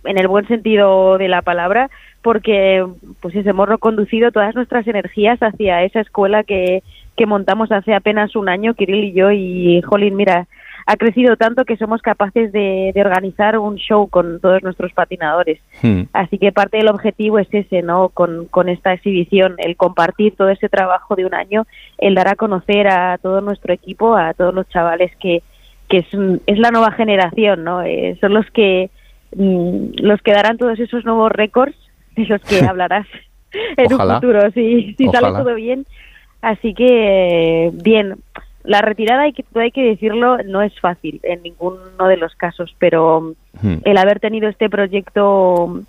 [0.04, 1.90] en el buen sentido de la palabra,
[2.22, 2.86] porque
[3.22, 6.84] pues hemos reconducido todas nuestras energías hacia esa escuela que,
[7.16, 10.48] que montamos hace apenas un año, Kirill y yo, y Jolín, mira,
[10.86, 15.60] ha crecido tanto que somos capaces de, organizar un show con todos nuestros patinadores.
[15.82, 16.04] Hmm.
[16.14, 18.10] Así que parte del objetivo es ese, ¿no?
[18.10, 21.66] Con, con esta exhibición, el compartir todo ese trabajo de un año,
[21.98, 25.42] el dar a conocer a todo nuestro equipo, a todos los chavales que,
[25.90, 26.08] que es,
[26.48, 27.82] es la nueva generación, ¿no?
[27.82, 28.90] Eh, son los que
[29.36, 31.76] mm, los que darán todos esos nuevos récords
[32.16, 33.08] de los que hablarás
[33.78, 35.86] en un futuro, si, si sale todo bien.
[36.42, 38.16] Así que, bien,
[38.64, 42.76] la retirada, hay que, hay que decirlo, no es fácil en ninguno de los casos,
[42.80, 43.76] pero hmm.
[43.84, 45.82] el haber tenido este proyecto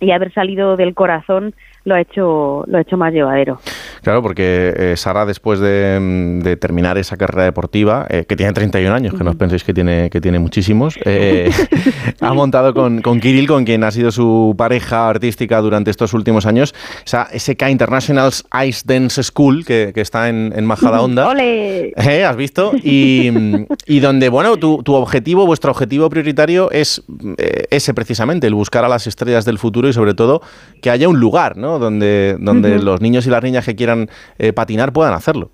[0.00, 1.54] y haber salido del corazón
[1.86, 3.60] lo ha hecho lo ha hecho más llevadero.
[4.02, 9.14] Claro, porque eh, Sara después de, terminar esa carrera deportiva, eh, que tiene 31 años,
[9.14, 11.50] que no os penséis que tiene que tiene muchísimos, eh,
[12.20, 16.44] ha montado con, con Kirill, con quien ha sido su pareja artística durante estos últimos
[16.44, 21.28] años, esa SK International's Ice Dance School, que, está en, en Majadahonda.
[21.30, 21.92] ¡Ole!
[21.96, 22.72] ¿Has visto?
[22.82, 23.30] Y,
[23.86, 27.02] y donde, bueno, tu, tu, objetivo, vuestro objetivo prioritario es
[27.70, 30.42] ese precisamente, el buscar a las estrellas del futuro y sobre todo
[30.80, 31.75] que haya un lugar, ¿no?
[31.78, 34.08] Donde, donde los niños y las niñas que quieran
[34.38, 35.50] eh, patinar puedan hacerlo.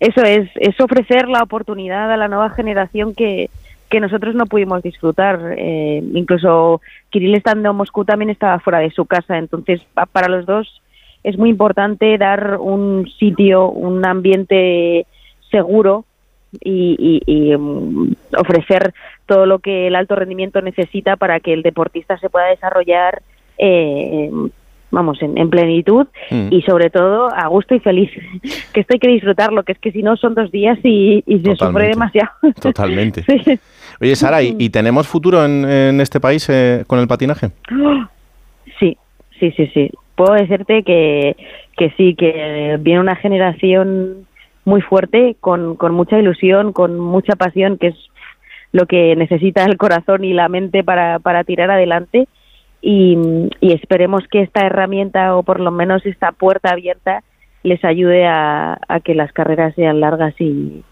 [0.00, 3.50] Eso es, es ofrecer la oportunidad a la nueva generación que,
[3.88, 5.54] que nosotros no pudimos disfrutar.
[5.56, 6.80] Eh, incluso
[7.10, 9.80] Kirill estando en Moscú también estaba fuera de su casa, entonces
[10.12, 10.82] para los dos
[11.22, 15.06] es muy importante dar un sitio, un ambiente
[15.50, 16.04] seguro
[16.60, 18.94] y, mm, ofrecer
[19.26, 23.22] todo lo que el alto rendimiento necesita para que el deportista se pueda desarrollar
[23.58, 24.30] eh,
[24.96, 26.48] vamos, en, plenitud mm.
[26.50, 28.10] y sobre todo a gusto y feliz.
[28.72, 31.54] que esto hay que disfrutarlo, que es que si no son dos días y, se
[31.54, 32.30] sufre demasiado.
[32.60, 33.22] Totalmente.
[34.00, 37.50] Oye, Sara, ¿y, tenemos futuro en, este país eh, con el patinaje?
[38.78, 38.96] Sí,
[39.38, 39.90] sí, sí, sí.
[40.14, 41.36] Puedo decirte que,
[41.76, 44.26] que sí, que viene una generación
[44.64, 47.96] muy fuerte, con, con mucha ilusión, con mucha pasión, que es
[48.72, 52.26] lo que necesita el corazón y la mente para, para tirar adelante
[52.88, 53.18] y,
[53.60, 57.24] esperemos que esta herramienta o por lo menos esta puerta abierta
[57.64, 60.84] les ayude a, que las carreras sean largas y,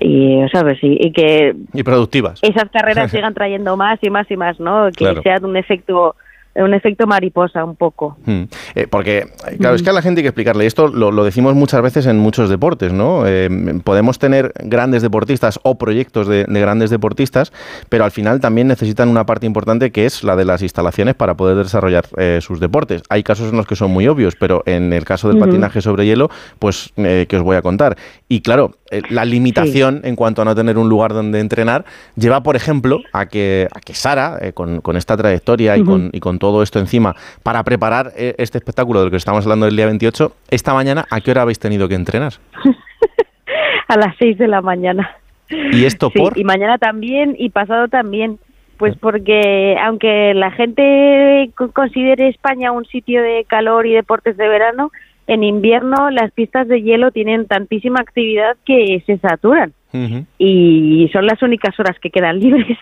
[0.00, 2.40] y sabes y, que y productivas.
[2.42, 6.14] esas carreras sigan trayendo más y más y más no que sea un efecto
[6.62, 8.16] un efecto mariposa un poco.
[8.24, 8.44] Hmm.
[8.74, 9.26] Eh, porque,
[9.58, 12.18] claro, es que a la gente hay que explicarle, esto lo, decimos muchas veces en
[12.18, 13.26] muchos deportes, ¿no?
[13.26, 13.48] Eh,
[13.84, 17.52] podemos tener grandes deportistas o proyectos de, grandes deportistas,
[17.88, 21.34] pero al final también necesitan una parte importante que es la de las instalaciones para
[21.34, 23.02] poder desarrollar eh, sus deportes.
[23.08, 26.06] Hay casos en los que son muy obvios, pero en el caso del patinaje sobre
[26.06, 27.96] hielo, pues, que os voy a contar?
[28.28, 28.72] Y claro,
[29.10, 31.84] la limitación en cuanto a no tener un lugar donde entrenar
[32.16, 36.38] lleva, por ejemplo, a que, a que Sara, con, esta trayectoria y, con, y con
[36.38, 39.86] todo todo esto encima para preparar eh, este espectáculo del que estamos hablando el día
[39.86, 42.34] 28, esta mañana, ¿a qué hora habéis tenido que entrenar?
[43.88, 45.16] a las 6 de la mañana.
[45.50, 46.38] ¿Y esto por?
[46.38, 48.38] Y mañana también y pasado también.
[48.76, 54.92] Pues porque aunque la gente considere España un sitio de calor y deportes de verano,
[55.26, 59.72] en invierno las pistas de hielo tienen tantísima actividad que se saturan.
[60.38, 62.78] Y son las únicas horas que quedan libres.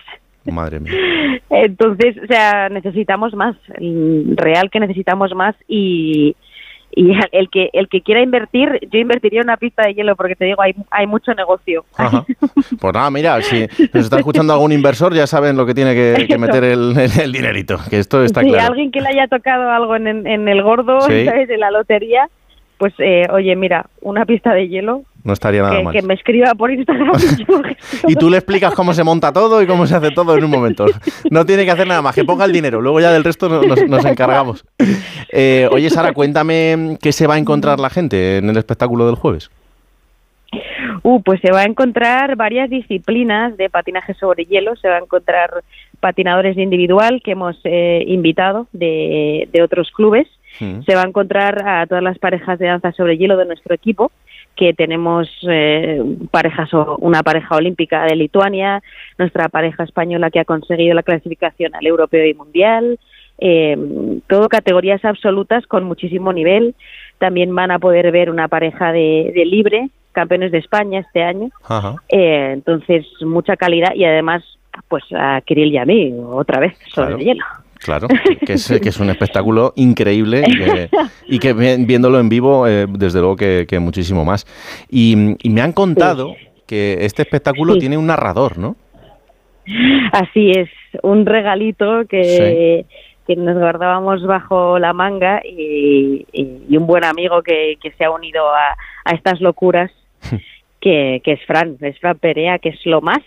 [0.51, 0.93] Madre mía.
[1.49, 3.55] Entonces, o sea, necesitamos más,
[4.35, 6.35] real que necesitamos más y,
[6.91, 10.35] y el que el que quiera invertir, yo invertiría en una pista de hielo porque
[10.35, 11.85] te digo, hay, hay mucho negocio.
[12.79, 16.37] Pues nada, mira, si nos está escuchando algún inversor, ya saben lo que tiene que,
[16.37, 18.67] meter el, el, dinerito, que esto está sí, claro.
[18.67, 21.47] alguien que le haya tocado algo en, en el gordo, ¿sabes?
[21.47, 22.29] De la lotería,
[22.77, 25.03] pues eh, oye, mira, una pista de hielo.
[25.27, 25.93] No estaría nada que, mal.
[25.93, 27.11] Que me escriba por Instagram.
[28.07, 30.49] y tú le explicas cómo se monta todo y cómo se hace todo en un
[30.49, 30.85] momento.
[31.29, 32.79] No tiene que hacer nada más, que ponga el dinero.
[32.79, 34.63] Luego ya del resto nos, encargamos.
[35.33, 39.15] Eh, oye, Sara, cuéntame qué se va a encontrar la gente en el espectáculo del
[39.15, 39.51] jueves.
[41.03, 44.77] Uh, pues se va a encontrar varias disciplinas de patinaje sobre hielo.
[44.77, 45.61] Se va a encontrar
[45.99, 50.29] patinadores de individual que hemos eh, invitado de, de otros clubes
[50.59, 54.11] se va a encontrar a todas las parejas de danza sobre hielo de nuestro equipo,
[54.57, 56.01] que tenemos eh,
[56.31, 56.69] parejas
[56.99, 58.81] una pareja olímpica de Lituania,
[59.17, 62.99] nuestra pareja española que ha conseguido la clasificación al europeo y mundial,
[63.39, 63.77] eh,
[64.27, 66.75] todo categorías absolutas con muchísimo nivel.
[67.19, 71.49] También van a poder ver una pareja de, libre, campeones de España este año.
[72.09, 74.43] Eh, entonces, mucha calidad y además,
[74.87, 77.45] pues a Kirill y a mí, otra vez, sobre el hielo.
[77.79, 78.07] Claro,
[78.45, 80.43] que es, que es un espectáculo increíble
[81.27, 84.45] y que, viéndolo en vivo, eh, desde luego que, muchísimo más.
[84.89, 86.35] Y, me han contado
[86.65, 88.75] que este espectáculo tiene un narrador, ¿no?
[90.11, 90.69] Así es,
[91.03, 92.85] un regalito que,
[93.27, 96.25] nos guardábamos bajo la manga y,
[96.75, 99.91] un buen amigo que, se ha unido a, estas locuras,
[100.79, 103.21] que, es Fran, es Fran Perea, que es lo más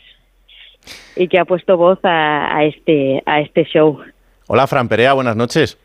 [1.17, 4.01] y que ha puesto voz a, este, a este show.
[4.53, 5.79] Hola, Fran Perea, buenas noches.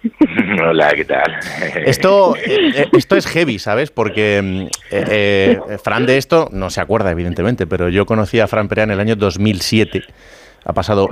[0.68, 1.38] Hola, ¿qué tal?
[1.86, 3.92] Esto, eh, eh, esto es heavy, ¿sabes?
[3.92, 8.66] Porque mm, eh, Fran de esto no se acuerda, evidentemente, pero yo conocí a Fran
[8.66, 10.02] Perea en el año 2007.
[10.64, 11.08] Ha pasado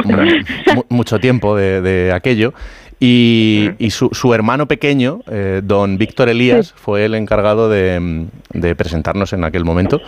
[0.88, 2.54] mucho tiempo de, aquello.
[2.98, 5.20] Y, su, hermano pequeño,
[5.62, 10.00] don Víctor Elías, fue el encargado de, de, presentarnos en aquel momento.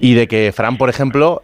[0.00, 1.40] Y de que Fran, por ejemplo,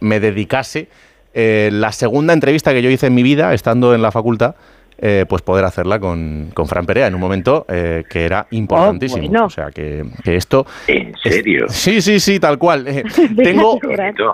[0.00, 0.88] me dedicase
[1.34, 4.54] la segunda entrevista que yo hice en mi vida, estando en la facultad,
[5.00, 9.42] eh, pues poder hacerla con, con, Fran Perea en un momento eh, que era importantísimo.
[9.42, 10.66] Oh, o sea, que, esto...
[10.88, 11.66] ¿En serio?
[11.68, 12.88] sí, sí, sí, tal cual.
[12.88, 13.04] Eh,
[13.36, 13.78] tengo,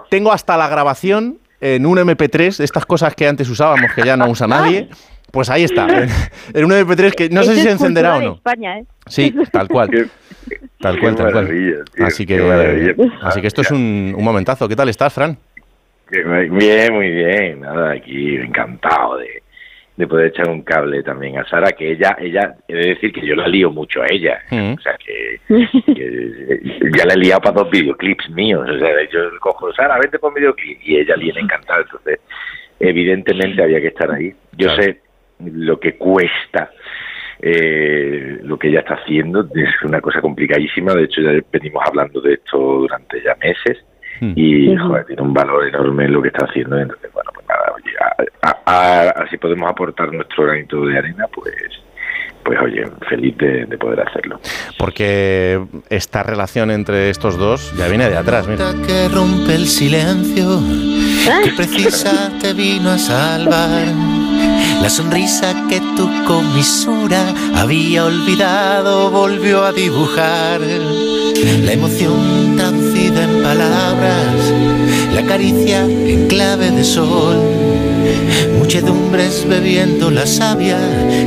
[0.08, 4.26] tengo hasta la grabación en un MP3, estas cosas que antes usábamos que ya no
[4.26, 4.88] usa nadie.
[5.30, 5.86] Pues ahí está,
[6.54, 8.34] en, un MP3 que no sé si se encenderá o no.
[8.36, 8.86] España, ¿eh?
[9.06, 9.90] Sí, tal cual.
[10.80, 11.84] tal cual, tal cual.
[12.00, 14.66] así que, así que esto es un, un momentazo.
[14.66, 15.36] ¿Qué tal estás, Fran?
[16.10, 17.60] Bien, muy bien.
[17.60, 19.42] Nada, aquí encantado de,
[19.96, 23.24] de poder echar un cable también a Sara, que ella, ella, he de decir que
[23.24, 25.40] yo la lío mucho a ella, o sea que,
[26.96, 30.34] ya la he liado para dos videoclips míos, o sea, yo cojo, Sara, vente por
[30.34, 32.20] videoclip, y ella viene encantada, entonces
[32.80, 34.34] evidentemente había que estar ahí.
[34.56, 35.00] Yo sé
[35.38, 36.72] lo que cuesta
[37.40, 42.20] eh, lo que ella está haciendo, es una cosa complicadísima, de hecho ya venimos hablando
[42.20, 43.84] de esto durante ya meses,
[44.20, 49.36] y joder, tiene un valor enorme lo que está haciendo, entonces bueno, pues nada, así
[49.38, 51.54] podemos aportar nuestro granito de arena, pues
[52.44, 54.38] pues oye, feliz de, poder hacerlo.
[54.78, 58.72] Porque esta relación entre estos dos ya viene de atrás, mira.
[58.86, 60.60] Que rompe el silencio,
[61.42, 63.86] que precisa te vino a salvar.
[64.82, 70.60] La sonrisa que tu comisura había olvidado volvió a dibujar.
[71.64, 74.52] La emoción traducida en palabras,
[75.14, 77.36] la caricia en clave de sol
[78.58, 80.78] Muchedumbres bebiendo la savia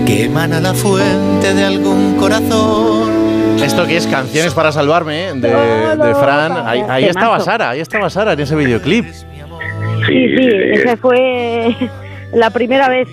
[0.06, 3.62] que emana la fuente de algún corazón.
[3.64, 5.50] Esto que es Canciones para Salvarme de,
[6.16, 6.54] Fran.
[6.90, 9.06] Ahí, estaba Sara, ahí estaba Sara en ese videoclip.
[10.08, 11.76] Sí, sí, esa fue
[12.34, 13.08] la primera vez.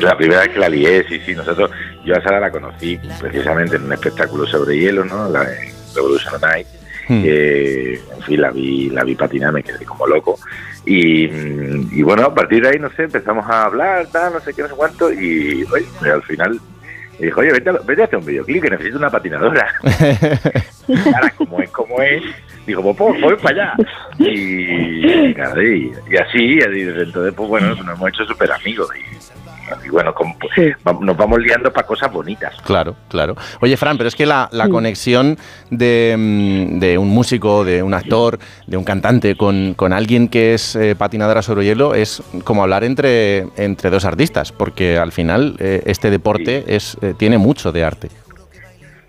[0.00, 1.34] La primera vez que la lié, sí, sí.
[1.34, 1.70] Nosotros,
[2.04, 5.28] yo a Sara la conocí precisamente en un espectáculo sobre hielo, ¿no?
[5.28, 5.46] La
[5.94, 6.66] Revolution Night.
[7.08, 7.24] Hmm.
[7.24, 10.38] en fin, la vi, la vi patinar, me quedé como loco.
[10.86, 14.62] Y, bueno, a partir de ahí, no sé, empezamos a hablar, tal, no sé qué,
[14.62, 16.60] no sé cuánto, y oye, al final
[17.18, 19.74] me dijo, oye, vete a, vete a hacer un videoclip que necesito una patinadora.
[21.14, 22.22] Ahora, como es, como es,
[22.66, 23.74] digo, pues, pues voy para allá.
[24.18, 25.34] Y, y,
[26.16, 28.88] así, y desde entonces, pues bueno, nos hemos hecho súper amigos.
[28.96, 29.39] Y,
[29.84, 30.14] y bueno,
[31.00, 32.54] nos vamos liando para cosas bonitas.
[32.64, 33.36] Claro, claro.
[33.60, 35.36] Oye, Fran, pero es que la, conexión
[35.70, 40.76] de, mm, de, un músico, de un actor, de un cantante con, alguien que es
[40.76, 45.82] eh, patinadora sobre hielo es como hablar entre, entre dos artistas, porque al final eh,
[45.86, 48.08] este deporte es eh, tiene mucho de arte.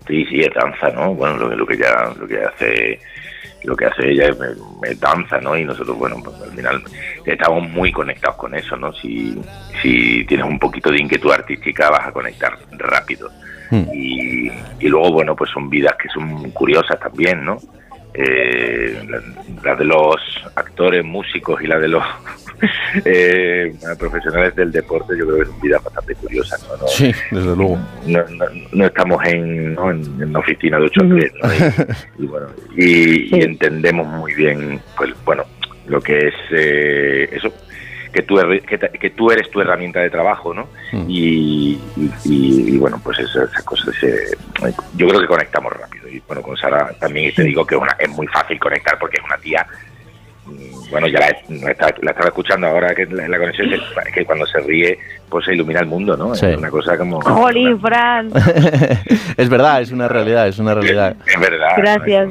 [0.08, 1.14] Sí, sí, es danza, ¿no?
[1.14, 2.98] Bueno, lo, lo que ya lo que hace
[3.64, 5.56] lo que hace ella es, danza, ¿no?
[5.56, 6.82] Y nosotros, bueno, pues al final
[7.24, 8.92] estamos muy conectados con eso, ¿no?
[8.92, 9.40] Si,
[9.80, 13.30] si tienes un poquito de inquietud artística vas a conectar rápido.
[13.70, 13.84] Hmm.
[13.92, 17.58] Y, y luego, bueno, pues son vidas que son curiosas también, ¿no?
[18.14, 19.02] eh,
[19.62, 20.20] la, de los
[20.54, 22.04] actores, músicos y la de los
[23.04, 26.56] eh, profesionales del deporte, yo creo que es una vida bastante curiosa.
[26.80, 26.86] ¿no?
[26.88, 27.78] sí, desde luego.
[28.72, 31.32] No, estamos en, en, una oficina de 8 a 3,
[32.18, 35.44] y, bueno, y, entendemos muy bien, pues bueno,
[35.86, 37.52] lo que es eh, eso,
[38.12, 38.36] que tú,
[39.00, 40.68] que, tú eres tu herramienta de trabajo, ¿no?
[40.92, 41.06] Mm.
[41.08, 41.80] Y,
[42.24, 43.94] y, bueno, pues esas, cosas,
[44.94, 46.08] yo creo que conectamos rápido.
[46.08, 49.24] Y bueno, con Sara también te digo que una, es muy fácil conectar porque es
[49.24, 49.66] una tía
[50.90, 53.70] bueno, ya la, la, estaba escuchando ahora que la, la conexión
[54.12, 54.98] que cuando se ríe
[55.32, 56.34] pues se ilumina el mundo, ¿no?
[56.34, 57.18] Es una cosa como...
[57.22, 58.30] ¡Jolín, Fran!
[59.36, 61.16] es verdad, es una realidad, es una realidad.
[61.26, 61.70] Es, verdad.
[61.78, 62.28] Gracias,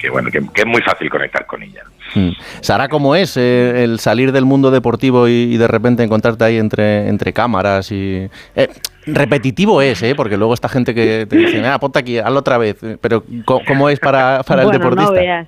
[0.00, 1.82] que, bueno, que, es muy fácil conectar con ella.
[2.12, 2.30] Hmm.
[2.60, 7.08] Sara, ¿cómo es eh, el salir del mundo deportivo y, de repente encontrarte ahí entre,
[7.08, 8.28] entre cámaras y...
[8.56, 8.68] Eh,
[9.06, 10.14] repetitivo es, ¿eh?
[10.16, 12.76] Porque luego esta gente que te dice, ah, ponte aquí, hazlo otra vez.
[13.00, 15.10] Pero ¿cómo, es para, para el deportista?
[15.10, 15.46] No veas.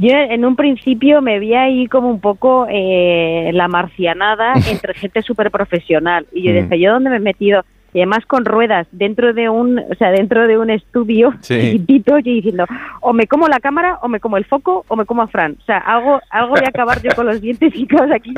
[0.00, 5.22] Yo en un principio me vi ahí como un poco eh, la marcianada entre gente
[5.22, 6.26] súper profesional.
[6.32, 7.64] Y yo decía, ¿yo dónde me he metido?
[7.92, 12.22] y además con ruedas dentro de un o sea dentro de un estudio chiquitito y
[12.22, 12.66] diciendo
[13.00, 15.56] o me como la cámara o me como el foco o me como a Fran.
[15.58, 18.34] O sea algo algo de acabar yo con los dientes y cosas aquí.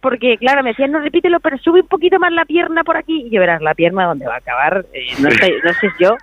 [0.00, 3.24] Porque claro me decían no repítelo pero sube un poquito más la pierna por aquí.
[3.26, 6.16] Y yo verás la pierna donde va a acabar eh, no sé no sé yo.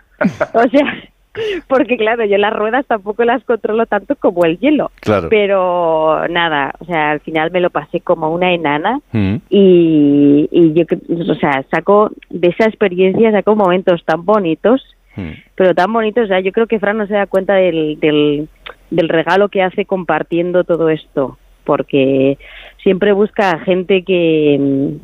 [0.54, 1.04] O sea
[1.68, 4.92] porque claro, yo las ruedas tampoco las controlo tanto como el hielo.
[5.00, 5.30] Claro.
[5.30, 9.36] Pero nada, o sea, al final me lo pasé como una enana mm.
[9.50, 10.86] y, y yo,
[11.32, 14.84] o sea, saco de esa experiencia, saco momentos tan bonitos,
[15.16, 15.32] mm.
[15.56, 18.50] pero tan bonitos, o sea, yo creo que Fran no se da cuenta del, del,
[18.90, 22.38] del regalo que hace compartiendo todo esto, porque
[22.84, 24.98] siempre busca gente que,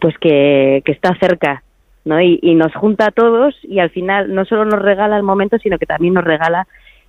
[0.00, 1.64] pues que, que está cerca
[2.04, 2.20] ¿no?
[2.20, 5.78] Y, nos junta a todos y al final no solo nos regala el momento, sino
[5.78, 6.66] que también nos regala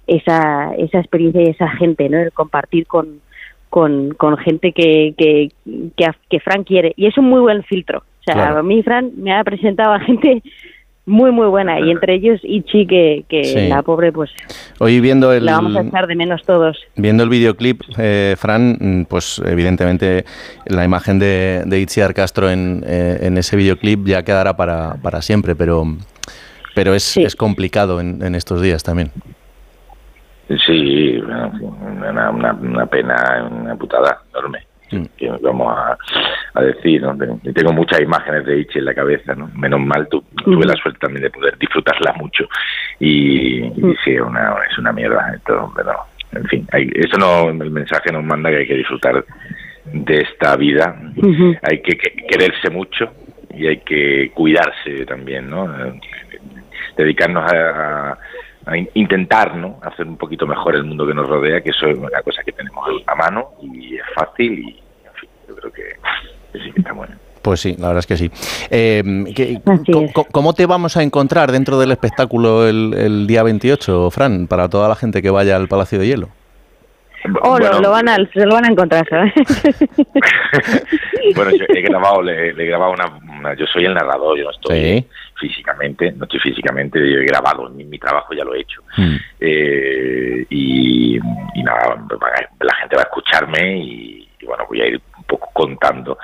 [0.07, 2.17] esa, esa experiencia y esa gente, ¿no?
[2.17, 3.21] El compartir con,
[3.69, 5.51] con, con gente que, que,
[5.97, 6.93] que, que Fran quiere.
[6.95, 7.99] Y es un muy buen filtro.
[7.99, 10.41] O sea, a mí Fran me ha presentado a gente
[11.05, 11.79] muy muy buena.
[11.79, 14.31] Y entre ellos Ichi que, que la pobre pues
[14.79, 16.77] hoy viendo el la vamos a echar de menos todos.
[16.95, 20.25] Viendo el videoclip eh, Fran mm, pues evidentemente
[20.65, 25.21] la imagen de, de Itziar Castro en, eh, en ese videoclip ya quedará para, para
[25.21, 25.85] siempre pero
[26.73, 29.11] pero es, es complicado en, en, estos días también.
[30.65, 34.65] Sí una, una, una pena una putada enorme
[35.17, 35.75] que vamos
[36.53, 37.15] a, decir, ¿no?
[37.53, 39.49] tengo muchas imágenes de Ichi en la cabeza, ¿no?
[39.55, 42.47] Menos mal tuve la suerte también de poder disfrutarla mucho
[42.99, 43.61] y,
[44.03, 45.93] sí, es una, es una mierda esto, pero
[46.31, 49.25] en fin, eso no, el mensaje nos manda que hay que disfrutar
[49.85, 50.97] de esta vida,
[51.61, 51.97] hay que,
[52.27, 53.11] quererse mucho
[53.53, 55.67] y hay que cuidarse también, ¿no?
[56.97, 58.17] Dedicarnos a,
[58.65, 59.79] a intentar ¿no?
[59.83, 62.51] hacer un poquito mejor el mundo que nos rodea, que eso es una cosa que
[62.51, 64.81] tenemos a mano y es fácil y
[65.71, 65.95] creo
[66.53, 67.15] que, sí que está bueno.
[67.41, 68.31] Pues sí, la verdad es que sí.
[68.71, 69.03] Eh,
[70.31, 74.95] ¿cómo, te vamos a encontrar dentro del espectáculo el, día 28, Fran, para toda la
[74.95, 76.29] gente que vaya al Palacio de Hielo?
[77.41, 79.33] Oh, lo, van a, se lo van a encontrar, ¿sabes?
[81.35, 85.05] bueno, yo he grabado, le, he grabado una, Yo soy el narrador, yo no estoy
[85.39, 88.81] físicamente, no estoy físicamente, yo he grabado, mi, mi trabajo ya lo he hecho.
[88.95, 89.15] Hmm.
[89.39, 91.95] Eh, y, y, nada,
[92.59, 96.17] la gente va a escucharme y, y bueno, voy a ir poco contando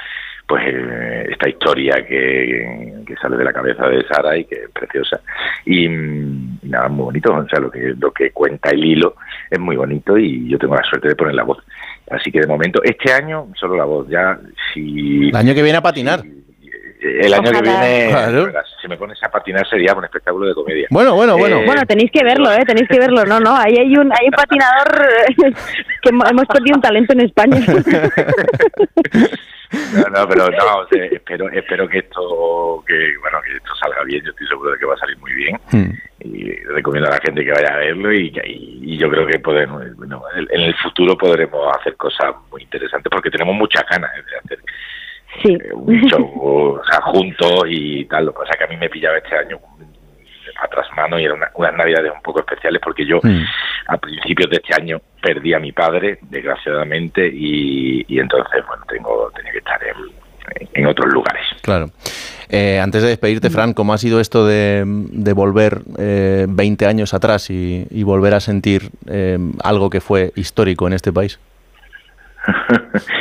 [0.48, 5.22] pues eh, esta historia que, sale de la cabeza de Sara y que es preciosa.
[5.66, 9.16] Y, nada muy bonito o sea lo que lo que cuenta el hilo
[9.50, 11.60] es muy bonito y yo tengo la suerte de poner la voz.
[12.10, 14.10] Así que de momento este año solo la voz.
[14.10, 14.40] Ya
[14.74, 16.22] si el año que viene a patinar
[17.02, 18.14] el año que viene,
[18.80, 20.88] si me pones a patinar sería un espectáculo de comedia.
[20.92, 21.62] Bueno, bueno, bueno.
[21.62, 22.64] Eh, bueno, tenéis que verlo, ¿eh?
[22.66, 23.26] Tenéis que verlo.
[23.26, 25.08] No, no, ahí hay un, hay un patinador
[26.02, 27.60] que hemos perdido un talento en España.
[29.72, 34.22] No, no, pero no, espero, espero que esto, que bueno, que esto salga bien.
[34.22, 35.58] Yo estoy seguro de que va a salir muy bien.
[35.72, 35.92] Hmm.
[36.20, 39.82] Y recomiendo a la gente que vaya a verlo y, y, yo creo que podemos,
[39.96, 44.60] bueno, en el futuro podremos hacer cosas muy interesantes porque tenemos muchas ganas de hacer
[45.42, 45.54] sí.
[45.54, 48.32] Eh, un show o sea, juntos y tal.
[48.34, 49.60] Pasa es que a mí me pillaba este año
[50.62, 53.44] atrás mano y eran unas navidades un poco especiales porque yo mm.
[53.88, 59.52] a principios de este año perdí a mi padre, desgraciadamente, y, entonces, bueno, tengo, tenía
[59.52, 59.80] que estar
[60.74, 61.46] en, otros lugares.
[61.62, 61.92] Claro.
[62.50, 63.52] Eh, antes de despedirte, mm.
[63.52, 64.84] Fran, ¿cómo ha sido esto de,
[65.36, 70.94] volver eh, 20 años atrás y, volver a sentir eh, algo que fue histórico en
[70.94, 71.40] este país?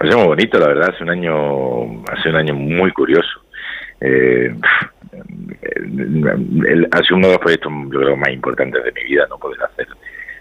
[0.00, 0.90] Es muy bonito, la verdad.
[0.94, 3.40] Hace un año, hace un año muy curioso.
[4.00, 4.54] Eh,
[6.92, 9.62] ha sido uno de los proyectos, yo creo, más importantes de mi vida, no poder
[9.62, 9.86] hacer,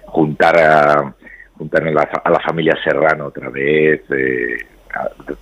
[0.06, 1.14] juntar a,
[1.58, 4.58] juntar a la, familia Serrano otra vez, eh,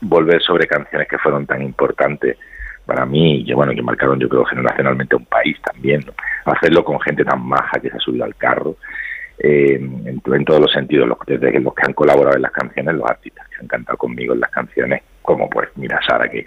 [0.01, 2.37] volver sobre canciones que fueron tan importantes
[2.87, 6.01] para mí y que bueno que marcaron yo creo generacionalmente un país también
[6.45, 8.77] hacerlo con gente tan maja que se ha subido al carro
[9.39, 13.09] eh, en, todos los sentidos, los, desde los que han colaborado en las canciones, los
[13.09, 16.43] artistas que han cantado conmigo en las canciones, como pues mira Sara que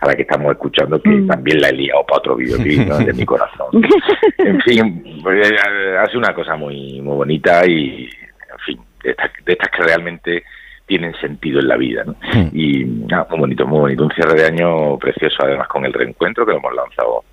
[0.00, 1.26] a la que estamos escuchando que mm.
[1.26, 3.68] también la he liado para otro videoclip de mi corazón.
[4.38, 9.30] En fin, pues, eh, hace una cosa muy muy bonita y en fin, de estas,
[9.44, 10.42] de estas que realmente
[10.86, 12.04] tienen sentido en la vida.
[12.04, 12.16] ¿no?
[12.34, 12.50] Mm.
[12.52, 14.04] Y nada, muy bonito, muy bonito.
[14.04, 17.24] Un cierre de año precioso, además con el reencuentro que lo hemos lanzado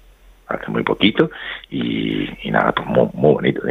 [0.47, 1.29] hace muy poquito
[1.69, 3.61] y, nada, pues muy, bonito.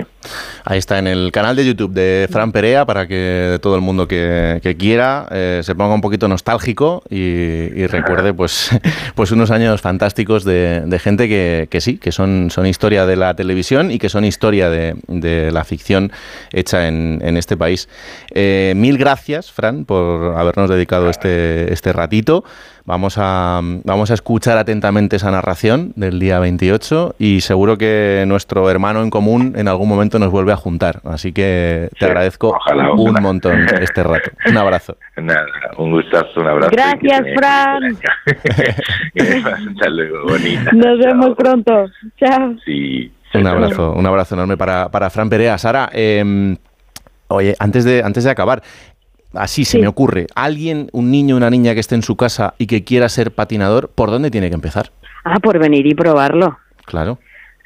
[0.65, 4.07] Ahí está en el canal de YouTube de Fran Perea para que todo el mundo
[4.07, 8.71] que, quiera eh, se ponga un poquito nostálgico y, recuerde pues,
[9.15, 13.91] pues unos años fantásticos de, gente que, sí, que son, son historia de la televisión
[13.91, 14.97] y que son historia de,
[15.53, 16.13] la ficción
[16.53, 17.89] hecha en, este país.
[18.35, 22.45] Eh, mil gracias, Fran, por habernos dedicado este, este ratito.
[22.87, 28.71] Vamos a, vamos a escuchar atentamente esa narración del día 28 y seguro que nuestro
[28.71, 31.01] hermano en común en algún momento nos vuelve a juntar.
[31.05, 32.57] Así que te agradezco
[32.97, 34.31] un montón este rato.
[34.49, 34.97] Un abrazo.
[35.17, 35.47] Nada,
[35.79, 36.71] un gustazo, un abrazo.
[36.71, 37.83] Gracias, Fran.
[39.69, 40.71] Hasta luego, bonita.
[40.71, 41.87] Nos vemos pronto.
[42.21, 42.55] Chao.
[42.65, 43.11] Sí.
[43.35, 45.59] Un abrazo, un abrazo enorme para, para Fran Perea.
[45.59, 46.57] Sara, em,
[47.27, 48.63] oye, antes de, antes de acabar,
[49.37, 52.67] así se me ocurre, alguien, un niño una niña que esté en su casa y
[52.67, 54.91] que quiera ser patinador, ¿por dónde tiene que empezar?
[55.25, 56.59] Ah, por venir y probarlo.
[56.85, 57.19] Claro.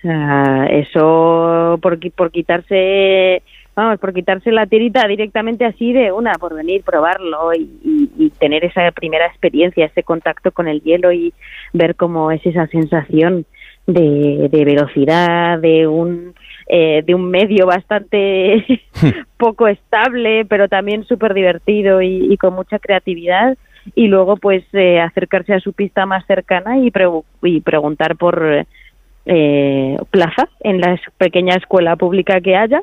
[0.02, 3.42] eso por, por quitarse,
[3.76, 8.64] vamos, por quitarse la tirita directamente así de una, por venir, probarlo y, y tener
[8.64, 11.34] esa primera experiencia, ese contacto con el hielo y
[11.72, 13.44] ver cómo es esa sensación
[13.86, 16.34] de, de velocidad, de un
[16.72, 18.64] eh, de un medio bastante
[19.36, 23.58] poco estable, pero también súper divertido y, con mucha creatividad.
[23.96, 26.92] Y luego, pues, eh, acercarse a su pista más cercana y,
[27.42, 28.64] y preguntar por
[29.26, 32.82] eh, plaza en la pequeña escuela pública que haya.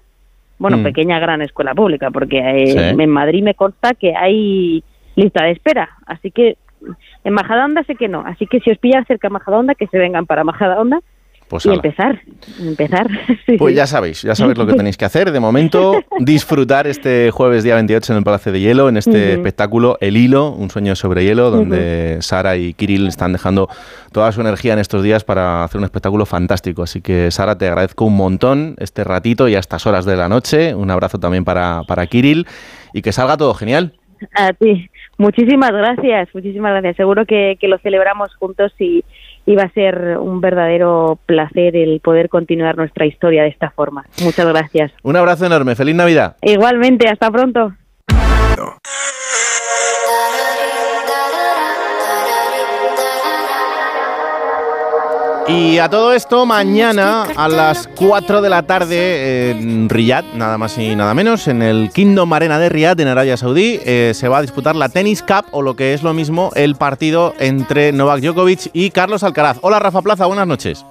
[0.59, 0.83] Bueno, mm.
[0.83, 4.83] pequeña gran escuela pública, porque en Madrid me consta que hay
[5.15, 5.91] lista de espera.
[6.05, 6.57] Así que
[7.23, 8.19] en Majadahonda sé que no.
[8.25, 10.99] Así que si os pilla cerca de Majadahonda, que se vengan para Majadahonda
[11.47, 12.21] pues y empezar,
[12.59, 13.07] empezar.
[13.57, 15.31] Pues ya sabéis, ya sabéis lo que tenéis que hacer.
[15.31, 19.97] De momento, disfrutar este jueves día 28 en el Palacio de Hielo, en este espectáculo
[20.01, 23.69] El Hilo, un sueño sobre hielo, donde Sara y Kirill están dejando
[24.11, 26.83] toda su energía en estos días para hacer un espectáculo fantástico.
[26.83, 30.29] Así que, Sara, te agradezco un montón este ratito y a estas horas de la
[30.29, 30.75] noche.
[30.75, 32.45] Un abrazo también para, para Kirill
[32.93, 33.93] y que salga todo genial.
[34.33, 34.89] A ti.
[35.17, 36.97] Muchísimas gracias, muchísimas gracias.
[36.97, 39.03] Seguro que, que lo celebramos juntos y,
[39.47, 44.05] y va a ser un verdadero placer el poder continuar nuestra historia de esta forma.
[44.21, 44.91] Muchas gracias.
[45.03, 46.35] Un abrazo enorme, feliz Navidad.
[46.41, 47.71] Igualmente, hasta pronto.
[55.49, 60.77] Y a todo esto, mañana a las 4 de la tarde en Riyadh, nada más
[60.77, 64.39] y nada menos, en el Kingdom Arena de Riyadh, en Arabia Saudí, eh, se va
[64.39, 68.19] a disputar la Tennis Cup, o lo que es lo mismo, el partido entre Novak
[68.19, 69.59] Djokovic y Carlos Alcaraz.
[69.61, 70.85] Hola Rafa Plaza, buenas noches.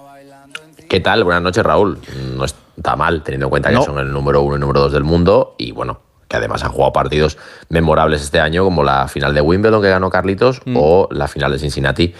[0.88, 1.24] ¿Qué tal?
[1.24, 1.98] Buenas noches, Raúl.
[2.36, 5.04] No está mal, teniendo en cuenta que son el número uno y número dos del
[5.04, 5.54] mundo.
[5.58, 7.38] Y bueno, que además han jugado partidos
[7.68, 10.76] memorables este año, como la final de Wimbledon que ganó Carlitos mm.
[10.76, 12.14] o la final de Cincinnati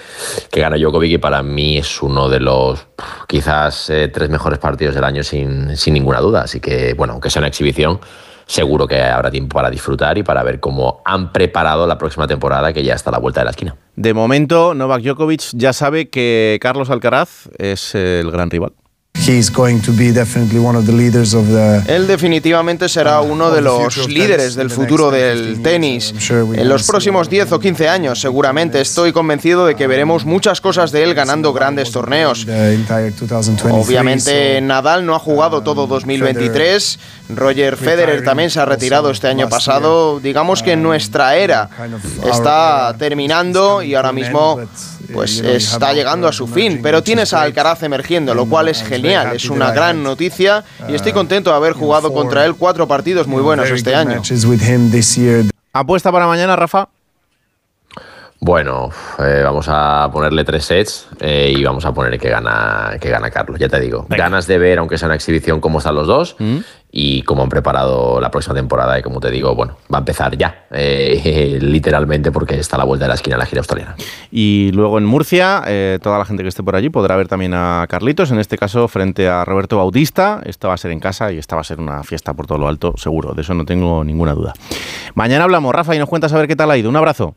[0.51, 2.87] que gana Djokovic, y para mí es uno de los
[3.27, 6.43] quizás eh, tres mejores partidos del año sin, sin ninguna duda.
[6.43, 8.01] Así que, bueno, aunque sea una exhibición,
[8.47, 12.73] seguro que habrá tiempo para disfrutar y para ver cómo han preparado la próxima temporada
[12.73, 13.77] que ya está a la vuelta de la esquina.
[13.97, 18.73] De momento, Novak Djokovic ya sabe que Carlos Alcaraz es el gran rival.
[21.89, 26.15] Él definitivamente será uno de los líderes del futuro del tenis.
[26.61, 30.93] En los próximos 10 o 15 años, seguramente, estoy convencido de que veremos muchas cosas
[30.93, 32.47] de él ganando grandes torneos.
[33.89, 36.99] Obviamente, Nadal no ha jugado todo 2023.
[37.29, 40.21] Roger Federer también se ha retirado este año pasado.
[40.21, 41.69] Digamos que nuestra era
[42.25, 44.61] está terminando y ahora mismo
[45.13, 49.35] pues está llegando a su fin, pero tienes a Alcaraz emergiendo, lo cual es genial,
[49.37, 53.43] es una gran noticia y estoy contento de haber jugado contra él cuatro partidos muy
[53.43, 54.23] buenos este año.
[55.73, 56.89] ¿Apuesta para mañana, Rafa?
[58.41, 63.09] Bueno, eh, vamos a ponerle tres sets eh, y vamos a poner que gana, que
[63.09, 64.07] gana Carlos, ya te digo.
[64.11, 66.59] Ganas de ver, aunque sea una exhibición, cómo están los dos mm.
[66.93, 68.99] y cómo han preparado la próxima temporada.
[68.99, 72.85] Y como te digo, bueno, va a empezar ya, eh, literalmente, porque está a la
[72.85, 73.97] vuelta de la esquina la gira australiana.
[74.31, 75.63] Y luego en Murcia,
[76.03, 78.87] toda la gente que esté por allí podrá ver también a Carlitos, en este caso
[78.87, 80.43] frente a Roberto Bautista.
[80.45, 82.59] Esta va a ser en casa y esta va a ser una fiesta por todo
[82.59, 84.53] lo alto, seguro, de eso no tengo ninguna duda.
[85.15, 86.91] Mañana hablamos, Rafa, y nos cuentas a ver qué tal ha ido.
[86.91, 87.35] Un abrazo.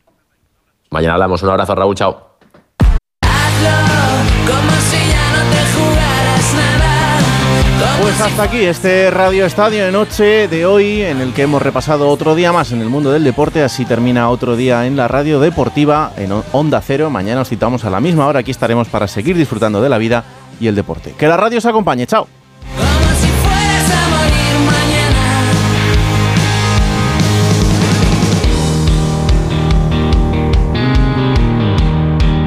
[0.89, 1.43] Mañana hablamos.
[1.43, 1.95] Un abrazo, Raúl.
[1.95, 2.29] Chao.
[8.01, 12.09] Pues hasta aquí este Radio Estadio de noche de hoy en el que hemos repasado
[12.09, 13.61] otro día más en el mundo del deporte.
[13.61, 17.09] Así termina otro día en la radio deportiva en Onda Cero.
[17.09, 18.39] Mañana os citamos a la misma hora.
[18.39, 20.23] Aquí estaremos para seguir disfrutando de la vida
[20.59, 21.13] y el deporte.
[21.17, 22.07] Que la radio os acompañe.
[22.07, 22.27] Chao.